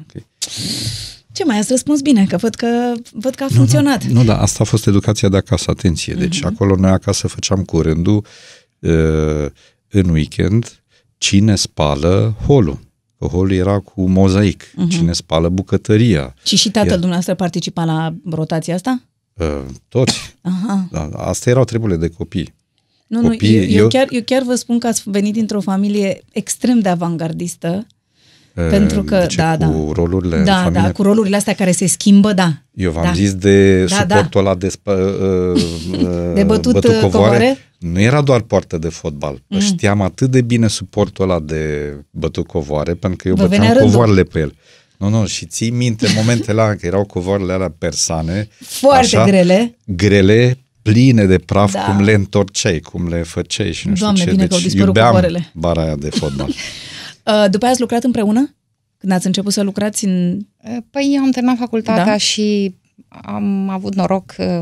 [0.00, 0.22] Ok.
[1.32, 2.26] Ce mai ați răspuns bine?
[2.28, 4.04] Că văd că, văd că a funcționat.
[4.04, 6.14] Nu, dar asta a fost educația de acasă, atenție.
[6.14, 8.22] Deci acolo noi acasă făceam cu rândul uh,
[9.90, 10.82] în weekend
[11.18, 12.78] cine spală holul.
[13.18, 14.62] Că holul era cu mozaic.
[14.88, 16.34] Cine spală bucătăria.
[16.44, 19.02] Și și tatăl Iar- dumneavoastră participa la rotația asta?
[19.32, 20.36] Uh, toți.
[20.40, 20.88] Aha.
[20.90, 22.54] Da, asta erau treburile de copii.
[23.06, 25.60] Nu, nu, Copiii, eu, eu, eu- chiar, eu chiar vă spun că ați venit dintr-o
[25.60, 27.86] familie extrem de avangardistă.
[28.54, 29.92] Uh, Pentru că, de ce, da, cu da.
[29.92, 30.80] rolurile în Da, familie.
[30.82, 32.52] da, cu rolurile astea care se schimbă, da.
[32.74, 33.12] Eu v-am Da.
[33.12, 34.92] zis de Da, suportul ăla de, spă,
[35.54, 35.62] uh,
[36.02, 37.10] uh, De bătut, bătut uh, covoare.
[37.28, 37.58] covoare?
[37.78, 39.42] Nu era doar poartă de fotbal.
[39.46, 39.58] Mm.
[39.60, 43.72] Știam atât de bine suportul ăla de bătut covoare, pentru că eu Vă venea băteam
[43.78, 43.90] rândul.
[43.90, 44.54] covoarele pe el.
[44.96, 48.48] Nu, nu, și ții minte momentele alea, că erau covoarele alea persane.
[48.60, 49.76] Foarte grele.
[49.84, 51.80] Grele, pline de praf, Da.
[51.80, 54.36] cum le întorceai, cum le făceai și nu Doamne, știu ce.
[54.36, 55.50] bine că au deci dispărut iubeam covoarele.
[55.54, 56.48] bara aia de fotbal.
[57.32, 58.54] Uh, După aia ați lucrat împreună?
[58.98, 60.38] Când ați început să lucrați în...
[60.90, 62.16] Păi eu am terminat facultatea Da.
[62.16, 62.74] și
[63.08, 64.60] am avut noroc uh,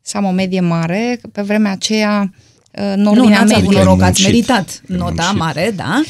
[0.00, 1.20] să am o medie mare.
[1.32, 2.20] Pe vremea aceea,
[2.72, 4.24] uh, în Nu, ordinea n-ați avut medie, Ai noroc, ați muncit.
[4.48, 5.38] meritat Ai nota muncit.
[5.38, 6.00] mare, da?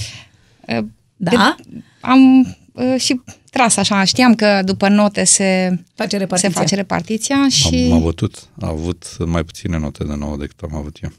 [0.79, 0.85] uh,
[1.17, 1.57] Da?
[2.01, 2.41] am
[2.73, 3.21] uh, și
[3.51, 4.05] tras așa.
[4.05, 6.61] Știam că după note se, Face se repartiția.
[6.61, 7.89] face repartiția și...
[7.91, 8.49] Am, am bătut.
[8.61, 11.11] A avut mai puține note de 9 decât am avut eu.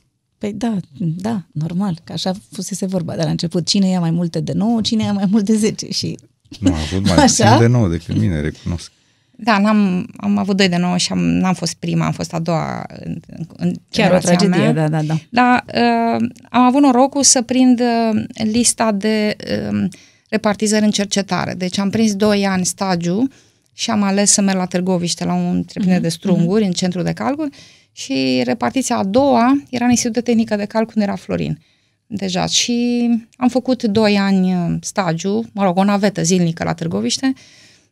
[0.43, 3.67] Păi da, da, normal, că așa fusese vorba de la început.
[3.67, 6.17] Cine ia mai multe de 9, cine ia mai multe de 10 și...
[6.59, 7.43] Nu, a avut mai Așa?
[7.43, 8.91] puțin de 9 decât mine, recunosc.
[9.31, 12.39] Da, n-am, am avut doi de nouă și am, n-am fost prima, am fost a
[12.39, 14.73] doua în, în, în Chiar o generația tragedie, mea.
[14.73, 15.15] da, da, da.
[15.29, 19.35] Dar uh, am avut norocul să prind uh, lista de
[19.71, 19.87] uh,
[20.29, 21.53] repartizări în cercetare.
[21.53, 23.27] Deci am prins doi ani stagiu
[23.73, 27.13] și am ales să merg la Târgoviște la un întreprindere de strunguri în centru de
[27.13, 27.49] calcul
[27.95, 31.59] și repartiția a doua era în Institutul de Tehnică de Calcul, unde era Florin.
[32.07, 32.45] Deja.
[32.45, 37.33] Și am făcut doi ani uh, stagiu, mă rog, o navetă zilnică la Târgoviște,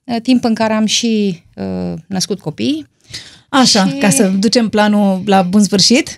[0.04, 2.88] uh, timp în care am și uh, născut copii.
[3.50, 6.18] Așa, Și- ca să ducem planul la bun sfârșit.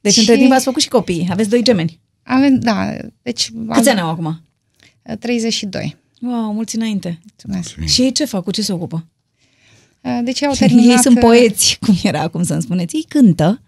[0.00, 1.28] Deci Și- între timp ați făcut și copii.
[1.30, 2.00] Aveți doi gemeni.
[2.22, 3.50] Avem, da, deci...
[3.72, 4.40] Câți am- ani au acum?
[5.02, 5.96] uh, 32.
[6.20, 7.18] Wow, mulți înainte.
[7.22, 7.92] Mulțumesc.
[7.92, 8.44] Și ei ce fac?
[8.44, 9.06] Cu ce se ocupă?
[10.00, 10.84] Uh, Deci au terminat...
[10.84, 12.96] Ei sunt uh, poeți, cum era acum să-mi spuneți.
[12.96, 13.62] Ei cântă.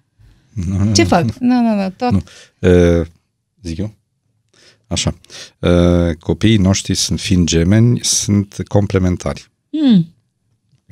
[0.94, 1.24] Ce fac?
[1.38, 2.10] Nu, nu, nu, tot.
[2.10, 2.22] Nu.
[2.98, 3.06] Uh,
[3.62, 3.94] zic eu?
[4.86, 5.14] Așa.
[5.58, 9.50] Uh, copiii noștri sunt fiind gemeni, sunt complementari.
[9.70, 10.14] Hmm.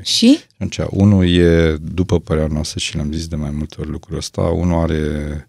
[0.03, 0.39] Și?
[0.53, 4.41] Atunci, unul e, după părerea noastră, și le-am zis de mai multe ori lucrul ăsta,
[4.41, 5.49] unul are,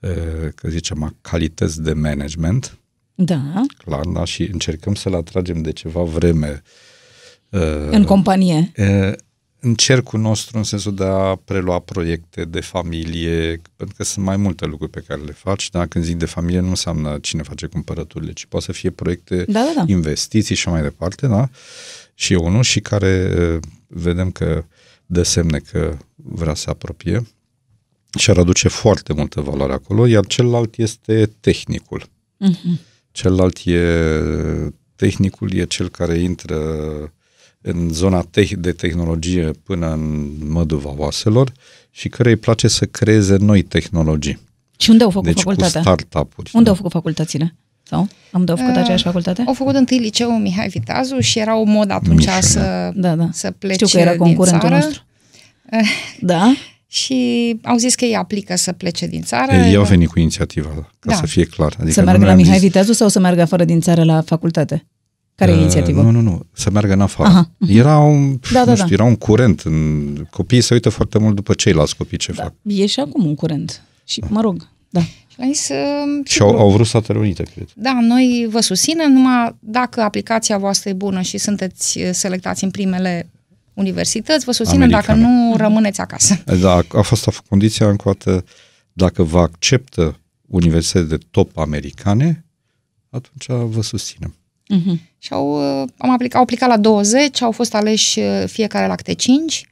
[0.00, 2.78] uh, că zicem, calități de management,
[3.14, 6.62] Da, clar, da, și încercăm să-l atragem de ceva vreme
[7.48, 8.72] uh, în companie.
[9.64, 14.24] E, în cercul nostru, în sensul de a prelua proiecte de familie, pentru că sunt
[14.24, 17.42] mai multe lucruri pe care le faci, dar când zic de familie nu înseamnă cine
[17.42, 19.92] face cumpărăturile, ci poate să fie proiecte, Da, da, da.
[19.92, 21.48] investiții și mai departe, da?
[22.14, 24.64] Și e unul și care e, vedem că
[25.06, 27.26] dă semne că vrea să se apropie
[28.18, 32.08] și ar aduce foarte multă valoare acolo, iar celălalt este tehnicul.
[32.36, 32.80] Mhm.
[33.12, 36.56] Celălalt e, tehnicul e cel care intră
[37.66, 41.52] în zona te- de tehnologie până în măduva oaselor
[41.90, 44.38] și care îi place să creeze noi tehnologii.
[44.78, 45.80] Și unde au făcut Deci cu facultatea?
[45.80, 46.50] startup-uri.
[46.54, 47.54] Unde au făcut facultățile?
[47.82, 48.08] Sau?
[48.32, 49.42] Am au făcut Uh, aceeași facultate?
[49.46, 53.28] Au făcut întâi liceul Mihai Viteazu și era o mod atunci Mișa, să, Da, da.
[53.32, 54.74] să plece Știu că era din concurentul țară.
[54.74, 55.02] nostru.
[56.20, 56.52] Da?
[56.86, 59.52] Și au zis că ei aplică să plece din țară.
[59.52, 61.14] Ei au venit cu inițiativa, ca Da.
[61.14, 61.74] să fie clar.
[61.76, 63.80] Adică să nu meargă noi la am Mihai zis- Viteazu sau să meargă afară din
[63.80, 64.86] țară la facultate?
[65.34, 66.02] Care e Uh, inițiativă?
[66.02, 67.28] Nu, nu, nu, să meargă în afară.
[67.28, 68.94] Aha, Era un, Da, da, nu știu, da.
[68.94, 69.60] era un curent.
[69.60, 72.52] În, copiii se uită foarte mult după ceilalți copii ce fac.
[72.62, 73.82] E și acum un curent.
[74.04, 75.00] Și, mă rog, da.
[75.00, 77.68] Și am zis, uh, Și au, au vrut Statele Unite, cred.
[77.74, 82.70] Da, noi vă susținem, numai dacă aplicația voastră e bună și sunteți uh, selectați în
[82.70, 83.30] primele
[83.74, 85.48] universități, vă susținem, dacă Americane.
[85.48, 86.42] nu, rămâneți acasă.
[86.60, 88.44] Da, a, a fost a fost condiția încă o dată,
[88.92, 92.44] dacă vă acceptă universități de top americane,
[93.10, 94.34] atunci vă susținem.
[95.18, 98.94] Și au, uh, am aplicat, au aplicat la 20, au fost aleși uh, fiecare la
[98.94, 99.64] câte 5.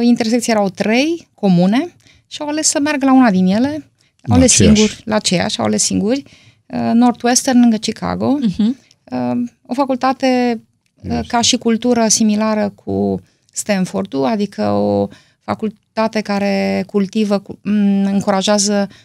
[0.00, 1.94] Intersecții erau 3 comune
[2.26, 3.68] și au ales să meargă la una din ele.
[3.68, 3.78] Au
[4.22, 4.76] La ales aceeași.
[4.76, 6.22] singuri, la aceeași, au ales singuri.
[6.66, 8.38] Uh, Northwestern lângă Chicago.
[9.10, 10.60] Uh, O facultate
[11.02, 13.20] uh, ca și cultură similară cu
[13.52, 15.08] Stanfordul, adică o
[15.40, 18.96] facultate care cultivă, cu- m, încurajează uh,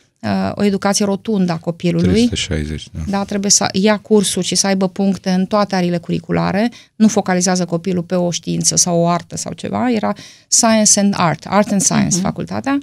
[0.56, 2.26] o educație rotundă a copilului.
[2.26, 3.00] 360, da.
[3.18, 6.72] Da, trebuie să ia cursuri și să aibă puncte în toate arile curriculare.
[6.96, 9.92] Nu focalizează copilul pe o știință sau o artă sau ceva.
[9.92, 10.14] Era
[10.48, 12.22] Science and Art, Art and Science uh-huh.
[12.22, 12.78] facultatea.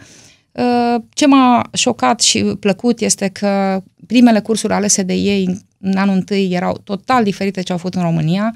[0.53, 5.97] Uh, Ce m-a șocat și plăcut este că primele cursuri alese de ei în- în
[5.97, 8.55] anul întâi erau total diferite ce au făcut în România.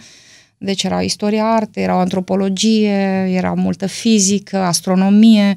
[0.59, 5.55] Deci era istoria artei, era antropologie, era multă fizică, astronomie,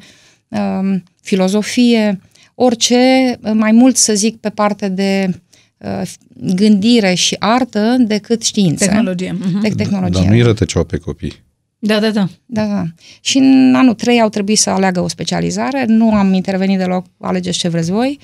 [0.48, 2.22] um, filozofie,
[2.62, 5.42] orice, mai mult să zic pe parte de
[5.78, 6.02] uh,
[6.56, 8.86] gândire și artă decât știință.
[8.86, 9.32] Tehnologie.
[9.32, 9.62] Mhm.
[9.62, 10.22] De tehnologie.
[10.22, 11.34] Dar nu-i rătăceau pe copii.
[11.80, 12.30] Da, da, da.
[12.46, 12.84] Da, da.
[13.22, 17.58] Și în anul 3 au trebuit să aleagă o specializare, nu am intervenit deloc, alegeți
[17.58, 18.20] ce vreți voi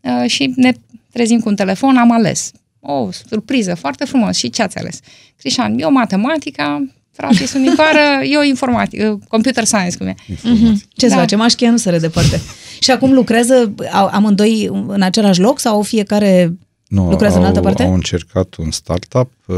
[0.00, 0.72] uh, și ne
[1.12, 2.52] trezim cu un telefon, am ales.
[2.80, 4.36] O surpriză, foarte frumos.
[4.36, 5.00] Și ce ați ales?
[5.36, 10.14] Crișan, eu matematica, frate Sunicoară, eu informatică, computer science, cum e.
[10.28, 10.86] Informații.
[10.92, 11.20] Ce să Da.
[11.20, 11.40] facem?
[11.40, 12.40] Așchia nu se departe.
[12.80, 16.58] și acum lucrează au- amândoi în același loc sau fiecare
[16.88, 17.82] Nu, lucrează au, în altă parte?
[17.82, 19.56] Au încercat un startup, uh,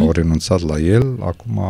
[0.00, 1.62] au renunțat la el, acum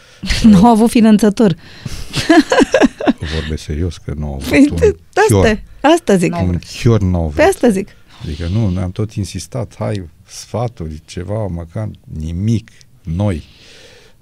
[0.42, 1.54] Nu au avut finanțător.
[3.34, 4.76] vorbesc serios că nu au avut Păi, un
[5.14, 5.62] asta, chior.
[5.80, 6.34] asta zic.
[6.34, 7.54] Un chior n-au Pe vrut.
[7.54, 7.88] asta zic.
[8.24, 11.88] Adică nu, noi am tot insistat, hai, sfaturi, ceva, măcar
[12.18, 12.70] nimic,
[13.02, 13.42] noi.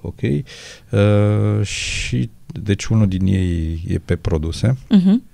[0.07, 0.21] Ok?
[0.91, 5.33] Uh, și deci unul din ei e pe produse, Uh-huh.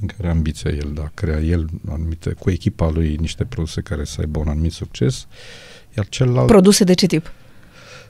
[0.00, 4.16] în care ambiția el, da, crea el anumite, cu echipa lui niște produse care să
[4.20, 5.26] aibă un anumit succes,
[5.96, 7.32] iar celălalt, Produse de ce tip?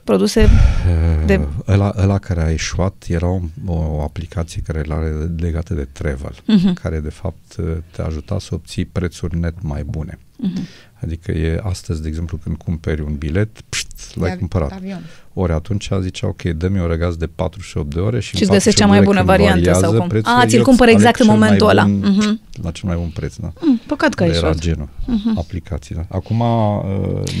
[0.03, 0.41] Produse...
[0.43, 4.99] uh, de- ăla, ăla care a eșuat era o, o aplicație care era
[5.37, 6.73] legată de travel, Mhm.
[6.73, 7.55] care de fapt
[7.91, 10.19] te ajuta să obții prețuri net mai bune.
[10.37, 10.67] Mhm.
[11.01, 14.71] Adică e astăzi, de exemplu, când cumperi un bilet, pșt, l-ai De cumpărat.
[14.71, 15.01] Avion.
[15.33, 18.51] Ori atunci zicea, ok, dă-mi o răgaz de 48 de ore și, Și în îți
[18.51, 20.07] găsești cea 48 mai de bună ore când variantă sau variază cum?
[20.07, 21.83] prețul, A, ți-l eu cumpăr aleg exact în cel mai momentul ăla.
[21.85, 22.41] bun- Mhm.
[22.63, 23.51] La cel mai bun preț, da.
[23.61, 24.61] Mm, păcat că ai Era ieșit.
[24.61, 24.89] genul
[25.35, 26.05] aplicații, da.
[26.09, 26.83] Acum uh,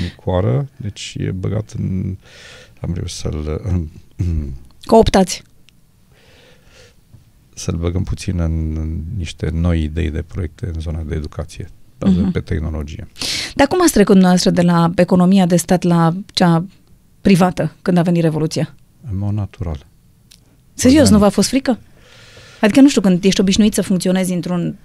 [0.01, 2.17] Nicoară, deci e băgat în...
[2.81, 3.61] Am reușit să-l...
[4.85, 5.41] Cooptați.
[7.53, 12.19] să-l băgăm puțin în, în niște noi idei de proiecte în zona de educație, bazate
[12.21, 12.31] Mhm.
[12.31, 13.07] pe tehnologie.
[13.55, 16.65] Dar cum ați trecut dumneavoastră de la economia de stat la cea
[17.21, 18.75] privată când a venit Revoluția?
[19.11, 19.85] În mod natural.
[20.73, 21.11] Serios, Organic.
[21.11, 21.79] nu v-a fost frică?
[22.61, 24.75] Adică nu știu, când ești obișnuit să funcționezi într-un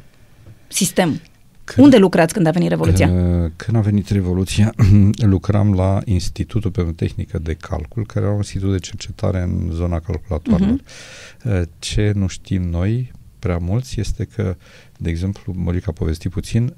[0.68, 1.20] sistem.
[1.64, 3.08] Când- Unde lucrați când a venit Revoluția?
[3.10, 4.74] Uh, Când a venit Revoluția,
[5.34, 9.98] lucram la Institutul pentru Tehnică de Calcul, care era un institut de cercetare în zona
[10.00, 10.78] calculatoarelor.
[11.44, 14.56] Uh, Ce nu știm noi, prea mulți, este că,
[14.98, 16.74] de exemplu, Morica a povestit puțin,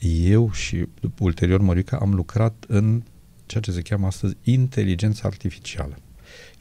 [0.00, 0.86] eu și
[1.18, 3.02] ulterior Morica am lucrat în
[3.46, 5.98] ceea ce se cheamă astăzi inteligența artificială.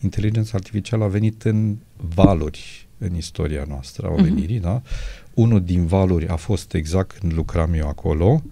[0.01, 1.77] Inteligența artificială a venit în
[2.13, 4.81] valuri în istoria noastră a omenirii, da?
[5.33, 8.43] Unul din valuri a fost exact când lucram eu acolo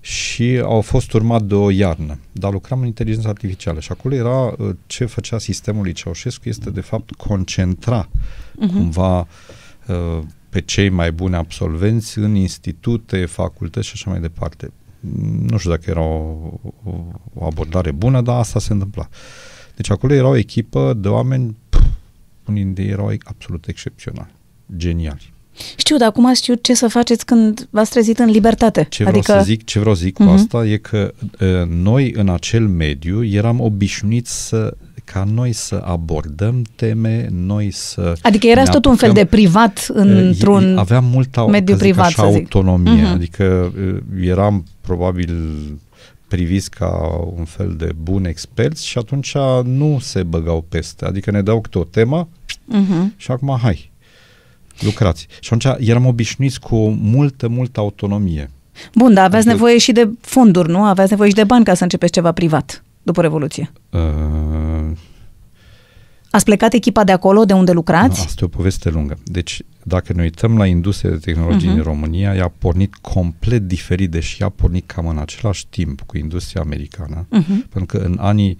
[0.00, 2.18] și au fost urmat de o iarnă.
[2.32, 6.70] Dar lucram în inteligența artificială și acolo era uh, ce făcea sistemul lui Ceaușescu este
[6.70, 8.72] de fapt concentra uh-huh.
[8.72, 9.18] cumva
[9.86, 10.22] uh,
[10.56, 14.72] pe cei mai buni absolvenți în institute, facultăți și așa mai departe.
[15.48, 16.50] Nu știu dacă era o,
[16.84, 16.90] o,
[17.34, 19.08] o abordare bună, dar asta se întâmpla.
[19.74, 21.80] Deci acolo era o echipă de oameni, pf,
[22.46, 24.30] unii dintre ei erau absolut excepționali,
[24.76, 25.32] geniali.
[25.76, 28.86] Știu, dar acum știu ce să faceți când v-ați trezit în libertate.
[28.90, 30.32] Ce vreau adică, să zic, ce vreau să zic cu Mhm.
[30.32, 34.76] asta e că uh, noi în acel mediu eram obișnuiți să
[35.12, 39.36] ca noi să abordăm teme, noi să adică erați ne tot un fel apucăm- de
[39.36, 40.76] privat Uh, într-un...
[40.76, 42.38] e- aveam multă mediu ca zic privat, așa, să zic.
[42.40, 43.12] autonomie, Mhm.
[43.12, 43.96] adică uh,
[44.28, 45.54] eram probabil
[46.28, 46.90] priviți ca
[47.36, 49.34] un fel de bun experți și atunci
[49.64, 52.28] nu se băgau peste, adică ne dau câte o temă
[52.74, 53.16] Uh-huh.
[53.16, 53.90] și acum hai,
[54.80, 55.26] lucrați.
[55.40, 58.50] Și atunci eram obișnuiți cu o multă, multă autonomie.
[58.94, 60.82] Bun, dar aveați Adică- nevoie și de fonduri, nu?
[60.84, 62.84] Aveați nevoie și de bani ca să începeți ceva privat.
[63.06, 63.72] După Revoluție?
[63.90, 64.96] Uh,
[66.30, 68.20] Ați plecat echipa de acolo, de unde lucrați?
[68.20, 69.18] Asta e o poveste lungă.
[69.24, 71.74] Deci, dacă ne uităm la industria de tehnologie uh-huh.
[71.74, 76.00] din România, ea a pornit complet diferit, deși ea a pornit cam în același timp
[76.00, 77.26] cu industria americană.
[77.26, 77.68] Uh-huh.
[77.70, 78.56] Pentru că în anii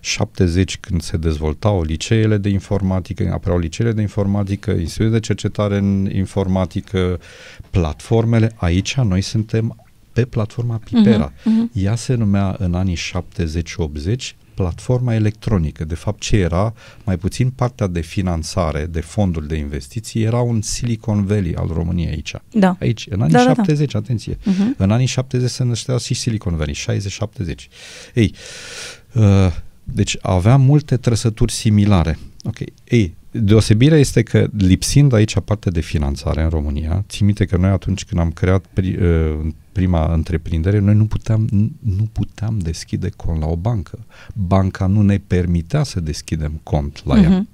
[0.00, 6.10] 70, când se dezvoltau liceele de informatică, apăreau liceele de informatică, instituții de cercetare în
[6.12, 7.20] informatică,
[7.70, 9.76] platformele, aici noi suntem
[10.12, 11.32] pe platforma Pipera.
[11.32, 11.42] Uh-huh.
[11.42, 11.72] Uh-huh.
[11.72, 15.84] Ea se numea în anii 70-80 platforma electronică.
[15.84, 16.74] De fapt, ce era?
[17.04, 22.08] Mai puțin partea de finanțare, de fonduri de investiții, era un Silicon Valley al României
[22.08, 22.34] aici.
[22.52, 22.76] Da.
[22.80, 23.54] Aici, în anii Da, da, da.
[23.54, 24.34] 70, atenție.
[24.34, 24.76] Uh-huh.
[24.76, 27.68] În anii 70 se năștea și Silicon Valley, 60-70.
[28.14, 28.34] Ei,
[29.14, 29.24] uh,
[29.84, 32.18] deci avea multe trăsături similare.
[32.44, 32.58] Ok.
[32.84, 37.70] Ei, deosebirea este că lipsind aici partea de finanțare în România, țin minte că noi
[37.70, 43.08] atunci când am creat pri, uh, prima întreprindere, noi nu puteam, nu, nu puteam deschide
[43.16, 43.98] cont la o bancă.
[44.34, 47.46] Banca nu ne permitea să deschidem cont la ea.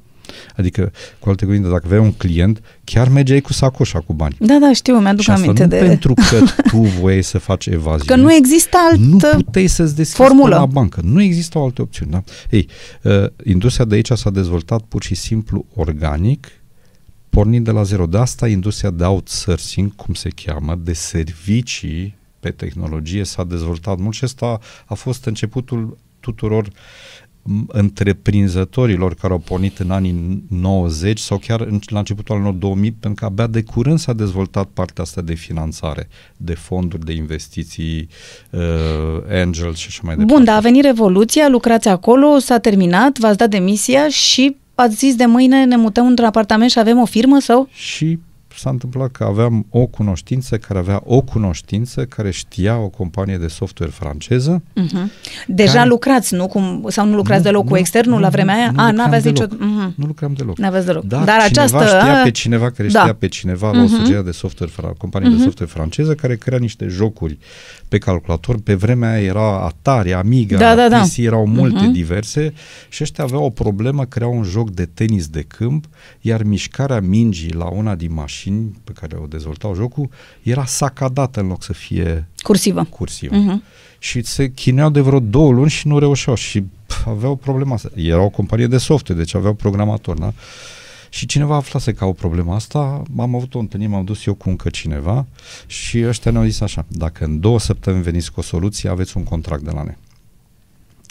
[0.46, 0.54] Mhm.
[0.56, 4.36] Adică, cu alte cuvinte, dacă aveai un client, chiar mergeai cu sacoșa cu bani.
[4.40, 5.76] Da, da, știu, mi-aduc Și asta aminte nu de...
[5.78, 8.04] pentru că tu voiai să faci evaziune.
[8.04, 9.36] Că nu există Nu altă...
[9.44, 10.56] puteai să-ți deschizi formulă.
[10.56, 11.00] cont la bancă.
[11.04, 12.10] Nu existau alte opțiuni.
[12.10, 12.22] Da?
[12.50, 12.68] Ei,
[13.02, 16.46] uh, industria de aici s-a dezvoltat pur și simplu organic,
[17.28, 18.06] pornind de la zero.
[18.06, 24.14] De asta industria de outsourcing, cum se cheamă, de servicii pe tehnologie s-a dezvoltat mult
[24.14, 26.72] și ăsta a fost începutul tuturor m,
[27.66, 33.24] întreprinzătorilor care au pornit în anii 90 sau chiar în, la începutul anilor 2000, pentru
[33.24, 38.08] că abia de curând s-a dezvoltat partea asta de finanțare, de fonduri de investiții,
[38.50, 38.60] uh,
[39.30, 40.34] angel și așa mai departe.
[40.34, 45.14] Bun, dar a venit Revoluția, lucrați acolo, s-a terminat, v-ați dat demisia și ați zis
[45.14, 47.68] de mâine ne mutăm într-un apartament și avem o firmă sau?
[47.72, 48.18] Și
[48.58, 53.46] s-a întâmplat că aveam o cunoștință care avea o cunoștință care știa o companie de
[53.48, 54.62] software franceză.
[54.62, 55.06] Uh-huh.
[55.46, 56.46] Deja Care- lucrați, nu?
[56.46, 58.70] Cum, sau nu lucrați Nu, deloc cu nu, externul nu, la vremea aia?
[58.70, 59.46] nu a, lucram n-aveți nicio...
[59.46, 59.62] deloc.
[59.64, 59.94] Uh-huh.
[59.94, 60.58] Nu lucram deloc.
[60.58, 61.04] N-aveți deloc.
[61.04, 61.98] Dar, Dar cineva această...
[61.98, 63.00] știa pe cineva care Da.
[63.00, 63.94] știa pe cineva la o Mhm.
[63.96, 67.38] societate de software, fra- companie de software franceză care crea niște jocuri
[67.88, 68.60] pe calculator.
[68.60, 71.00] Pe vremea aia era Atari, Amiga, Da, da, da.
[71.00, 71.92] PC, erau multe Mhm.
[71.92, 72.52] diverse
[72.88, 75.84] și ăștia aveau o problemă, creau un joc de tenis de câmp,
[76.20, 78.45] iar mișcarea mingii la una din mașini
[78.84, 80.08] pe care o dezvoltau jocul
[80.42, 82.84] era sacadată în loc să fie Cursivă.
[82.84, 83.36] cursivă.
[83.36, 83.62] Mhm.
[83.98, 87.90] Și se chineau de vreo două luni și nu reușeau și pf, aveau problema asta.
[87.94, 90.32] Era o companie de software, deci aveau programator, da?
[91.10, 94.48] Și cineva aflase că au problema asta, am avut o întâlnire, m-am dus eu cu
[94.48, 95.26] încă cineva
[95.66, 99.22] și ăștia ne-au zis așa, dacă în două săptămâni veniți cu o soluție, aveți un
[99.22, 99.96] contract de la noi.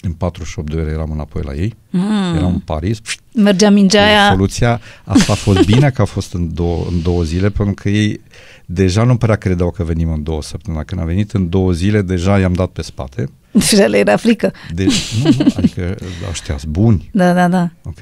[0.05, 2.35] În 48 de ore eram înapoi la ei, Mm.
[2.35, 2.97] eram în Paris,
[3.33, 4.29] Mergea mingea cu aia...
[4.29, 4.81] soluția.
[5.03, 8.21] Asta a fost bine că a fost în două, în două zile, pentru că ei
[8.65, 10.85] deja nu prea credeau că venim în două săptămâni.
[10.85, 13.29] Când a venit în două zile, deja i-am dat pe spate.
[13.69, 14.53] Deja le era frică.
[14.73, 15.95] Deci, nu, nu, adică
[16.29, 17.69] ăștia sunt buni, Da, da, da.
[17.83, 17.99] ok?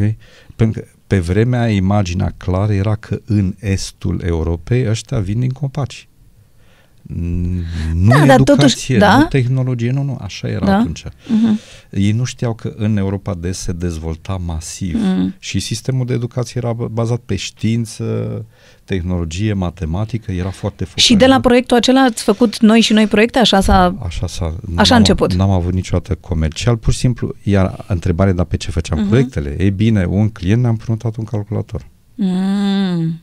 [0.55, 6.07] Pentru că pe vremea imaginea clară era că în estul Europei ăștia vin din copaci.
[7.07, 7.61] Mm,
[7.93, 9.17] Nu Da, dar educație, totuși- da.
[9.17, 10.77] nu tehnologie, nu, nu, așa era Da.
[10.77, 11.03] atunci.
[11.03, 11.89] Uh-huh.
[11.91, 15.33] Ei nu știau că în Europa de Est se dezvolta masiv Mm.
[15.39, 18.45] și sistemul de educație era bazat pe știință,
[18.83, 20.97] tehnologie, matematică, era foarte focalizat.
[20.97, 23.39] Și de la proiectul acela ați făcut noi și noi proiecte?
[23.39, 23.95] Așa s-a...
[24.05, 25.33] Așa, s-a, Așa n-am, a început.
[25.33, 29.05] N-am avut niciodată comercial, pur și simplu, iar întrebarea, dar pe ce făceam Mhm.
[29.07, 29.09] uh-huh.
[29.09, 29.55] proiectele?
[29.59, 31.85] Ei bine, un client ne-a împrumutat un calculator.
[32.15, 33.21] Mm.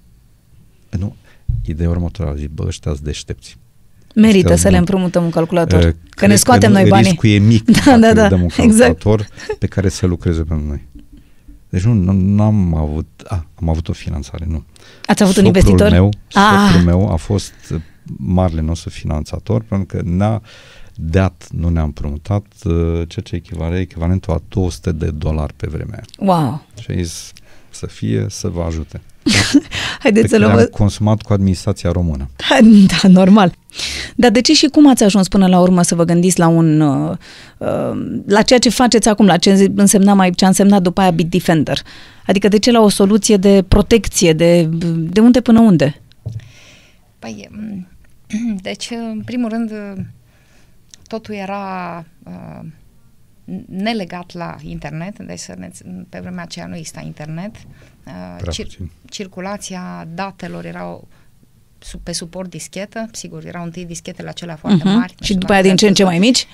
[0.98, 1.14] Nu,
[1.66, 3.56] ideea următoare, a zis, bă, ăștia deștepți.
[4.20, 4.78] Merită Ăștia să le bun.
[4.78, 5.78] împrumuntăm un calculator.
[5.78, 7.08] Uh, că cred ne scoatem nu- noi banii.
[7.10, 8.78] Riscul e mic Da, dacă da, le da, dăm un exact.
[9.02, 9.26] calculator
[9.58, 10.88] pe care să lucreze pentru noi.
[11.68, 14.64] Deci nu, nu n-am avut, a, am avut o finanțare, nu.
[15.06, 15.90] Ați avut un Soțul investitor?
[15.90, 16.68] Meu, Ah.
[16.70, 17.80] soțul meu a fost uh,
[18.16, 20.42] marele nostru finanțator pentru că ne-a
[20.94, 26.00] dat, nu ne-a împrumutat, uh, ceea ce echivale echivalentul a 200 de dolari pe vremea
[26.18, 26.32] aia.
[26.34, 26.66] Wow!
[26.80, 27.32] Și a zis
[27.70, 29.00] să fie, să vă ajute.
[30.02, 30.58] Haideți pe să care luăm...
[30.58, 32.30] am consumat cu administrația română.
[32.86, 33.54] Da, normal.
[34.16, 36.80] Dar de ce și cum ați ajuns până la urmă să vă gândiți la un...
[36.80, 37.16] Uh,
[37.58, 41.10] uh, la ceea ce faceți acum, la ce însemna mai, ce a însemnat după aia
[41.10, 41.78] Bitdefender?
[42.26, 46.00] Adică de ce la o soluție de protecție, de, de unde până unde?
[47.18, 47.86] Păi, m,
[48.62, 49.72] deci, în primul rând,
[51.06, 52.66] totul era uh,
[53.66, 55.70] nelegat la internet, deci să ne,
[56.08, 57.54] pe vremea aceea nu exista internet.
[57.54, 58.90] Uh, Prea puțin.
[59.10, 61.00] circulația datelor era
[61.78, 64.94] sub, pe suport dischetă, sigur, erau întâi dischetele acelea foarte Uh-huh.
[64.94, 65.14] mari.
[65.18, 66.46] nu Și știu după dacă aia din ce în ce ați mai mici?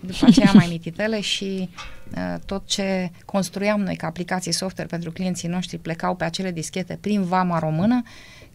[0.00, 1.68] după aceea mai mititele și
[2.16, 6.98] uh, tot ce construiam noi ca aplicații software pentru clienții noștri plecau pe acele dischete
[7.00, 8.02] prin vama română,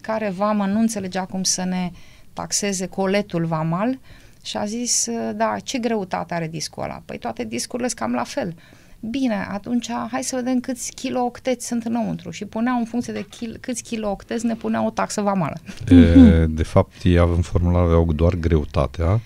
[0.01, 1.91] care vama nu înțelegea cum să ne
[2.34, 3.99] taxeze coletul vamal
[4.43, 7.01] Și a zis, uh, da, ce greutate are discul ăla?
[7.05, 8.55] Păi toate discurile sunt cam la fel.
[8.99, 13.57] Bine, atunci hai să vedem câți kiloocteți sunt înăuntru și puneau în funcție de kil,
[13.61, 15.57] câți kiloocteți ne puneau o taxă vamală.
[15.89, 19.19] E, de fapt, ei în formular aveau doar greutatea,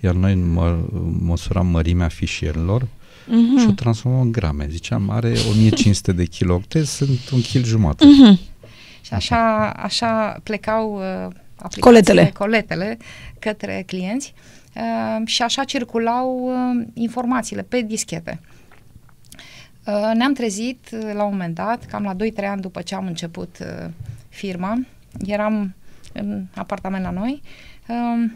[0.00, 0.78] iar noi mă,
[1.20, 3.60] măsuram mărimea fișierilor uh-huh.
[3.60, 4.66] și o transformăm în grame.
[4.70, 8.04] Ziceam, are 1500 de kiloocteți, sunt un kil jumătate.
[8.04, 8.48] Uh-huh.
[9.00, 12.30] Și așa, așa plecau uh, coletele.
[12.34, 12.98] coletele
[13.38, 14.34] către clienți
[14.74, 18.40] uh, și așa circulau uh, informațiile pe dischete.
[19.90, 23.06] Uh, ne-am trezit uh, la un moment dat, cam la 2-3 ani după ce am
[23.06, 23.90] început uh,
[24.28, 24.86] firma,
[25.26, 25.74] eram
[26.12, 27.42] în apartament la noi,
[27.88, 28.30] uh,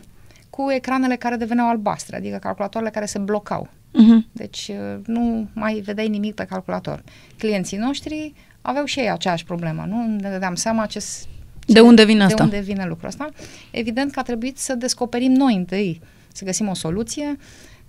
[0.50, 3.68] cu ecranele care deveneau albastre, adică calculatoarele care se blocau.
[3.68, 4.32] Uh-huh.
[4.32, 7.02] Deci uh, nu mai vedeai nimic pe calculator.
[7.38, 12.04] Clienții noștri aveau și ei aceeași problemă, nu ne dădeam seama ce, ce de unde
[12.04, 12.36] vine asta?
[12.36, 13.28] De unde vine lucrul ăsta.
[13.70, 16.00] Evident că a trebuit să descoperim noi întâi,
[16.32, 17.36] să găsim o soluție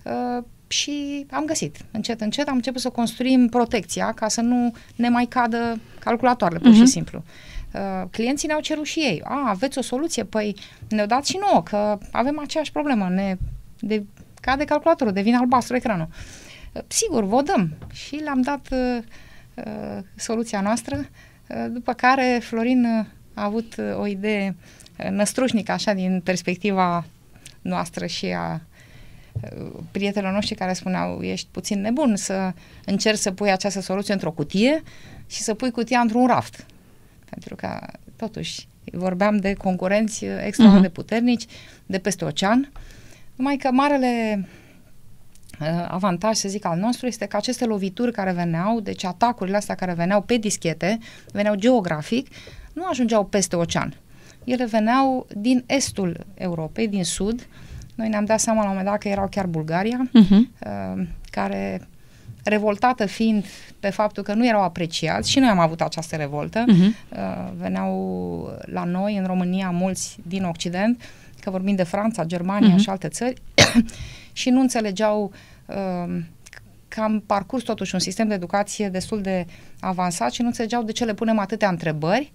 [0.04, 1.76] uh, și am găsit.
[1.90, 6.70] Încet, încet am început să construim protecția ca să nu ne mai cadă calculatoarele, pur
[6.70, 6.74] uh-huh.
[6.74, 6.90] și mhm.
[6.90, 7.22] simplu.
[7.72, 9.22] Uh, clienții ne-au cerut și ei.
[9.24, 10.24] A, aveți o soluție?
[10.24, 10.56] Păi
[10.88, 13.08] ne-au dat și nouă, că avem aceeași problemă.
[13.08, 13.36] Ne
[13.78, 14.04] de,
[14.40, 16.08] cade calculatorul, devine albastru ecranul.
[16.72, 17.74] Uh, sigur, vă dăm.
[17.92, 18.98] Și le-am dat uh,
[19.54, 24.56] uh, soluția noastră, uh, după care Florin uh, a avut uh, o idee
[24.98, 27.04] uh, năstrușnică, așa, din perspectiva
[27.62, 28.60] noastră și a
[29.90, 32.52] prietenilor noștri care spuneau ești puțin nebun să
[32.84, 34.82] încerci să pui această soluție într-o cutie
[35.26, 36.66] și să pui cutia într-un raft.
[37.30, 37.80] Pentru că,
[38.16, 40.82] totuși, vorbeam de concurenți extrem uh-huh.
[40.82, 41.44] de puternici,
[41.86, 42.72] de peste ocean,
[43.34, 44.44] numai că marele
[45.60, 49.74] uh, avantaj, să zic, al nostru este că aceste lovituri care veneau, deci atacurile astea
[49.74, 50.98] care veneau pe dischete,
[51.32, 52.28] veneau geografic,
[52.72, 53.94] nu ajungeau peste ocean.
[54.44, 57.46] Ele veneau din estul Europei, din sud,
[57.96, 60.30] noi ne-am dat seama la un moment dat că erau chiar Bulgaria, uh-huh.
[60.30, 61.88] uh, care
[62.44, 63.44] revoltată fiind
[63.80, 66.64] pe faptul că nu erau apreciați și noi am avut această revoltă.
[66.64, 67.16] Uh-huh.
[67.18, 71.02] Uh, veneau la noi, în România, mulți din Occident,
[71.40, 72.80] că vorbim de Franța, Germania uh-huh.
[72.80, 73.42] și alte țări,
[74.32, 75.32] și nu înțelegeau
[75.66, 76.20] uh,
[76.88, 79.46] că am parcurs totuși un sistem de educație destul de
[79.80, 82.32] avansat și nu înțelegeau de ce le punem atâtea întrebări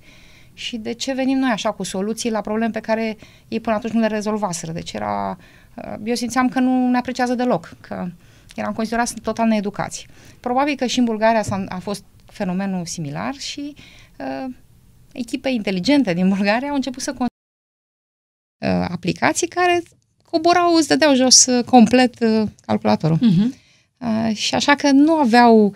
[0.54, 3.18] și de ce venim noi așa cu soluții la probleme pe care
[3.48, 4.72] ei până atunci nu le rezolvaseră.
[4.72, 5.38] Deci era,
[5.76, 8.08] uh, eu simțeam că nu ne apreciază deloc, că
[8.56, 10.08] eram considerați total needucați.
[10.40, 13.74] Probabil că și în Bulgaria a a fost fenomenul similar și
[14.18, 14.54] uh,
[15.12, 17.28] echipe inteligente din Bulgaria au început să uh,
[18.90, 19.84] aplicații care
[20.32, 23.18] coborau, îți dădeau jos uh, complet uh, calculatorul.
[23.18, 23.60] Uh-huh.
[23.98, 25.74] Uh, și așa că nu aveau uh,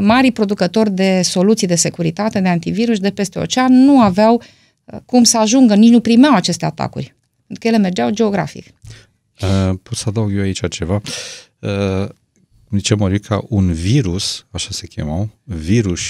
[0.00, 4.42] mari producători de soluții de securitate, de antivirus de peste ocean, nu aveau
[4.84, 7.14] uh, cum să ajungă, nici nu primeau aceste atacuri,
[7.46, 8.66] pentru că ele mergeau geografic.
[9.40, 11.00] Uh, pot să adaug eu aici ceva.
[11.58, 12.08] Uh,
[12.70, 16.00] zice Morica, un virus, așa se chemau, virus,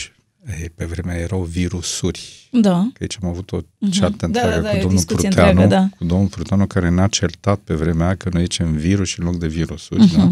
[0.61, 2.49] ei, pe vremea erau virusuri.
[2.53, 2.89] Da.
[2.93, 3.91] Că aici am avut o mhm.
[3.91, 4.21] ceartă uh-huh.
[4.21, 5.89] întreagă da, da, da, cu domnul Pruteanu, întreagă, da.
[5.99, 9.47] cu domnul Pruteanu care ne-a certat pe vremea că noi zicem virus în loc de
[9.47, 10.17] virusuri, uh-huh.
[10.17, 10.31] da?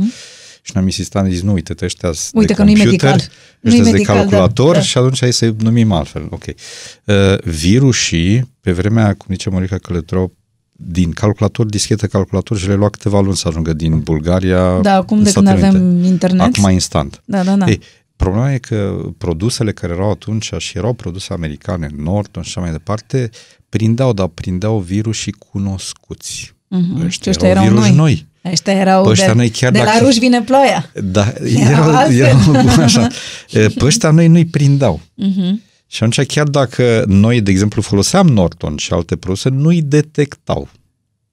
[0.67, 3.21] Și ne-am insistat, zis, nu, uite, ăștia uite de că computer, medical.
[3.65, 4.81] ăștia de calculator da, da.
[4.81, 6.27] și atunci hai să numim altfel.
[6.31, 6.45] Ok.
[6.45, 10.33] Uh, virusii, pe vremea, cum zice Morica, călătorau
[10.73, 15.23] din calculator, dischete calculator și le lua câteva luni să ajungă din Bulgaria Da, acum
[15.23, 16.57] de când avem internet.
[16.57, 17.23] Acum instant.
[17.25, 17.67] Da, da, da.
[17.67, 17.81] Ei,
[18.17, 22.71] problema e că produsele care erau atunci și erau produse americane, Norton și așa mai
[22.71, 23.31] departe,
[23.69, 26.55] prindeau, dar prindeau virusii cunoscuți.
[26.55, 27.05] Uh-huh.
[27.05, 27.95] Ăștia, ăștia erau, erau noi.
[27.95, 28.27] noi.
[28.51, 30.91] Ăștia erau ăștia de, noi chiar de dacă, la ruși vine ploaia.
[31.03, 31.33] Da,
[31.69, 33.09] erau, erau, așa.
[33.53, 35.01] Pe ăștia noi nu-i prindeau.
[35.01, 35.73] Uh-huh.
[35.87, 40.69] Și atunci chiar dacă noi, de exemplu, foloseam Norton și alte produse, nu-i detectau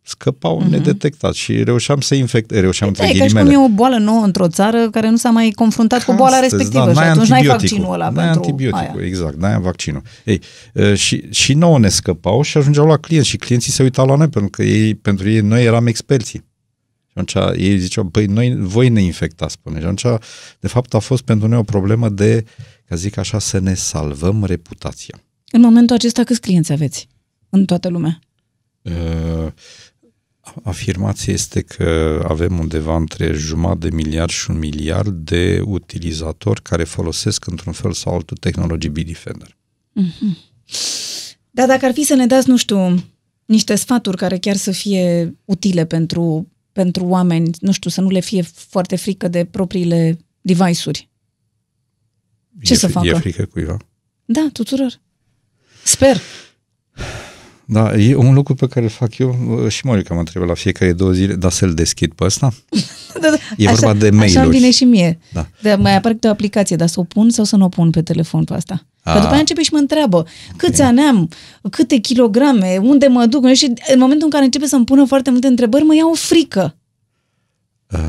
[0.01, 0.69] scăpau uh-huh.
[0.69, 3.29] nedetectat și reușeam să infect, reușeam între ghilimele.
[3.29, 6.03] E ca și cum e o boală nouă într-o țară care nu s-a mai confruntat
[6.03, 9.07] cu boala Astăzi, respectivă da, și atunci n-ai vaccinul ăla n-ai pentru antibioticul, aia.
[9.07, 10.01] exact, n-ai vaccinul.
[10.23, 10.41] Ei,
[10.95, 14.27] și, și nouă ne scăpau și ajungeau la clienți și clienții se uitau la noi
[14.27, 16.49] pentru că ei, pentru ei noi eram experții.
[17.13, 19.79] Și atunci ei ziceau, păi noi, voi ne infectați, spune.
[19.79, 20.19] Și atunci,
[20.59, 22.45] de fapt, a fost pentru noi o problemă de,
[22.85, 25.21] ca zic așa, să ne salvăm reputația.
[25.51, 27.07] În momentul acesta câți clienți aveți
[27.49, 28.19] în toată lumea?
[28.81, 29.51] Uh,
[30.63, 36.83] afirmația este că avem undeva între jumătate de miliard și un miliard de utilizatori care
[36.83, 39.57] folosesc într-un fel sau altul tehnologii Bitdefender.
[40.01, 40.49] Mm-hmm.
[41.51, 43.03] Dar dacă ar fi să ne dați, nu știu,
[43.45, 48.19] niște sfaturi care chiar să fie utile pentru, pentru oameni, nu știu, să nu le
[48.19, 51.10] fie foarte frică de propriile device-uri.
[52.61, 53.07] Ce e, să facă?
[53.07, 53.77] E frică cuiva?
[54.26, 55.02] Da, tuturor.
[55.84, 56.22] Sper.
[57.73, 60.53] Da, e un lucru pe care îl fac eu uh, și Morica mă întreabă la
[60.53, 62.53] fiecare două zile, dar să-l deschid pe ăsta?
[63.22, 63.38] Da, da.
[63.57, 64.30] E vorba de mail-uri.
[64.38, 65.19] Așa îmi vine și mie.
[65.34, 65.48] Da.
[65.61, 67.89] De mai apare câte o aplicație, dar să o pun sau să nu o pun
[67.89, 68.85] pe telefon pe asta?
[69.03, 69.14] Că A.
[69.19, 70.26] după aia începe și mă întreabă
[70.56, 71.30] câți ani am,
[71.69, 75.48] câte kilograme, unde mă duc și în momentul în care începe să-mi pună foarte multe
[75.48, 76.76] întrebări, mă ia o frică.
[77.91, 77.99] Uh,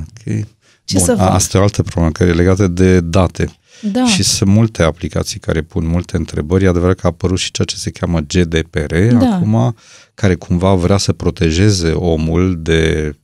[0.00, 0.46] ok.
[0.84, 1.34] Ce Bun, să a- fac?
[1.34, 3.48] asta e o altă problemă care e legată de date.
[3.82, 4.04] Da.
[4.06, 6.64] Și sunt multe aplicații care pun multe întrebări.
[6.64, 9.34] E adevărat că a apărut și ceea ce se cheamă GDPR Da.
[9.34, 9.76] acum,
[10.14, 13.14] care cumva vrea să protejeze omul de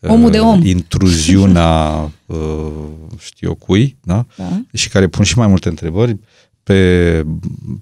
[0.00, 0.64] Omul de om.
[0.64, 2.70] intruziunea uh,
[3.18, 4.26] știu eu cui, da?
[4.36, 4.60] Da.
[4.72, 6.16] Și care pun și mai multe întrebări
[6.62, 7.24] pe,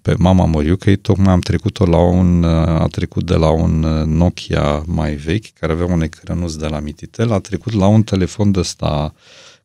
[0.02, 3.50] pe mama Moriu, că ei tocmai am trecut-o la un, uh, a trecut de la
[3.50, 7.86] un uh, Nokia mai vechi, care avea un ecranuț de la Mititel, a trecut la
[7.86, 9.14] un telefon de ăsta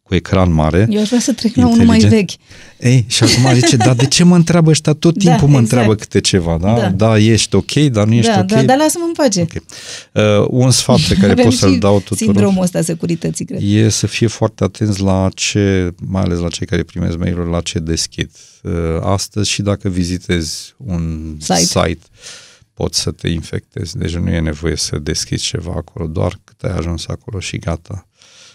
[0.07, 0.87] cu ecran mare.
[0.89, 2.39] Eu aș vrea să trec la unul mai inteligent.
[2.79, 2.91] vechi.
[2.93, 5.71] Ei, și acum zice, dar de ce mă întreabă ăștia tot Da, timpul mă exact.
[5.71, 6.73] întreabă câte ceva, da?
[6.79, 6.89] Da.
[6.89, 8.45] Da, ești ok, dar nu ești da, ok.
[8.45, 9.41] da, dar lasă-mă în pace.
[9.41, 9.51] Ok.
[10.11, 13.59] Uh, un sfat pe care Avem pot să-l și dau tuturor Sindromul ăsta securității, cred.
[13.63, 17.61] e să fie foarte atenți la ce, mai ales la cei care primesc mail-uri, la
[17.61, 18.29] ce deschid.
[18.63, 18.71] Uh,
[19.01, 21.55] Astăzi și dacă vizitezi un Site.
[21.55, 22.05] site, site
[22.73, 23.97] poți să te infectezi.
[23.97, 28.07] Deci nu e nevoie să deschizi ceva acolo, doar cât ai ajuns acolo și gata.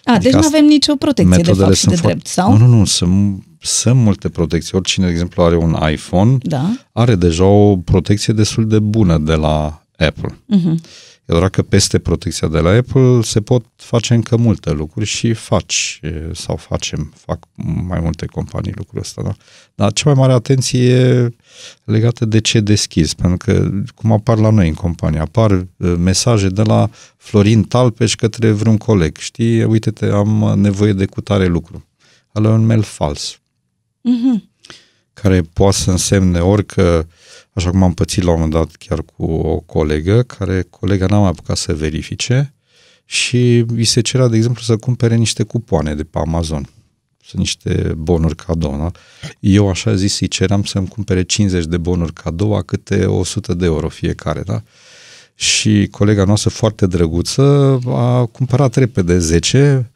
[0.04, 2.56] A, Adică deci nu asta- avem nicio protecție de fapt și de drept, sau?
[2.56, 4.76] Nu, nu, nu, sunt, sunt multe protecții.
[4.76, 6.70] Oricine, de exemplu, are un iPhone, Da.
[6.92, 10.38] are deja o protecție destul de bună de la Apple.
[10.46, 10.80] Mhm.
[11.30, 15.32] E doar că peste protecția de la Apple se pot face încă multe lucruri și
[15.32, 17.38] faci e, sau facem, fac
[17.86, 19.34] mai multe companii lucrul ăsta, da?
[19.74, 21.28] Dar cea mai mare atenție e
[21.84, 26.48] legată de ce deschizi, pentru că cum apar la noi în companie, apar e, mesaje
[26.48, 31.86] de la Florin Talpeș către vreun coleg, știi, uite-te, am nevoie de cutare lucru.
[32.34, 33.40] Ăla e un mail fals
[34.00, 34.48] Mhm.
[35.12, 37.08] care poate să însemne orică,
[37.52, 41.18] așa cum am pățit la un moment dat chiar cu o colegă, care colega n-a
[41.18, 42.54] mai apucat să verifice
[43.04, 46.68] și îi se cerea, de exemplu, să cumpere niște cupoane de pe Amazon.
[47.22, 48.90] Sunt niște bonuri cadou, da?
[49.40, 53.64] Eu așa zis îi ceream să-mi cumpere 50 de bonuri cadou a câte 100 de
[53.64, 54.62] euro fiecare, da?
[55.34, 59.89] Și colega noastră foarte drăguță a cumpărat repede 10 E,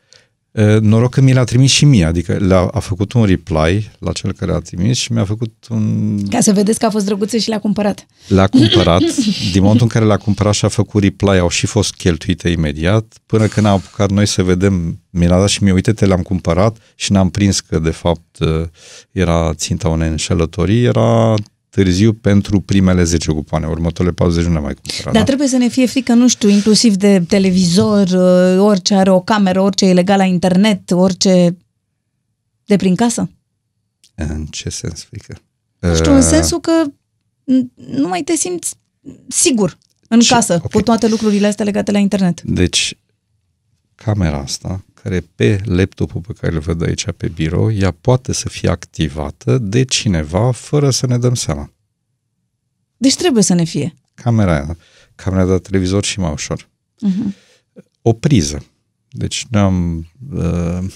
[0.80, 4.32] Noroc că mi l-a trimis și mie, adică le-a, a făcut un reply la cel
[4.32, 6.18] care a trimis și mi-a făcut un...
[6.28, 8.06] Ca să vedeți că a fost drăguță și le-a cumpărat.
[8.28, 9.00] Le-a cumpărat,
[9.52, 13.14] din momentul în care l-a cumpărat și a făcut reply, au și fost cheltuite imediat,
[13.26, 16.76] până când a apucat noi să vedem, mi l-a dat și mie, uite-te, le-am cumpărat
[16.94, 18.70] și n-am prins că de fapt e,
[19.10, 21.34] era ținta unei înșelătorii, era
[21.74, 25.04] târziu pentru primele 10 cupoane, următoarele 40 nu le-am mai cumpărat.
[25.04, 25.24] Dar da?
[25.24, 29.60] trebuie să ne fie frică, nu știu, inclusiv de televizor, uh, orice are o cameră,
[29.60, 31.56] orice e legal la internet, orice
[32.64, 33.30] de prin casă.
[34.14, 35.36] În ce sens frică?
[35.78, 38.74] Nu știu, în sensul că n- nu mai te simți
[39.28, 39.78] sigur
[40.08, 40.70] în Ce- casă ok.
[40.70, 42.42] cu toate lucrurile astea legate la internet.
[42.42, 42.98] Deci,
[43.94, 48.48] camera asta, care pe laptopul pe care îl văd aici pe birou, ea poate să
[48.48, 51.72] fie activată de cineva fără să ne dăm seama.
[52.96, 53.94] Deci trebuie să ne fie.
[54.14, 54.76] Camera aia,
[55.14, 56.68] camera de televizor și mai ușor.
[57.00, 57.34] Mhm.
[58.02, 58.66] O priză.
[59.08, 60.06] Deci noi am...
[60.32, 60.90] Uh,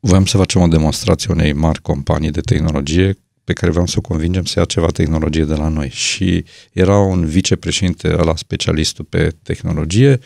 [0.00, 4.00] voiam să facem o demonstrație unei mari companii de tehnologie pe care vreau să o
[4.00, 5.88] convingem să ia ceva tehnologie de la noi.
[5.88, 10.20] Și era un vicepreședinte, ăla specialistul pe tehnologie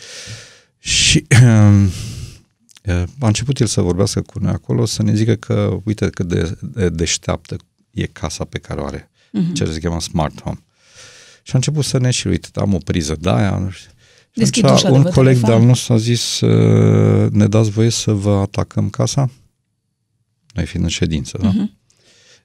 [0.86, 6.08] și uh, a început el să vorbească cu noi acolo, să ne zică că, uite
[6.10, 7.56] cât de, de deșteaptă
[7.90, 9.10] e casa pe care o are.
[9.32, 9.52] Mhm.
[9.52, 10.58] Ce se cheamă smart home.
[11.42, 13.90] Și a început să ne și uite, am o priză de aia, nu știu.
[14.30, 15.50] Și Deschid atunci ușa de un pe coleg telefon.
[15.58, 19.30] de-al nostru a zis, uh, ne dați voie să vă atacăm casa?
[20.54, 21.48] Noi fiind în ședință, da?
[21.48, 21.78] Mhm.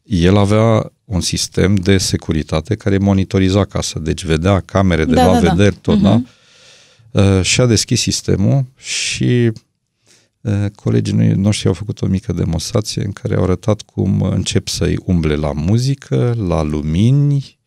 [0.04, 5.34] El avea un sistem de securitate care monitoriza casa, deci vedea camere de Da, la
[5.34, 5.50] da, da.
[5.54, 6.04] vederi, tot, Mhm.
[6.04, 6.22] da?
[7.12, 9.52] Uh, și a deschis sistemul și
[10.42, 14.68] uh, colegii noi- noștri au făcut o mică demonstrație în care au arătat cum încep
[14.68, 17.60] să-i umble la muzică, la lumini,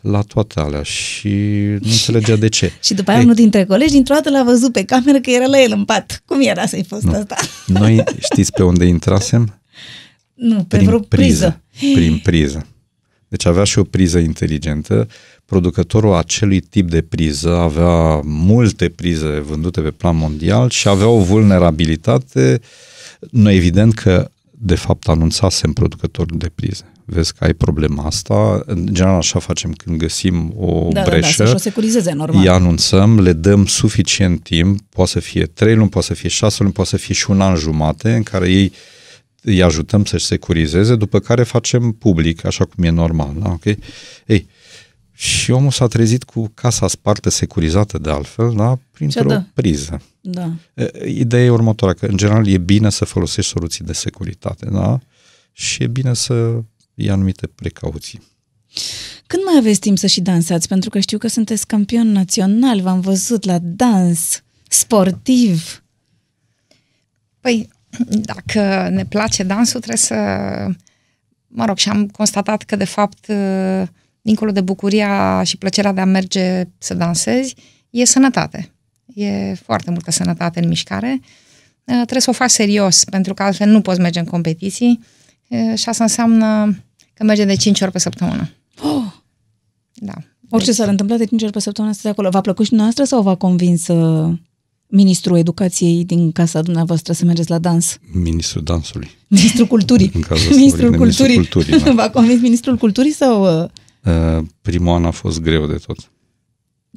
[0.00, 1.28] la toate alea și
[1.80, 2.72] nu înțelegea de ce.
[2.82, 5.46] Și după aia Ei, unul dintre colegi dintr-o dată l-a văzut pe cameră că era
[5.46, 6.22] la el în pat.
[6.26, 7.12] Cum era să-i fost Nu.
[7.12, 7.36] asta?
[7.66, 9.60] Noi știți pe unde intrasem?
[10.34, 11.62] Nu, pe Prin vreo priză.
[11.94, 12.66] Prin priză.
[13.36, 15.08] Deci avea și o priză inteligentă.
[15.44, 21.20] Producătorul acelui tip de priză avea multe prize vândute pe plan mondial și avea o
[21.20, 22.60] vulnerabilitate.
[23.30, 26.84] Noi evident că de fapt anunțasem producătorul de prize.
[27.04, 28.62] Vezi că ai problema asta.
[28.66, 31.32] În general așa facem când găsim o Da, da, da, breșă.
[31.32, 32.40] să-și o securizeze normal.
[32.42, 36.56] îi anunțăm, le dăm suficient timp, poate să fie trei luni, poate să fie șase
[36.62, 38.72] luni, poate să fie și un an jumate, în care ei
[39.44, 43.34] îi ajutăm să-și securizeze, după care facem public, așa cum e normal.
[43.38, 43.50] Da?
[43.50, 43.78] Okay?
[44.26, 44.46] Ei,
[45.16, 48.78] Și omul s-a trezit cu casa spartă, securizată de altfel, da?
[48.90, 49.44] printr-o da.
[49.54, 50.02] priză.
[50.20, 50.52] Da.
[51.06, 55.00] Ideea e următoarea, că în general e bine să folosești soluții de securitate, da?
[55.52, 56.62] Și e bine să
[56.94, 58.22] iei anumite precauții.
[59.26, 60.68] Când mai aveți timp să și dansați?
[60.68, 65.84] Pentru că știu că sunteți campion național, v-am văzut la dans, sportiv.
[67.40, 67.68] Păi,
[68.08, 70.14] dacă ne place dansul, trebuie să...
[71.46, 73.32] Mă rog, și am constatat că, de fapt,
[74.22, 77.54] dincolo de bucuria și plăcerea de a merge să dansezi,
[77.90, 78.72] e sănătate.
[79.14, 81.20] E foarte multă sănătate în mișcare.
[81.84, 85.00] Trebuie să o faci serios, pentru că altfel nu poți merge în competiții
[85.74, 86.76] și asta înseamnă
[87.14, 88.50] că merge de 5 ori pe săptămână.
[88.82, 89.12] Oh!
[89.94, 90.14] Da.
[90.50, 90.78] Orice deci...
[90.78, 92.28] s-ar întâmpla de 5 ori pe săptămână să acolo.
[92.28, 94.38] V-a plăcut și noastră sau v-a convins uh,
[94.94, 97.98] ministrul educației din casa dumneavoastră să mergeți la dans?
[98.12, 99.10] Ministrul dansului.
[99.26, 100.10] Ministrul culturii.
[100.14, 101.36] În cazul ministrul culturii.
[101.36, 101.92] Ministrul culturii da.
[102.02, 103.62] V-a convins ministrul culturii sau...
[103.62, 103.70] Uh...
[104.04, 106.10] Uh, primul an a fost greu de tot.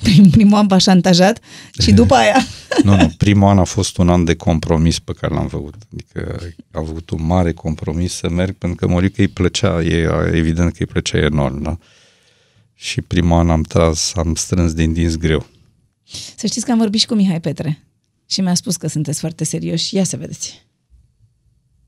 [0.01, 1.39] Prim, primul an v-a șantajat
[1.79, 2.37] și după aia...
[2.83, 5.75] nu, nu, primul an a fost un an de compromis pe care l-am făcut.
[5.93, 6.39] Adică
[6.71, 10.77] a avut un mare compromis să merg, pentru că Morica îi plăcea, e evident că
[10.79, 11.77] îi plăcea enorm, da?
[12.73, 15.45] Și primul an am tras, am strâns din dinți greu.
[16.35, 17.86] Să știți că am vorbit și cu Mihai Petre
[18.29, 19.95] și mi-a spus că sunteți foarte serioși.
[19.95, 20.65] Ia să vedeți.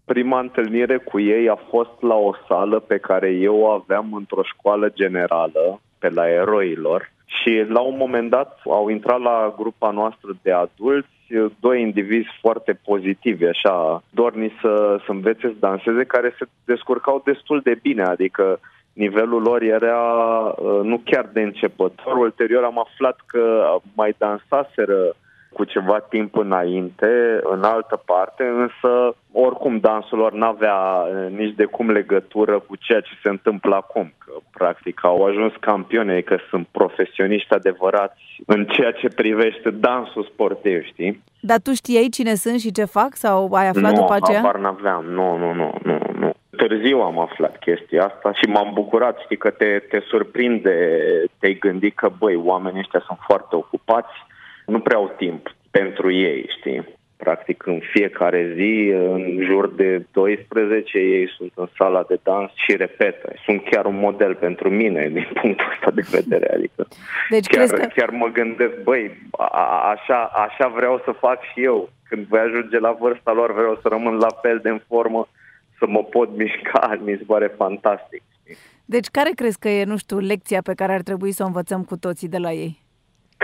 [0.06, 4.44] Prima întâlnire cu ei a fost la o sală pe care eu o aveam într-o
[4.44, 10.30] școală generală, pe la Eroilor, și la un moment dat au intrat la grupa noastră
[10.41, 11.07] de adulți
[11.60, 17.61] doi indivizi foarte pozitivi, așa, dorni să, să învețe să danseze, care se descurcau destul
[17.64, 18.60] de bine, adică
[18.94, 20.02] nivelul lor era
[20.57, 22.18] uh, nu chiar de începător.
[22.18, 25.16] Ulterior am aflat că mai dansaseră
[25.54, 31.66] cu ceva timp înainte, în altă parte, însă oricum dansul lor n-avea eh, nici de
[31.66, 34.14] cum legătură cu ceea ce se întâmplă acum.
[34.18, 40.84] Că, practic au ajuns campioni, că sunt profesioniști adevărați în ceea ce privește dansul sportiv,
[40.84, 41.24] știi?
[41.40, 44.42] Dar tu știai cine sunt și ce fac sau ai aflat nu, după aceea?
[44.42, 46.34] Nu, n-aveam, nu, nu, nu, nu, nu.
[46.58, 50.76] Târziu am aflat chestia asta și m-am bucurat, știi, că te, te surprinde,
[51.40, 54.14] te-ai gândit că, băi, oamenii ăștia sunt foarte ocupați,
[54.70, 56.98] nu prea au timp pentru ei, știi?
[57.18, 62.76] Practic în fiecare zi, în jur de 12, ei sunt în sala de dans și
[62.76, 63.34] repetă.
[63.46, 66.54] Sunt chiar un model pentru mine din punctul ăsta de vedere.
[66.54, 66.88] Adică
[67.30, 67.88] deci chiar, că...
[67.96, 71.90] chiar mă gândesc, băi, a, așa, așa vreau să fac și eu.
[72.10, 75.28] Când voi ajunge la vârsta lor, vreau să rămân la fel de în formă,
[75.78, 78.22] să mă pot mișca, mi se pare fantastic.
[78.86, 81.84] Deci care crezi că e, nu știu, lecția pe care ar trebui să o învățăm
[81.84, 82.88] cu toții de la ei?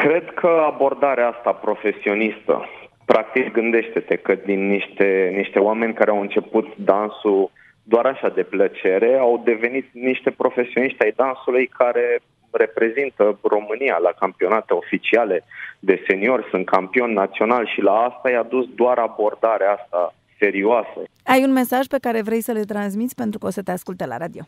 [0.01, 2.65] Cred că abordarea asta profesionistă,
[3.05, 7.51] practic gândește-te că din niște, niște oameni care au început dansul
[7.83, 12.19] doar așa de plăcere, au devenit niște profesioniști ai dansului care
[12.51, 15.43] reprezintă România la campionate oficiale
[15.79, 20.99] de senior, sunt campion național și la asta i-a dus doar abordarea asta serioasă.
[21.23, 24.05] Ai un mesaj pe care vrei să le transmiți pentru că o să te asculte
[24.05, 24.41] la radio?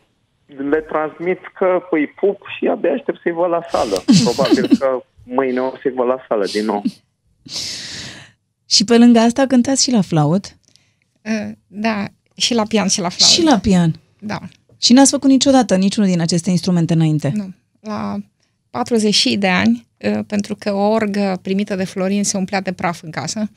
[0.46, 3.96] Le transmit că îi pup și abia aștept să-i văd la sală.
[4.26, 6.82] Probabil că mâine o să vă la sală din nou.
[8.74, 10.56] și pe lângă asta cântați și la flaut?
[11.22, 12.04] Uh, da,
[12.36, 13.32] și la pian și la flaut.
[13.32, 14.00] Și la pian?
[14.18, 14.40] Da.
[14.80, 17.32] Și n-ați făcut niciodată niciunul din aceste instrumente înainte?
[17.34, 17.50] Nu.
[17.80, 18.16] La
[18.70, 23.02] 40 de ani, uh, pentru că o orgă primită de Florin se umplea de praf
[23.02, 23.50] în casă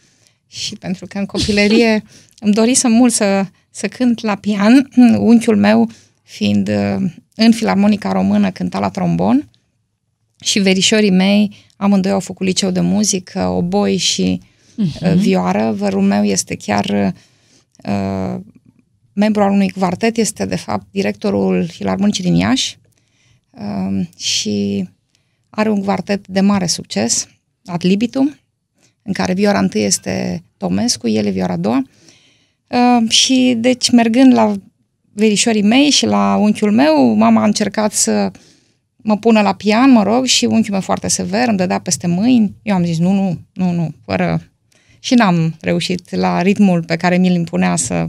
[0.48, 2.04] și pentru că în copilărie
[2.46, 5.90] îmi dorisem mult să, să cânt la pian, unchiul meu
[6.24, 9.51] fiind uh, în filarmonica română cânta la trombon
[10.42, 15.14] și verișorii mei, amândoi au făcut liceu de muzică, oboi și uh-huh.
[15.16, 15.72] vioară.
[15.78, 17.14] Vărul meu este chiar
[17.88, 18.40] uh,
[19.14, 22.78] membru al unui quartet, este de fapt directorul Filarmonicii din Iași
[23.50, 24.88] uh, și
[25.50, 27.28] are un quartet de mare succes,
[27.66, 28.40] Ad libitum,
[29.02, 31.84] în care vioara întâi este Tomescu, el e vioara a doua.
[32.68, 34.56] Uh, și deci mergând la
[35.14, 38.32] verișorii mei și la unchiul meu, mama a încercat să
[39.04, 42.56] mă pună la pian, mă rog, și unchiul meu foarte sever îmi dădea peste mâini.
[42.62, 44.42] Eu am zis, nu, nu, nu, nu, fără...
[45.00, 48.08] Și n-am reușit la ritmul pe care mi-l impunea să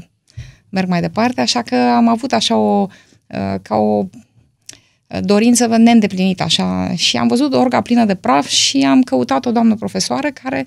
[0.69, 2.87] merg mai departe, așa că am avut așa o,
[3.27, 8.79] uh, ca o uh, dorință neîndeplinită așa și am văzut orga plină de praf și
[8.79, 10.67] am căutat o doamnă profesoară care,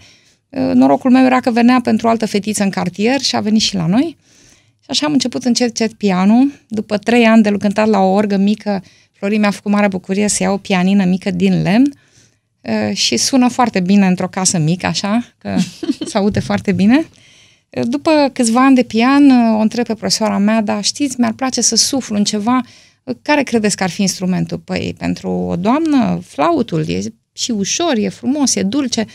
[0.49, 3.61] uh, norocul meu era că venea pentru o altă fetiță în cartier și a venit
[3.61, 4.17] și la noi.
[4.79, 6.51] Și așa am început încet, încet pianul.
[6.67, 8.83] După trei ani de cântat la o orgă mică
[9.17, 11.93] Florin mi-a făcut mare bucurie să iau o pianină mică din lemn
[12.93, 15.57] și sună foarte bine într-o casă mică, așa, că
[16.09, 17.07] se aude foarte bine.
[17.69, 21.75] După câțiva ani de pian, o întreb pe profesoara mea, dar știți, mi-ar place să
[21.75, 22.61] suflu în ceva
[23.21, 24.57] Care credeți că ar fi instrumentul?
[24.57, 26.99] Păi, pentru o doamnă, flautul e
[27.31, 29.05] și ușor, e frumos, e dulce.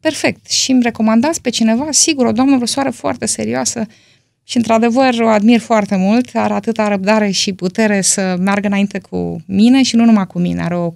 [0.00, 0.50] Perfect.
[0.50, 1.86] Și îmi recomandați pe cineva?
[1.90, 3.86] Sigur, o doamnă vrăsoară foarte serioasă
[4.52, 6.30] și, într-adevăr, o admir foarte mult.
[6.34, 10.62] Are atâta răbdare și putere să meargă înainte cu mine și nu numai cu mine.
[10.62, 10.92] Are o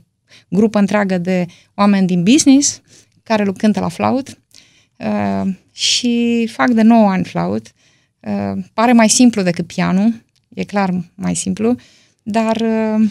[0.49, 2.81] grupă întreagă de oameni din business
[3.23, 4.39] care cântă la flaut
[4.99, 7.73] uh, și fac de 9 ani flaut.
[8.21, 10.25] Uh, pare mai simplu decât pianul,
[10.55, 11.75] e clar mai simplu,
[12.23, 13.09] dar uh,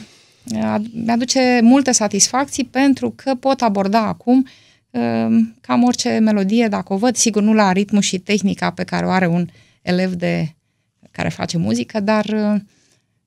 [1.05, 4.47] mi-aduce multe satisfacții pentru că pot aborda acum
[4.89, 5.27] uh,
[5.61, 9.09] cam orice melodie, dacă o văd, sigur nu la ritmul și tehnica pe care o
[9.09, 9.47] are un
[9.85, 10.55] elev de
[11.11, 12.61] care face muzică, dar uh,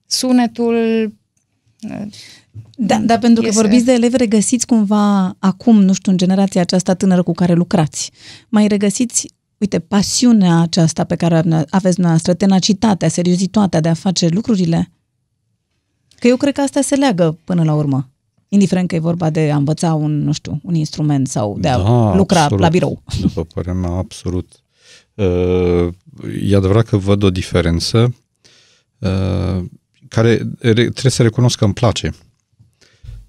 [0.06, 0.74] sunetul
[1.82, 2.06] uh,
[2.76, 6.94] da, dar pentru că vorbiți de elevi, regăsiți cumva acum, nu știu, în generația aceasta
[6.94, 8.10] tânără cu care lucrați,
[8.48, 9.28] mai regăsiți,
[9.58, 14.90] uite, pasiunea aceasta pe care aveți noastră, tenacitatea, seriozitatea de a face lucrurile?
[16.18, 18.08] Că eu cred că asta se leagă până la urmă.
[18.48, 21.78] Indiferent că e vorba de a învăța un, nu știu, un instrument sau de a
[21.78, 22.62] da, lucra absolut.
[22.62, 23.02] la birou.
[23.20, 24.62] După părerea mea, absolut.
[25.18, 25.88] Uh,
[26.40, 28.14] e adevărat că văd o diferență
[28.98, 29.64] uh,
[30.08, 32.12] care trebuie să recunosc că îmi place.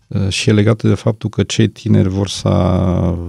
[0.08, 2.50] Uh, și e legată de faptul că cei tineri vor să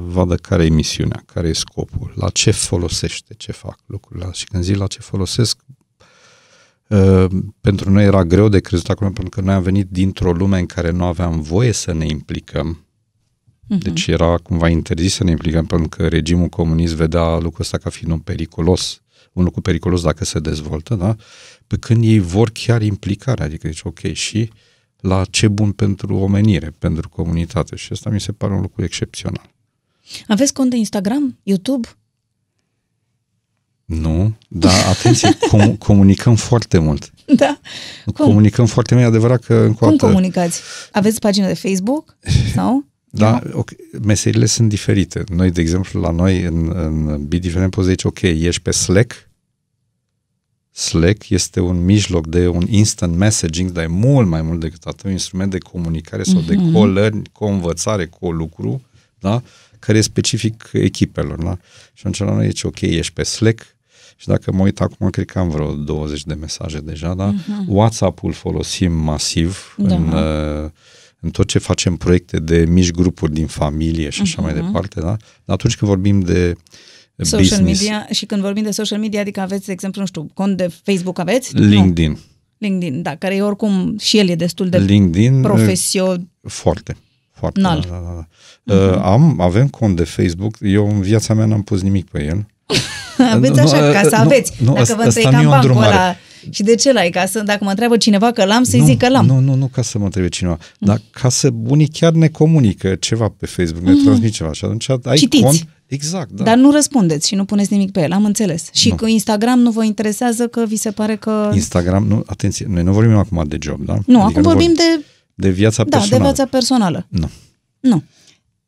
[0.07, 4.29] vadă care e misiunea, care e scopul, la ce folosește, ce fac lucrurile.
[4.33, 5.59] Și când zic la ce folosesc,
[6.89, 7.27] uh,
[7.61, 10.67] pentru noi era greu de crezut acum, pentru că noi am venit dintr-o lume în
[10.67, 12.85] care nu aveam voie să ne implicăm.
[13.71, 13.83] Uh-huh.
[13.83, 17.91] Deci era cumva interzis să ne implicăm, pentru că regimul comunist vedea lucrul ăsta ca
[17.91, 19.03] fiind un periculos,
[19.33, 21.17] un lucru periculos dacă se dezvoltă, da?
[21.67, 24.59] Pe când ei vor chiar implicare, adică zici, ok, și uh,
[25.01, 29.51] la ce bun pentru omenire, pentru comunitate și asta mi se pare un lucru excepțional.
[30.27, 31.89] Aveți cont de Instagram, YouTube?
[33.85, 37.13] Nu, dar atenție, com- comunicăm foarte mult.
[37.37, 37.61] Da.
[38.05, 38.27] Cum?
[38.27, 40.61] Comunicăm foarte mult, e adevărat că încă Cum comunicați?
[40.93, 42.17] Aveți pagină de Facebook
[42.55, 42.85] sau?
[43.11, 43.77] Da, okay.
[44.03, 45.25] meserile sunt diferite.
[45.29, 49.31] Noi, de exemplu, la noi în, în Be Different poți zice, ok, ești pe Slack,
[50.71, 55.05] Slack este un mijloc de un instant messaging, dar e mult mai mult decât atât,
[55.05, 56.47] un instrument de comunicare sau mm-hmm.
[56.47, 56.73] de mhm.
[56.73, 58.83] co-learn, co-învățare, co-lucru,
[59.19, 59.43] da?
[59.79, 61.43] care e specific echipelor.
[61.43, 61.59] Da?
[61.93, 63.77] Și atunci la noi zice, ok, ești pe Slack,
[64.17, 67.35] și dacă mă uit acum, cred că am vreo 20 de mesaje deja, da?
[67.35, 67.67] Uh-huh.
[67.67, 69.95] WhatsApp-ul folosim masiv da.
[69.95, 70.71] în, uh,
[71.21, 74.45] în tot ce facem proiecte de mici grupuri din familie și așa uh-huh.
[74.45, 75.17] mai departe, da?
[75.45, 76.55] Dar atunci când vorbim de
[77.17, 77.81] social business.
[77.81, 80.71] media și când vorbim de social media, adică aveți, de exemplu, nu știu, cont de
[80.83, 81.57] Facebook aveți?
[81.57, 82.11] LinkedIn.
[82.11, 82.19] Nu.
[82.59, 86.29] LinkedIn, da, care e oricum și el e destul de LinkedIn, profesion...
[86.43, 86.97] Foarte,
[87.33, 87.61] foarte.
[87.61, 88.27] Da, da, da.
[88.27, 88.95] Uh-huh.
[88.95, 92.47] Uh, am, avem cont de Facebook, eu în viața mea n-am pus nimic pe el.
[93.35, 94.53] aveți așa, nu, ca să aveți.
[94.63, 96.17] Nu, Dacă vă întâi cam bancul ăla,
[96.51, 97.11] și de ce l-ai?
[97.11, 99.27] Ca să, dacă mă întreabă cineva că l-am, să-i nu, zic că l-am.
[99.27, 100.87] Nu, nu, nu ca să mă întrebe cineva, mm.
[100.87, 104.03] dar ca să unii chiar ne comunică ceva pe Facebook, ne mm.
[104.03, 105.43] transmit ceva și atunci ai Citiți.
[105.43, 105.67] cont.
[105.87, 106.45] Exact, da.
[106.45, 108.69] Dar nu răspundeți și nu puneți nimic pe el, am înțeles.
[108.73, 108.95] Și nu.
[108.95, 111.51] cu Instagram nu vă interesează că vi se pare că...
[111.55, 113.99] Instagram, nu, atenție, noi nu vorbim acum de job, da?
[114.07, 115.05] Nu, adică acum vorbim, vorbim de...
[115.35, 116.23] De viața da, personală.
[116.23, 117.07] de viața personală.
[117.09, 117.31] Nu.
[117.81, 118.03] Nu.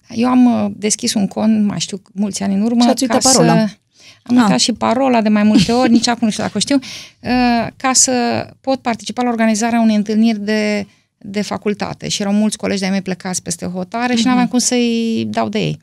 [0.09, 2.83] Eu am uh, deschis un cont, mai știu, mulți ani în urmă.
[2.83, 3.67] Și ați uitat parola.
[3.67, 3.75] Să
[4.23, 4.61] am uitat ah.
[4.61, 7.93] și parola de mai multe ori, nici acum nu știu dacă o știu, uh, ca
[7.93, 10.87] să pot participa la organizarea unei întâlniri de,
[11.19, 12.09] de facultate.
[12.09, 14.17] Și erau mulți colegi de-ai mei plecați peste hotare uh-huh.
[14.17, 14.29] și mhm.
[14.29, 15.81] n-aveam cum să-i dau de ei.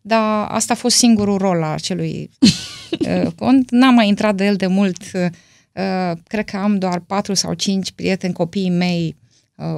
[0.00, 2.30] Dar asta a fost singurul rol al acelui
[3.08, 3.70] uh, cont.
[3.70, 5.02] N-am mai intrat de el de mult.
[5.14, 9.16] Uh, cred că am doar patru sau cinci prieteni, copiii mei,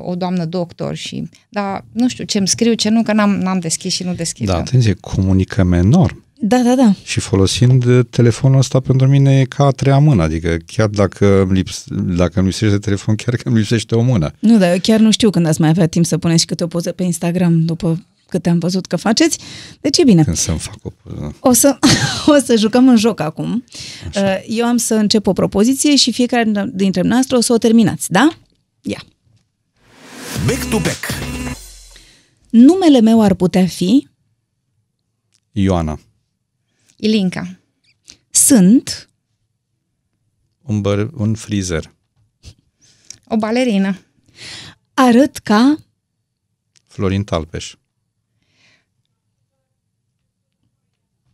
[0.03, 3.59] o doamnă doctor și, da, nu știu ce îmi scriu, ce nu, că n-am, n-am
[3.59, 4.47] deschis și nu deschid.
[4.47, 6.25] Da, atenție, comunicăm enorm.
[6.45, 6.93] Da, da, da.
[7.05, 11.41] Și folosind uh, telefonul ăsta pentru mine e ca a treia mână, adică chiar dacă
[11.41, 11.85] îmi, lips,
[12.17, 14.33] dacă îmi lipsește telefon, chiar că îmi lipsește o mână.
[14.39, 16.65] Nu, dar eu chiar nu știu când ați mai avea timp să puneți și câte
[16.65, 19.39] o poză pe Instagram după câte am văzut că faceți.
[19.81, 20.25] Deci e bine.
[20.25, 21.35] Când să-mi fac o poză.
[21.41, 21.79] O să,
[22.37, 23.65] o să jucăm în joc acum.
[24.09, 24.21] Așa.
[24.21, 28.11] Uh, eu am să încep o propoziție și fiecare dintre noastre o să o terminați,
[28.11, 28.29] da?
[28.81, 29.03] Ia.
[30.47, 31.01] Back to back.
[32.51, 34.09] Numele meu ar putea fi...
[35.53, 35.99] Ioana.
[37.03, 37.59] Ilinca.
[38.31, 39.11] Sunt
[40.63, 41.95] un, băr- un frizer.
[43.25, 43.99] O balerină.
[44.95, 45.77] Arăt ca
[46.87, 47.75] Florin Talpeș.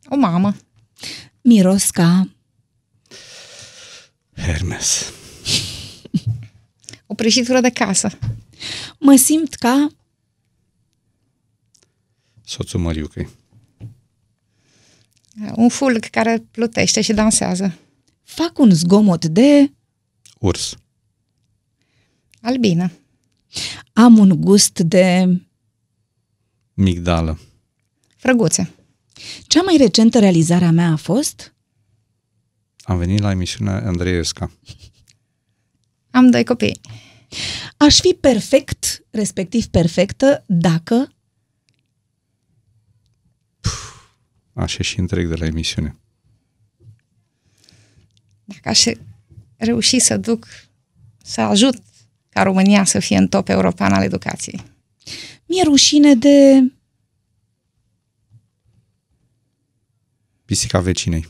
[0.08, 0.56] O mamă.
[1.40, 2.28] Miros ca
[4.36, 5.12] Hermes.
[7.06, 8.18] o prăjitură de casă.
[8.98, 9.88] Mă simt ca
[12.44, 13.28] Soțul Măriucăi.
[15.54, 17.78] Un fulg care plutește și dansează.
[18.22, 19.72] Fac un zgomot de...
[20.38, 20.76] Urs.
[22.40, 22.92] Albină.
[23.92, 25.38] Am un gust de...
[26.74, 27.38] Migdală.
[28.16, 28.74] Frăguțe.
[29.46, 31.54] Cea mai recentă realizare a mea a fost...
[32.78, 34.52] Am venit la emisiunea Andreesca.
[36.10, 36.80] Am doi copii.
[37.76, 41.12] Aș fi perfect, respectiv perfectă, dacă...
[44.58, 45.96] Aș ieși întreg de la emisiune.
[48.44, 48.84] Dacă aș
[49.56, 50.46] reuși să duc,
[51.22, 51.82] să ajut
[52.28, 54.62] ca România să fie în top european al educației.
[55.46, 56.62] Mi-e rușine de...
[60.44, 61.28] Pisica vecinei.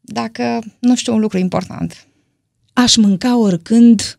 [0.00, 2.06] Dacă, nu știu, un lucru important.
[2.72, 4.18] Aș mânca oricând...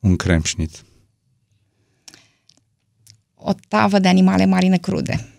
[0.00, 0.84] Un cremșnit.
[3.34, 5.31] O tavă de animale marine crude.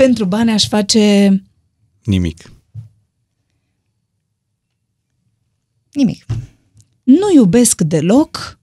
[0.00, 1.28] Pentru bani aș face...
[2.04, 2.52] Nimic.
[5.92, 6.26] Nimic.
[7.02, 8.58] Nu iubesc deloc...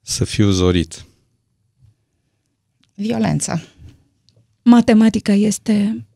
[0.00, 1.04] Să fiu zorit.
[2.94, 3.62] Violența.
[4.62, 6.06] Matematica este...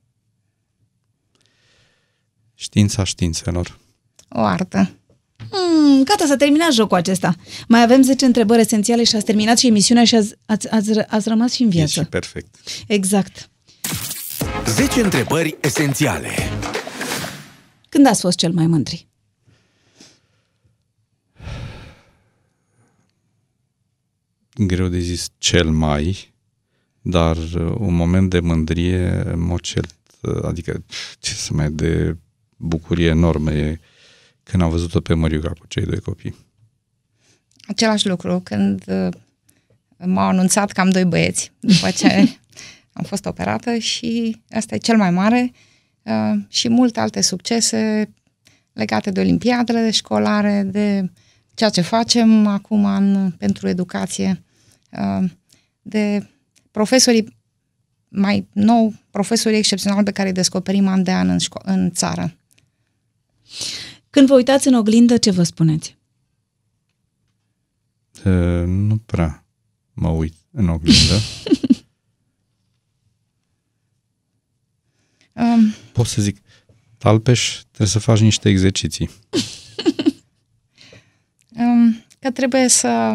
[2.54, 3.78] Știința științelor.
[4.28, 4.96] O artă.
[5.56, 7.34] Hmm, gata, s-a terminat jocul acesta.
[7.68, 11.28] Mai avem 10 întrebări esențiale și ați terminat și emisiunea și ați, ați, ați, ați
[11.28, 12.00] rămas și în E viață.
[12.02, 12.54] și perfect.
[12.86, 13.50] Exact.
[14.66, 16.28] 10 întrebări esențiale.
[17.88, 19.06] Când ați fost cel mai mândri?
[24.54, 26.32] Greu de zis cel mai,
[27.02, 31.70] dar uh, un moment de mândrie, în mod cert, uh, adică pf, ce să mai
[31.70, 32.16] de
[32.56, 33.80] bucurie enormă e
[34.44, 36.36] când am văzut-o pe Măriuca cu cei doi copii.
[37.66, 39.08] Același lucru când uh,
[39.96, 42.08] m-au anunțat că am doi băieți după ce
[42.92, 45.52] am fost operată și asta e cel mai mare
[46.02, 48.12] uh, și multe alte succese
[48.72, 51.10] legate de olimpiadele școlare, de
[51.54, 54.42] ceea ce facem acum în, pentru educație,
[54.90, 55.30] uh,
[55.82, 56.28] de
[56.70, 57.36] profesorii
[58.08, 62.34] mai nou, profesorii excepționali pe care îi descoperim an de an în, șco- în țară.
[64.14, 65.96] Când vă uitați în oglindă, ce vă spuneți?
[68.24, 69.46] Uh, nu prea
[69.92, 71.14] mă uit în oglindă.
[75.36, 76.42] Um, Pot să zic,
[76.98, 79.10] Talpeș, trebuie să faci niște exerciții.
[81.58, 83.14] um, că trebuie să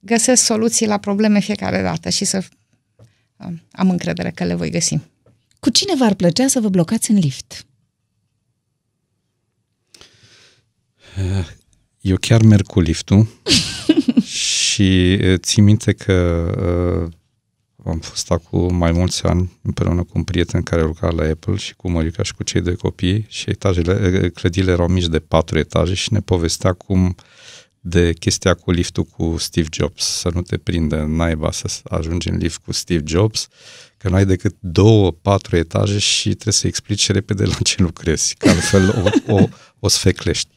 [0.00, 2.44] găsesc soluții la probleme fiecare dată și să
[3.36, 4.98] um, am încredere că le voi găsi.
[5.60, 7.66] Cu cine v-ar plăcea să vă blocați în lift?
[12.00, 13.26] Eu chiar merg cu liftul
[14.22, 16.14] și e, țin minte că
[17.06, 17.12] uh,
[17.84, 21.74] am fost acum mai mulți ani împreună cu un prieten care lucra la Apple și
[21.74, 25.58] cu Mărica și cu cei doi copii și etajele, e, clădirile erau mici de patru
[25.58, 27.14] etaje și ne povestea cum
[27.80, 32.28] de chestia cu liftul cu Steve Jobs, să nu te prindă în naiba să ajungi
[32.28, 33.48] în lift cu Steve Jobs,
[33.96, 38.34] că nu ai decât două, patru etaje și trebuie să explici repede la ce lucrezi,
[38.34, 39.48] că altfel o, o,
[39.78, 40.48] o sfeclești.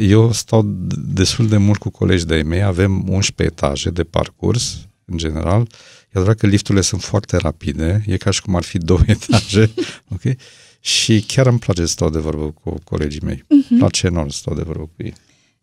[0.00, 0.62] Eu stau
[0.96, 6.08] destul de mult cu colegi de-ai mei, avem 11 etaje de parcurs, în general, e
[6.12, 9.70] adevărat că lifturile sunt foarte rapide, e ca și cum ar fi două etaje,
[10.08, 10.36] ok?
[10.80, 13.36] Și chiar îmi place să stau de vorbă cu colegii mei.
[13.36, 13.68] Uh-huh.
[13.70, 15.14] Îmi place enorm să stau de vorbă cu ei.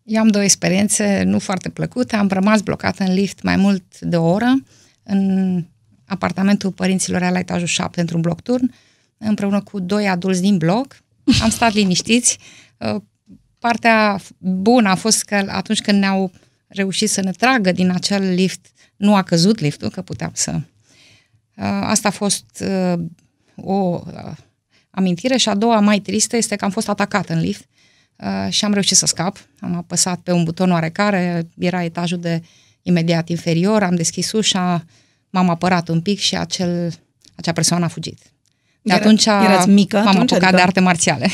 [0.02, 2.16] Eu am două experiențe nu foarte plăcute.
[2.16, 4.62] Am rămas blocat în lift mai mult de o oră
[5.02, 5.64] în
[6.08, 8.74] apartamentul părinților la etajul 7 într-un bloc turn,
[9.18, 10.96] împreună cu doi adulți din bloc.
[11.42, 12.38] Am stat liniștiți.
[13.58, 16.32] Partea bună a fost că atunci când ne-au
[16.66, 18.66] reușit să ne tragă din acel lift,
[18.96, 20.60] nu a căzut liftul, că puteam să...
[21.80, 22.64] Asta a fost
[23.56, 24.02] o
[24.90, 27.68] amintire și a doua mai tristă este că am fost atacat în lift
[28.48, 29.46] și am reușit să scap.
[29.60, 32.42] Am apăsat pe un buton oarecare, era etajul de
[32.82, 34.84] imediat inferior, am deschis ușa,
[35.30, 36.92] m-am apărat un pic și acel,
[37.34, 38.18] acea persoană a fugit.
[38.82, 40.56] De Era, atunci erați mică m-am atunci, apucat adică...
[40.56, 41.28] de arte marțiale.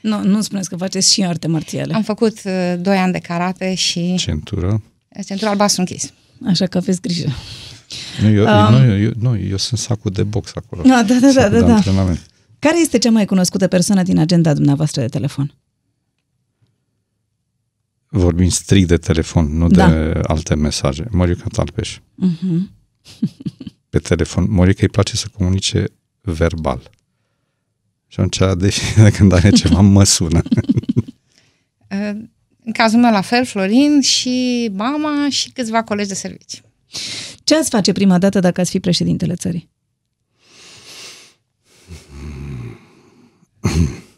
[0.00, 1.94] Nu, nu spuneți că faceți și arte marțiale.
[1.94, 4.82] Am făcut uh, doi ani de karate și Centură.
[5.26, 6.12] centura albastru închis.
[6.46, 7.28] Așa că aveți grijă.
[8.22, 8.74] Nu, eu, Um.
[8.74, 10.82] um, nu, eu, nu, eu sunt sacul de box acolo.
[10.82, 11.74] Da, da, da, da, Sacul da, de da.
[11.74, 12.26] antrenament.
[12.58, 15.54] Care este cea mai cunoscută persoană din agenda dumneavoastră de telefon?
[18.08, 19.88] Vorbim strict de telefon, nu Da.
[19.90, 21.04] de alte mesaje.
[21.10, 21.96] Morica Talpeș.
[21.98, 22.77] Uh-huh.
[23.90, 24.50] Pe telefon.
[24.50, 25.84] Morica îi place să comunice
[26.20, 26.90] verbal.
[28.06, 30.42] Și atunci, de fiecare când are ceva, mă sună.
[31.90, 32.10] Uh,
[32.64, 36.62] În cazul meu la fel, Florin și mama și câțiva colegi de servici.
[37.44, 39.68] Ce ați face prima dată dacă ați fi președintele țării?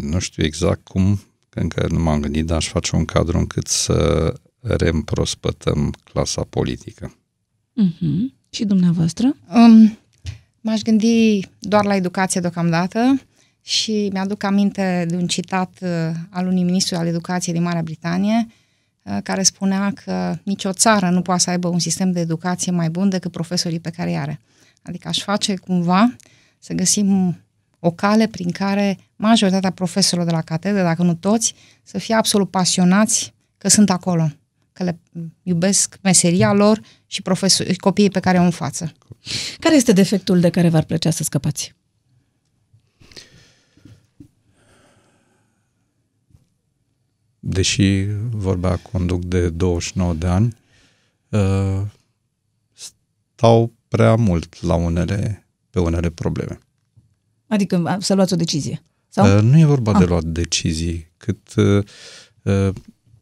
[0.00, 3.66] nu știu exact cum, că încă nu m-am gândit, dar aș face un cadru încât
[3.66, 4.32] să
[4.62, 7.16] reîmprospătăm clasa politică.
[7.82, 8.40] Uh-huh.
[8.50, 9.36] Și dumneavoastră?
[9.54, 9.98] Um,
[10.60, 13.20] m-aș gândi doar la educație deocamdată
[13.62, 15.88] și mi-aduc aminte de un citat uh,
[16.30, 18.46] al unui ministru al educației din Marea Britanie
[19.02, 22.90] uh, care spunea că nicio țară nu poate să aibă un sistem de educație mai
[22.90, 24.40] bun decât profesorii pe care îi are.
[24.82, 26.16] Adică aș face cumva
[26.58, 27.38] să găsim
[27.78, 32.50] o cale prin care majoritatea profesorilor de la catedră, dacă nu toți, să fie absolut
[32.50, 34.30] pasionați că sunt acolo,
[34.72, 34.98] că le
[35.42, 38.92] iubesc meseria lor și profesori, copiii pe care o în față.
[39.58, 41.74] Care este defectul de care v-ar plăcea să scăpați?
[47.38, 50.56] Deși vorba conduc de 29 de ani,
[51.28, 51.82] uh,
[52.72, 56.58] stau prea mult la unele, pe unele probleme.
[57.46, 58.82] Adică să luați o decizie?
[59.08, 59.36] Sau?
[59.36, 59.98] Uh, nu e vorba ah.
[59.98, 61.84] de luat decizii, cât uh,
[62.42, 62.74] uh,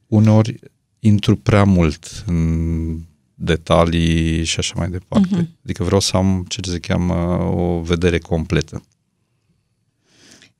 [0.07, 0.59] uneori
[1.01, 2.99] intru prea mult în
[3.35, 5.43] detalii și așa mai departe.
[5.43, 5.63] Uh-huh.
[5.65, 8.83] Adică vreau să am ce se cheamă o vedere completă.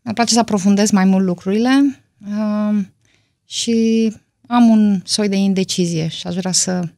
[0.03, 2.85] Mi-ar place să aprofundez mai mult lucrurile uh,
[3.45, 4.13] și
[4.47, 6.89] am un soi de indecizie și aș vrea să,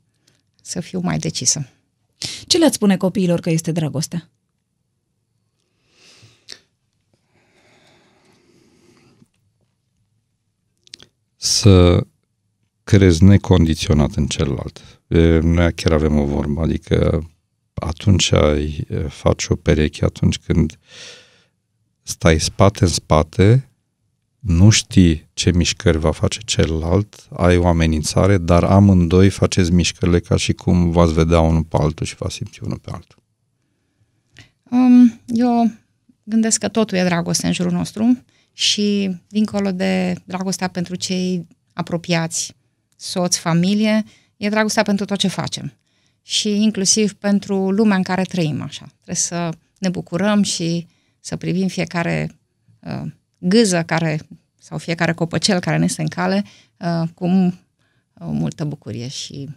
[0.62, 1.68] să fiu mai decisă.
[2.46, 4.30] Ce le-ați spune copiilor că este dragostea?
[11.36, 12.06] Să
[12.84, 15.00] crezi necondiționat în celălalt.
[15.42, 17.26] Noi chiar avem o vorbă, adică
[17.74, 20.78] atunci ai, faci o pereche, atunci când
[22.02, 23.72] stai spate în spate,
[24.38, 30.36] nu știi ce mișcări va face celălalt, ai o amenințare, dar amândoi faceți mișcările ca
[30.36, 33.22] și cum v-ați vedea unul pe altul și v-ați simți unul pe altul.
[34.70, 35.70] Um, eu
[36.22, 42.54] gândesc că totul e dragoste în jurul nostru și dincolo de dragostea pentru cei apropiați,
[43.02, 44.04] soț, familie,
[44.36, 45.72] e dragostea pentru tot ce facem.
[46.22, 48.86] Și inclusiv pentru lumea în care trăim așa.
[48.94, 50.86] Trebuie să ne bucurăm și
[51.20, 52.38] să privim fiecare
[52.80, 54.20] uh, gâză care,
[54.58, 56.44] sau fiecare copăcel care ne este în cale
[56.76, 57.52] uh, cu uh,
[58.14, 59.48] multă bucurie și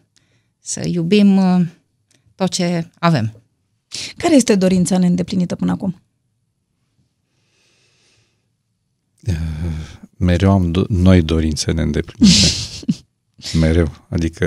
[0.59, 1.65] să iubim uh,
[2.35, 3.41] tot ce avem.
[4.17, 6.01] Care este dorința neîndeplinită până acum?
[9.27, 9.35] Uh,
[10.17, 12.47] mereu am do- noi dorințe neîndeplinite.
[13.53, 13.91] Mereu.
[14.09, 14.45] Adică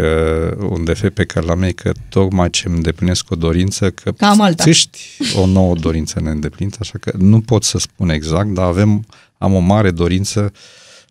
[0.70, 4.40] un defect pe care l-am e că tocmai ce îmi îndeplinesc o dorință, că Cam
[4.40, 4.62] alta.
[4.62, 4.98] țiști
[5.36, 9.06] o nouă dorință neîndeplinită, așa că nu pot să spun exact, dar avem,
[9.38, 10.52] am o mare dorință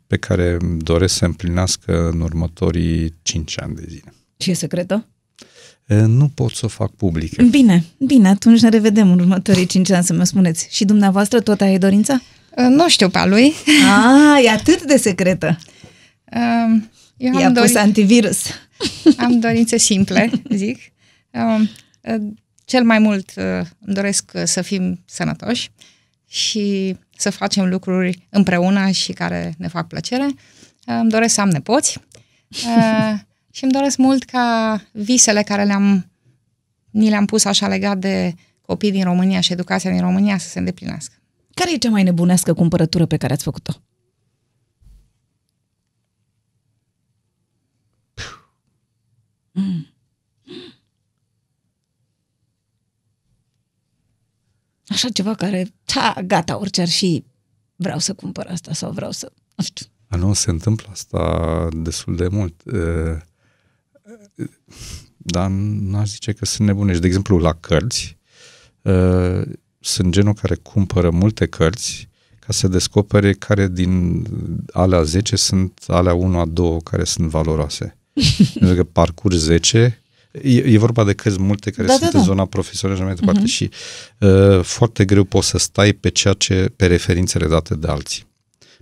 [0.07, 4.13] pe care îmi doresc să împlinească în următorii 5 ani de zile.
[4.37, 5.05] Și e secretă?
[6.05, 7.43] Nu pot să o fac publică.
[7.43, 10.67] Bine, bine, atunci ne revedem în următorii 5 ani să mă spuneți.
[10.69, 12.21] Și dumneavoastră tot aia e dorința?
[12.69, 13.53] Nu știu pe a lui.
[13.87, 15.57] Ah, e atât de secretă.
[16.35, 18.43] Um, eu I-a am, pus dori- antivirus.
[19.17, 20.77] am dorințe simple, zic.
[21.31, 21.69] Um,
[22.01, 22.31] uh,
[22.65, 23.43] cel mai mult uh,
[23.79, 25.71] îmi doresc uh, să fim sănătoși
[26.27, 30.25] și să facem lucruri împreună și care ne fac plăcere.
[30.25, 30.33] Uh,
[30.85, 31.97] Îmi doresc să am nepoți
[32.65, 33.13] uh,
[33.55, 36.09] și îmi doresc mult ca visele care le-am,
[36.89, 40.59] ni le-am pus așa legat de copii din România și educația din România să se
[40.59, 41.13] îndeplinească.
[41.53, 43.71] Care e cea mai nebunească cumpărătură pe care ați făcut-o?
[49.57, 49.87] Mm.
[54.87, 57.25] Așa ceva care, ta, gata, orice ar fi,
[57.75, 59.85] vreau să cumpăr asta sau vreau să, nu știu.
[60.07, 62.61] A, nu, se întâmplă asta destul de mult.
[62.65, 63.17] Uh,
[65.17, 67.01] Dar n-aș zice că sunt nebunești.
[67.01, 68.17] De exemplu, la cărți,
[68.81, 69.41] uh,
[69.79, 72.09] sunt genul care cumpără multe cărți
[72.39, 74.23] ca să descopere care din
[74.73, 77.96] alea 10 sunt alea 1 a 2 care sunt valoroase.
[78.53, 80.01] Pentru că parcurs 10,
[80.43, 82.29] e, e vorba de cărți multe care Da, sunt da, în da.
[82.31, 83.45] zona profesională și mai departe uh-huh.
[83.53, 83.69] și
[84.19, 88.25] uh, foarte greu poți să stai pe ceea ce, pe referințele date de alții.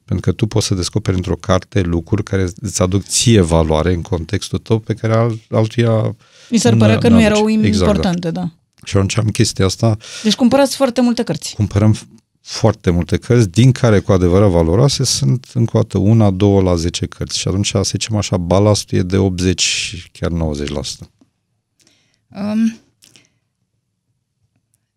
[0.05, 4.01] Pentru că tu poți să descoperi într-o carte lucruri care îți aduc ție valoare în
[4.01, 6.15] contextul tău pe care al, altuia
[6.49, 7.33] Mi s-ar nu- părea că nu nu aduce.
[7.39, 7.85] erau Exact, da.
[7.85, 8.49] importante, da.
[8.83, 11.53] Și atunci am chestia asta, Deci cumpărați foarte multe cărți.
[11.55, 12.07] cumpărăm f-
[12.47, 16.75] foarte multe cărți, din care cu adevărat valoroase sunt încă o dată una, două la
[16.75, 17.37] 10 cărți.
[17.37, 20.35] Și atunci, să zicem așa, balastul e de 80, chiar 90%.
[22.27, 22.77] Um,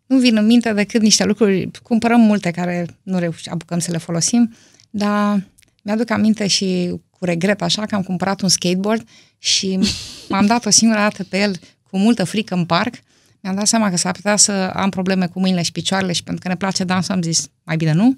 [0.07, 3.99] nu vin în minte decât niște lucruri, cumpărăm multe care nu reușim, apucăm să le
[3.99, 4.55] folosim,
[4.91, 5.47] dar
[5.83, 9.09] mi-aduc aminte și cu regret așa că am cumpărat un skateboard
[9.39, 9.79] și
[10.29, 11.57] m-am dat o singură dată pe el
[11.91, 12.95] cu multă frică în parc.
[13.40, 16.43] Mi-am dat seama că s-ar putea să am probleme cu mâinile și picioarele și pentru
[16.43, 18.16] că ne place dansul am zis mai bine nu.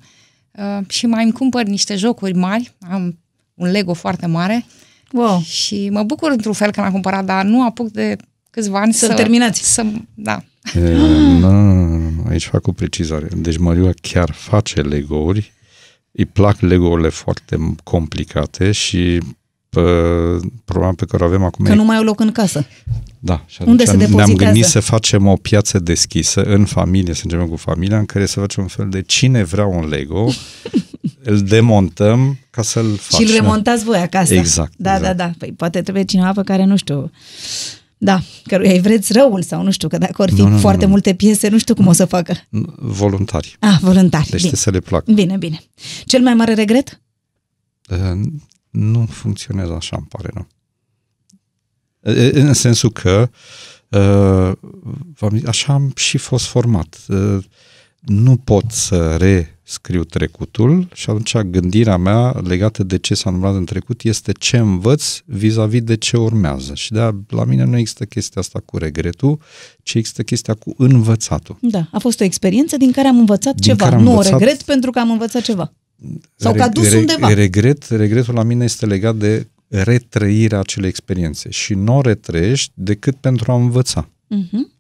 [0.53, 3.19] uh, și mai îmi cumpăr niște jocuri mari, am
[3.55, 4.65] un Lego foarte mare
[5.13, 5.41] Wow.
[5.41, 8.17] și mă bucur într-un fel că l-am cumpărat, dar nu apuc de
[8.51, 9.15] câțiva ani Să-l să...
[9.15, 9.73] terminați.
[9.75, 10.43] Să, da.
[10.75, 13.29] E, nu, nu, nu, nu, aici fac o precizare.
[13.37, 15.53] Deci Maria chiar face Lego-uri,
[16.13, 19.21] îi plac Lego-urile foarte complicate și
[19.71, 19.83] pă,
[20.65, 22.67] problema pe care o avem acum Că e nu mai au loc în casă.
[23.19, 24.53] Da, și Unde atunci se ne-am depozitează?
[24.53, 28.41] gândit să facem o piață deschisă în familie, să începem cu familia, în care să
[28.41, 30.31] facem un fel de cine vrea un Lego,
[31.23, 33.27] îl demontăm ca să-l Și facem.
[33.29, 34.35] îl remontați voi acasă.
[34.35, 35.17] Exact, Da, exact.
[35.17, 35.33] da, da.
[35.39, 37.11] Păi poate trebuie cineva pe care, nu știu,
[37.99, 40.59] da, căruia îi vreți răul sau nu știu, că dacă ar fi Nu, nu, nu,
[40.59, 40.91] foarte nu.
[40.91, 42.33] multe piese, nu știu cum o să facă.
[42.79, 43.57] Voluntari.
[43.59, 44.29] Ah, voluntari.
[44.31, 44.51] Deci bine.
[44.51, 45.13] trebuie să le placă.
[45.13, 45.61] bine, bine.
[46.05, 47.01] Cel mai mare regret?
[48.73, 50.47] Uh, Nu funcționează așa, îmi pare rău.
[52.01, 53.31] Uh, În sensul că
[53.89, 54.53] uh,
[55.19, 56.99] v-am zis, așa am și fost format.
[57.09, 57.39] Uh,
[58.01, 63.65] Nu pot să rescriu trecutul și atunci gândirea mea legată de ce s-a întâmplat în
[63.65, 66.75] trecut este ce învăț vis-a-vis de ce urmează.
[66.75, 69.39] Și de la mine nu există chestia asta cu regretul,
[69.83, 71.59] ci există chestia cu învățatul.
[71.61, 73.85] Da, a fost o experiență din care am învățat Din ceva.
[73.85, 75.73] care am nu învățat- o regret pentru că am învățat ceva.
[76.37, 77.35] Sau că a dus undeva.
[77.35, 83.17] Regret, regretul la mine este legat de retrăirea acelei experiențe și nu o retrăiești decât
[83.17, 84.09] pentru a învăța.
[84.27, 84.73] Mhm.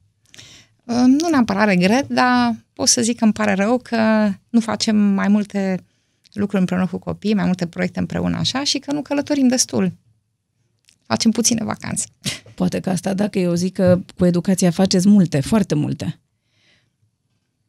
[0.84, 4.96] Uh, Nu neapărat regret, dar pot să zic că îmi pare rău că nu facem
[4.96, 5.84] mai multe
[6.32, 9.92] lucruri împreună cu copii, mai multe proiecte împreună așa și că nu călătorim destul.
[11.06, 12.06] Facem puține vacanțe.
[12.54, 16.20] Poate că asta, dacă eu zic că cu educația faceți multe, foarte multe.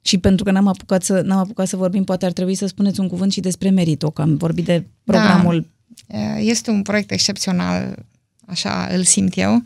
[0.01, 2.99] Și pentru că n-am apucat să, n-am apucat să vorbim, poate ar trebui să spuneți
[2.99, 5.67] un cuvânt și despre Merito, că am vorbit de programul
[6.07, 8.05] Uh, Este un proiect excepțional,
[8.45, 9.63] așa îl simt eu.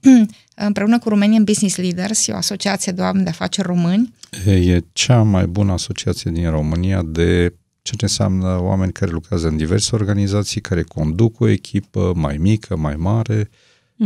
[0.54, 4.14] Împreună cu Romanian Business Leaders, e o asociație de oameni de afaceri români,
[4.46, 9.94] E cea mai bună asociație din România de ce înseamnă oameni care lucrează în diverse
[9.94, 13.50] organizații, care conduc o echipă mai mică, mai mare.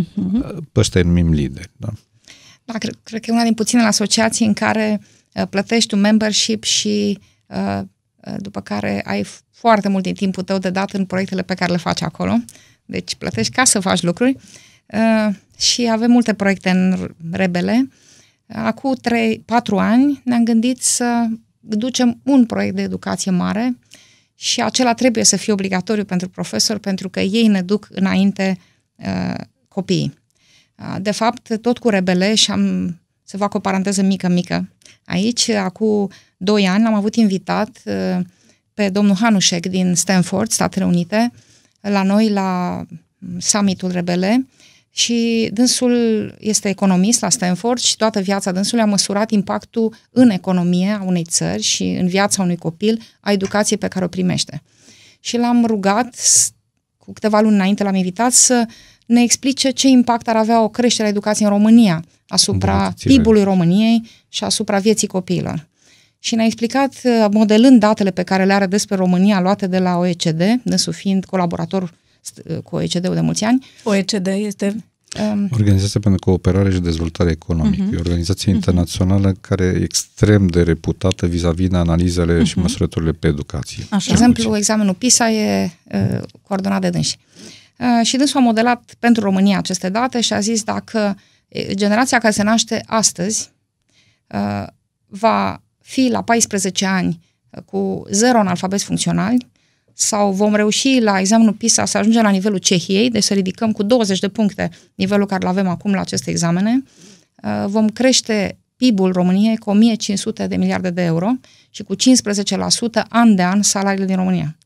[0.00, 0.56] Uh-huh.
[0.72, 1.70] Pe ăștia îi numim lideri.
[1.76, 1.88] Da?
[2.64, 5.17] Da, cred, cred că e una din puținele asociații în care uh,
[5.50, 10.58] plătești un membership și uh, uh, după care ai f- foarte mult din timpul tău
[10.58, 12.36] de dat în proiectele pe care le faci acolo.
[12.84, 14.36] Deci plătești ca să faci lucruri
[14.86, 17.88] uh, și avem multe proiecte în Rebele.
[18.48, 19.40] Acum 3-4
[19.76, 21.26] ani ne-am gândit să
[21.60, 23.78] ducem un proiect de educație mare
[24.34, 28.58] și acela trebuie să fie obligatoriu pentru profesori pentru că ei ne duc înainte
[28.96, 29.34] uh,
[29.68, 30.18] copiii.
[30.78, 32.96] Uh, De fapt, tot cu rebele și am
[33.28, 34.68] să fac o paranteză mică, mică.
[35.04, 38.18] Aici, acum doi ani, l-am avut invitat uh,
[38.74, 41.32] pe domnul Hanușek din Stanford, Statele Unite,
[41.80, 42.82] la noi la
[43.38, 44.46] summitul rebele
[44.90, 50.90] și dânsul este economist la Stanford și toată viața dânsului a măsurat impactul în economie
[50.90, 54.62] a unei țări și în viața unui copil a educației pe care o primește.
[55.20, 56.50] Și l-am rugat, s-
[56.96, 58.66] cu câteva luni înainte l-am invitat să
[59.08, 63.14] ne explice ce impact ar avea o creștere a educației în România asupra Îmbunătățire.
[63.14, 65.66] PIB-ului României și asupra vieții copiilor.
[66.18, 69.96] Și ne-a explicat, uh, modelând datele pe care le are despre România luate de la
[69.96, 74.84] OECD, dânsul fiind colaborator st- cu OECD-ul de mulți ani, OECD este
[75.20, 77.88] um, Organizația pentru Cooperare și Dezvoltare Economică.
[77.88, 77.92] Uh-huh.
[77.92, 82.44] E o organizație internațională care e extrem de reputată vis-a-vis de analizele uh-huh.
[82.44, 83.86] și măsurătorile pe educație.
[83.90, 84.06] Așa.
[84.06, 87.18] De exemplu, examenul PISA e uh, coordonat de dânsi.
[87.78, 91.16] Uh, și dânsul a modelat pentru România aceste date și a zis dacă
[91.48, 93.52] e, generația care se naște astăzi
[94.26, 94.66] uh,
[95.06, 99.46] va fi la 14 ani uh, cu zero analfabeti funcționali
[99.92, 103.82] sau vom reuși la examenul PISA să ajungem la nivelul Cehiei, deci să ridicăm cu
[103.82, 106.82] 20 de puncte nivelul care îl avem acum la aceste examene,
[107.42, 111.30] uh, vom crește PIB-ul României cu 1500 de miliarde de euro
[111.70, 111.98] și cu 15%
[113.08, 114.57] an de an salariile din România.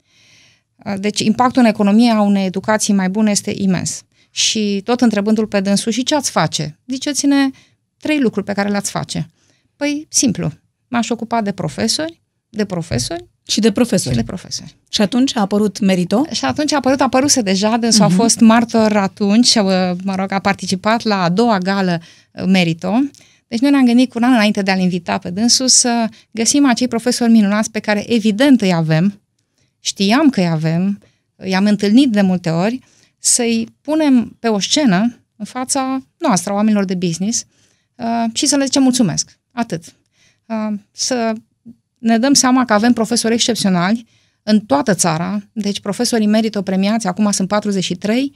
[0.84, 4.02] Uh, Deci impactul în economie a unei educații mai bune este imens.
[4.30, 6.78] Și tot întrebându-l pe dânsul, și ce ați face?
[6.86, 7.50] Ziceți-ne
[7.98, 9.30] trei lucruri pe care le-ați face.
[9.76, 10.52] Păi, simplu.
[10.88, 14.16] M-aș ocupa de profesori, de profesori și de și profesori.
[14.16, 14.76] de profesori.
[14.90, 16.24] Și atunci a apărut Merito.
[16.30, 18.12] Și atunci a apărut, a apăruse deja, dânsul uh-huh.
[18.12, 19.64] a fost martor atunci, și, uh,
[20.04, 22.00] mă rog, a participat la a doua gală
[22.32, 23.00] uh, Merito.
[23.48, 26.66] Deci noi ne-am gândit cu un an înainte de a-l invita pe dânsul să găsim
[26.66, 29.21] acei profesori minunați pe care evident îi avem,
[29.84, 31.00] știam că îi avem,
[31.44, 32.80] i-am întâlnit de multe ori,
[33.18, 37.44] să-i punem pe o scenă în fața noastră, a oamenilor de business,
[37.94, 39.38] uh, și să le zicem mulțumesc.
[39.52, 39.84] Atât.
[40.46, 41.32] Uh, să
[41.98, 44.06] ne dăm seama că avem profesori excepționali
[44.42, 48.34] în toată țara, deci profesorii merito premiați, acum sunt 43,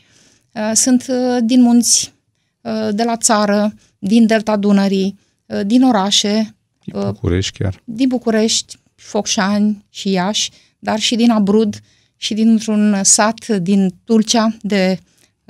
[0.52, 2.12] uh, sunt uh, din munți,
[2.60, 6.56] uh, de la țară, din delta Dunării, uh, din orașe,
[6.92, 7.82] București chiar.
[7.84, 11.80] din București, Focșani și Iași, dar și din Abrud
[12.16, 14.98] și dintr-un sat din Tulcea de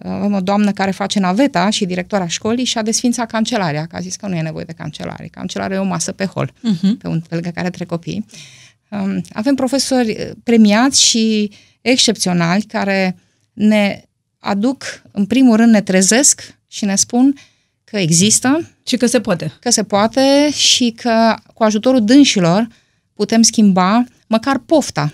[0.02, 4.00] avem o doamnă care face naveta și directora școlii și a desfințat cancelarea, că a
[4.00, 5.28] zis că nu e nevoie de cancelare.
[5.30, 6.98] Cancelarea e o masă pe hol, uh-huh.
[6.98, 8.26] pe, un, pe lângă care trec copii.
[8.90, 11.50] Um, avem profesori premiați și
[11.80, 13.16] excepționali care
[13.52, 14.02] ne
[14.38, 17.34] aduc, în primul rând ne trezesc și ne spun
[17.84, 18.70] că există.
[18.86, 19.52] Și că se poate.
[19.60, 22.68] Că se poate și că cu ajutorul dânșilor
[23.14, 25.12] putem schimba măcar pofta,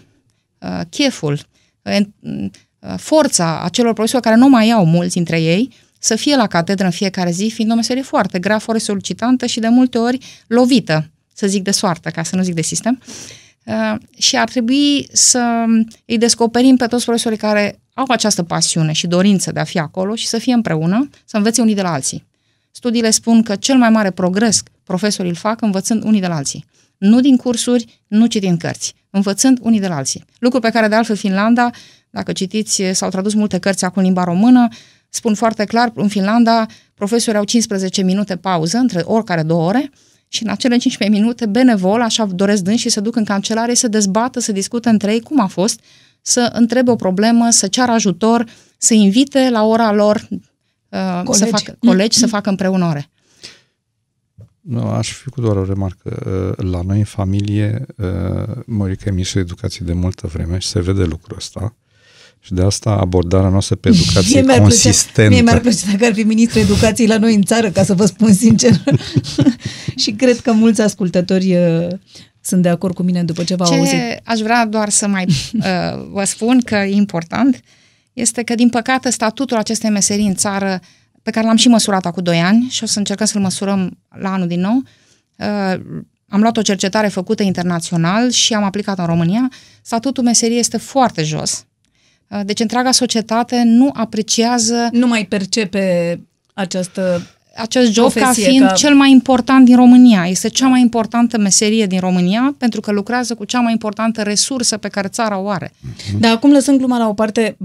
[0.58, 1.38] uh, cheful,
[1.82, 6.84] uh, forța acelor profesori care nu mai au mulți dintre ei să fie la catedră
[6.84, 11.10] în fiecare zi, fiind o meserie foarte grea, foarte solicitantă și de multe ori lovită,
[11.34, 13.00] să zic de soartă, ca să nu zic de sistem.
[13.64, 15.64] Uh, și ar trebui să
[16.04, 20.14] îi descoperim pe toți profesorii care au această pasiune și dorință de a fi acolo
[20.14, 22.24] și să fie împreună, să învețe unii de la alții.
[22.70, 26.64] Studiile spun că cel mai mare progres profesorii îl fac învățând unii de la alții.
[27.02, 30.24] Nu din cursuri, nu citind cărți, învățând unii de la alții.
[30.38, 31.70] Lucru pe care de altfel Finlanda,
[32.10, 34.68] dacă citiți, s-au tradus multe cărți acum în limba română,
[35.08, 39.90] spun foarte clar, în Finlanda profesorii au 15 minute pauză între oricare două ore
[40.28, 43.88] și în acele 15 minute, benevol, așa doresc dâns și să duc în cancelare, să
[43.88, 45.80] dezbată, să discute între ei cum a fost,
[46.20, 48.46] să întrebe o problemă, să ceară ajutor,
[48.78, 51.44] să invite la ora lor uh, colegi.
[51.44, 53.10] să facă, colegi să facă împreună ore.
[54.62, 56.54] Nu, aș fi cu doar o remarcă.
[56.58, 60.68] Uh, la noi în familie, uh, Morica e ministru de educație de multă vreme și
[60.68, 61.76] se vede lucrul ăsta.
[62.40, 65.12] Și de asta abordarea noastră pe educație mie consistentă.
[65.12, 67.94] Plăcea, mie mi-ar plăcea dacă ar fi ministru educației la noi în țară, ca să
[67.94, 68.70] vă spun sincer.
[70.02, 71.88] și cred că mulți ascultători uh,
[72.40, 73.98] sunt de acord cu mine după ce v-au ce auzit.
[74.24, 75.62] aș vrea doar să mai uh,
[76.12, 77.62] vă spun că e important
[78.12, 80.80] este că, din păcate, statutul acestei meserii în țară,
[81.22, 84.32] pe care l-am și măsurat acum 2 ani și o să încercăm să-l măsurăm la
[84.32, 84.82] anul din nou,
[85.36, 85.80] uh,
[86.28, 89.50] am luat o cercetare făcută internațional și am aplicat în România.
[89.82, 91.66] Statutul meseriei este foarte jos.
[92.28, 94.88] Uh, deci întreaga societate nu apreciază...
[94.92, 96.20] Nu mai percepe
[96.54, 97.26] această
[97.56, 98.72] acest job ca fiind ca...
[98.72, 100.26] cel mai important din România.
[100.26, 104.76] Este cea mai importantă meserie din România pentru că lucrează cu cea mai importantă resursă
[104.76, 105.72] pe care țara o are.
[106.18, 107.56] Dar acum lăsând gluma la o parte,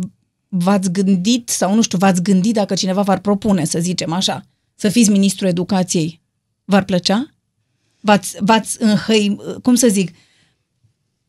[0.48, 4.46] v-ați gândit sau nu știu, v-ați gândit dacă cineva v-ar propune, să zicem așa,
[4.76, 6.22] să fiți ministrul educației,
[6.66, 7.32] v-ar plăcea?
[8.00, 10.16] V-ați, v-ați înhăi, cum să zic,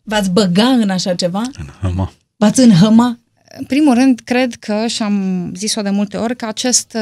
[0.03, 1.43] v-ați băga în așa ceva?
[1.59, 2.12] Înhăma.
[2.36, 3.19] V-ați înhăma?
[3.59, 6.97] În primul rând, cred că, și am zis-o de multe ori, că acest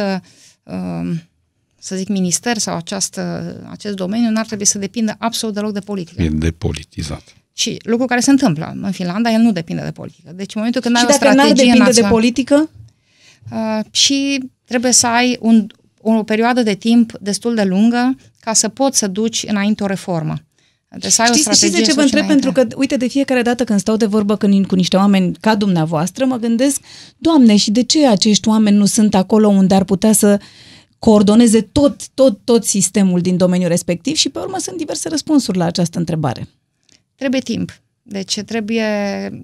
[0.63, 1.15] uh,
[1.79, 6.23] să zic, minister sau această, acest domeniu n-ar trebui să depindă absolut deloc de politică.
[6.23, 7.23] E depolitizat.
[7.59, 8.77] Și lucru care se întâmplă.
[8.83, 10.33] În Finlanda, el nu depinde de politică.
[10.35, 12.71] Deci în momentul când și ai o strategie depinde națională, de politică?
[13.53, 15.67] Uh, și trebuie să ai un,
[16.01, 20.35] o perioadă de timp destul de lungă ca să poți să duci înainte o reformă.
[20.99, 22.27] Deci să ai știți, o strategie știți de ce vă întreb?
[22.27, 26.25] Pentru că, uite, de fiecare dată când stau de vorbă cu niște oameni ca dumneavoastră,
[26.25, 26.81] mă gândesc,
[27.19, 30.41] Doamne, și de ce acești oameni nu sunt acolo unde ar putea să
[30.99, 35.65] coordoneze tot, tot, tot sistemul din domeniul respectiv și pe urmă sunt diverse răspunsuri la
[35.65, 36.49] această întrebare.
[37.17, 37.81] Trebuie timp.
[38.03, 38.85] Deci trebuie,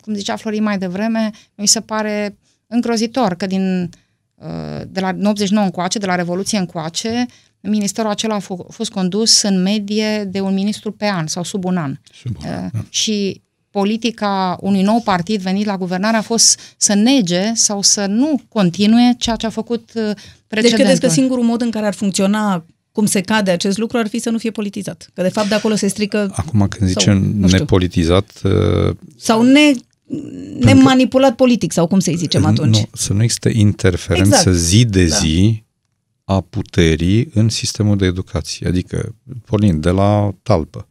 [0.03, 2.37] cum zicea Florin mai devreme, mi se pare
[2.67, 3.91] îngrozitor că din
[4.35, 7.27] uh, de la 89 încoace, de la Revoluție încoace,
[7.61, 8.39] ministerul acela a
[8.69, 11.99] fost condus în medie de un ministru pe an sau sub un an.
[12.13, 12.79] Sub un an uh, da.
[12.89, 18.41] Și politica unui nou partid venit la guvernare a fost să nege sau să nu
[18.49, 20.57] continue ceea ce a făcut precedentul.
[20.57, 23.99] Uh, deci credeți că singurul mod în care ar funcționa cum se cade acest lucru
[23.99, 25.11] ar fi să nu fie politizat.
[25.15, 26.33] Că de fapt de acolo se strică...
[26.35, 28.41] Acum când zicem sau, nepolitizat...
[28.43, 29.73] Uh, sau ne,
[30.59, 32.77] nemanipulat politic sau cum să-i zicem atunci.
[32.77, 34.57] Nu, să nu existe interferență exact.
[34.57, 35.17] zi de da.
[35.17, 35.65] zi
[36.25, 38.67] a puterii în sistemul de educație.
[38.67, 39.15] Adică,
[39.45, 40.89] pornind de la talpă,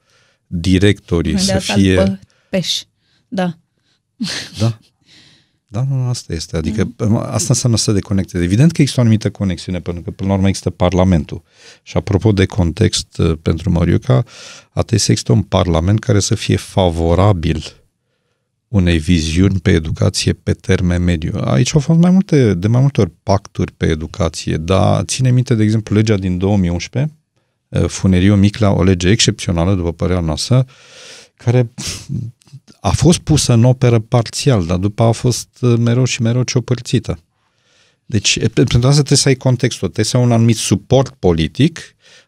[0.48, 1.96] directorii de să fie...
[1.96, 2.20] Talpă
[2.50, 2.82] peș.
[3.28, 3.58] Da.
[4.60, 4.80] Da.
[5.72, 6.58] Da, nu, asta este.
[6.58, 7.16] Adică mm.
[7.16, 8.44] asta înseamnă să deconecteze.
[8.44, 11.44] Evident că există o anumită conexiune, pentru că până la urmă există Parlamentul.
[11.84, 14.24] Și apropo de context uh, pentru Măriuca,
[14.72, 17.64] atunci să există un Parlament care să fie favorabil
[18.68, 21.32] unei viziuni pe educație pe termen mediu.
[21.44, 25.56] Aici au fost mai multe, de mai multe ori pacturi pe educație, dar ține minte,
[25.56, 27.14] de exemplu, legea din 2011,
[27.70, 30.66] uh, Funeriu Micla, o lege excepțională, după părerea noastră,
[31.36, 31.70] care
[32.84, 37.20] a fost pusă în operă parțial, dar după a fost uh, mereu și mereu ciopărțită.
[38.06, 41.80] Deci, pentru asta trebuie să ai contextul, trebuie să ai un anumit suport politic,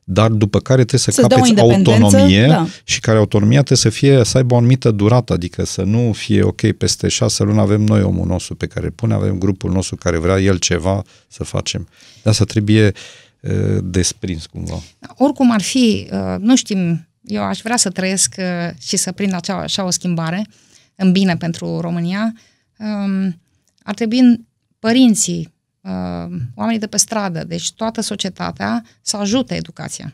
[0.04, 2.68] dar după care trebuie să, să capeți autonomie da.
[2.84, 6.44] și care autonomia trebuie să fie, să aibă o anumită durată, adică să nu fie
[6.44, 9.96] ok, peste șase luni avem noi omul nostru pe care îl pune, avem grupul nostru
[9.96, 11.88] care vrea el ceva să facem.
[12.24, 12.92] De asta trebuie
[13.40, 14.82] uh, desprins cumva.
[15.18, 19.34] Oricum ar fi, uh, nu știm eu aș vrea să trăiesc uh, și să prind
[19.34, 20.48] acea, așa o schimbare,
[20.96, 22.34] în bine pentru România,
[22.78, 23.40] um,
[23.84, 24.48] ar trebui
[24.80, 25.92] părinții, uh,
[26.56, 30.14] oamenii de pe stradă, deci toată societatea să ajute educația.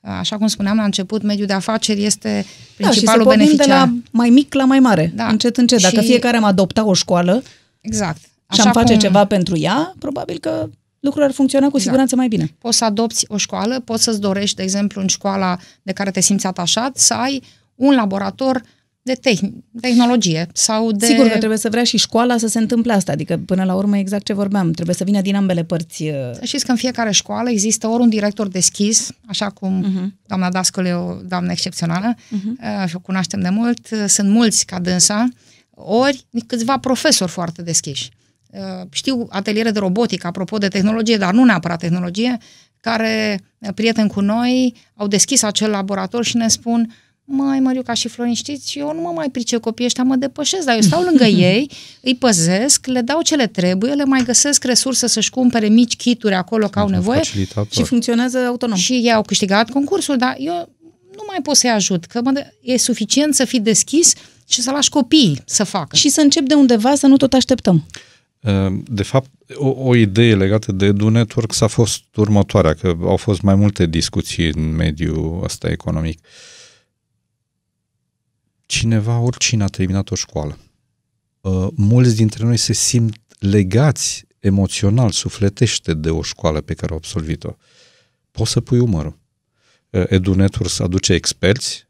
[0.00, 2.44] Așa cum spuneam la început, mediul de afaceri este
[2.76, 3.66] principalul da, și beneficiar.
[3.66, 5.26] de la mai mic la mai mare, Da.
[5.26, 5.80] încet, încet.
[5.80, 7.42] Dacă Și- fiecare am adopta o școală
[7.80, 8.20] Exact.
[8.52, 10.68] și am face ceva pentru ea, probabil că
[11.00, 11.84] lucrurile ar funcționa cu Exact.
[11.84, 12.54] siguranță mai bine.
[12.58, 16.20] Poți să adopți o școală, poți să-ți dorești, de exemplu, în școala de care te
[16.20, 17.42] simți atașat, să ai
[17.74, 18.62] un laborator
[19.02, 21.06] de tehn- tehnologie sau de...
[21.06, 23.98] Sigur că trebuie să vrea și școala să se întâmple asta, adică până la urmă
[23.98, 26.02] exact ce vorbeam, trebuie să vină din ambele părți.
[26.02, 30.26] uh, Să știți că în fiecare școală există ori un director deschis, așa cum uh-huh.
[30.26, 32.88] doamna Dascăle e o doamnă excepțională uh-huh.
[32.88, 35.28] și o cunoaștem de mult, uh, sunt mulți ca dânsa,
[35.70, 38.08] ori câțiva profesori foarte deschiși.
[38.50, 38.60] Uh,
[38.90, 42.38] Știu ateliere de robotică, apropo de tehnologie, dar nu neapărat tehnologie,
[42.80, 46.92] care, uh, prieteni cu noi, au deschis acel laborator și ne spun
[47.30, 50.74] Măi, Măriuca și Florin, știți, eu nu mă mai pricep copiii ăștia, mă depășesc, dar
[50.74, 51.70] eu stau lângă ei,
[52.00, 56.34] îi păzesc, le dau ce le trebuie, le mai găsesc resurse să-și cumpere mici kituri
[56.34, 57.66] acolo că au nevoie Facilitator.
[57.70, 58.76] Și funcționează autonom.
[58.76, 60.68] și ei au câștigat concursul, dar eu
[61.16, 64.12] nu mai pot să-i ajut, că mă, de- e suficient să fii deschis
[64.48, 65.96] și să lași copiii să facă.
[65.96, 67.84] Și să încep de undeva să nu tot așteptăm.
[68.84, 73.40] De fapt, o, o idee legată de Edu Networks a fost următoarea, că au fost
[73.40, 76.26] mai multe discuții în mediul ăsta economic.
[78.66, 80.58] Cineva, oricine a terminat o școală,
[81.40, 86.96] uh, mulți dintre noi se simt legați emoțional, sufletește de o școală pe care au
[86.96, 87.56] absolvit-o.
[88.30, 89.18] Poți să pui umărul.
[89.90, 91.86] Uh, Edu Networks aduce experți,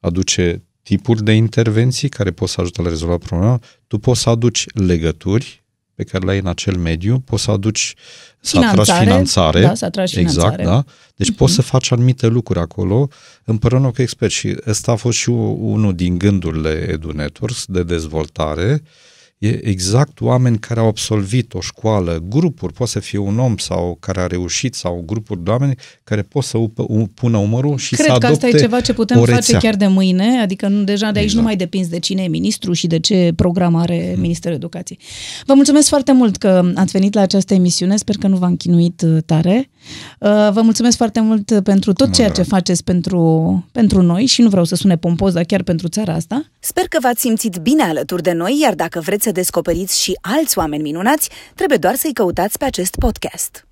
[0.00, 4.64] aduce tipuri de intervenții care pot să ajute la rezolva problema, tu poți să aduci
[4.74, 7.94] legături pe care le ai în acel mediu, poți să aduci,
[8.40, 9.60] să atragi Finanțare, finanțare.
[9.60, 10.84] da, să atragi exact, finanțare.
[10.84, 10.92] da.
[11.16, 11.36] Deci uh-huh.
[11.36, 13.08] poți să faci anumite lucruri acolo
[13.44, 18.82] împreună cu experți și ăsta a fost și unul din gândurile Edu Networks de dezvoltare,
[19.38, 23.96] e exact oameni care au absolvit o școală, grupuri, poate să fie un om sau
[24.00, 25.74] care a reușit sau grupuri de oameni
[26.04, 28.80] care pot să upă, u- pună umărul și Cred să că adopte asta e ceva
[28.80, 29.58] ce putem o face rețea.
[29.58, 31.40] chiar de mâine, adică nu, deja de aici Exact.
[31.40, 34.98] nu mai depinzi de cine e ministru și de ce program are Ministerul Educației.
[35.46, 39.02] Vă mulțumesc foarte mult că ați venit la această emisiune, sper că nu v-am chinuit
[39.06, 39.70] uh, tare.
[40.18, 44.48] Uh, Vă mulțumesc foarte mult pentru tot ceea ce faceți pentru, pentru noi și nu
[44.48, 46.44] vreau să sune pompos, dar chiar pentru țara asta.
[46.60, 50.58] Sper că v-ați simțit bine alături de noi, iar dacă vreți să descoperiți și alți
[50.58, 53.67] oameni minunați, trebuie doar să-i căutați pe acest podcast.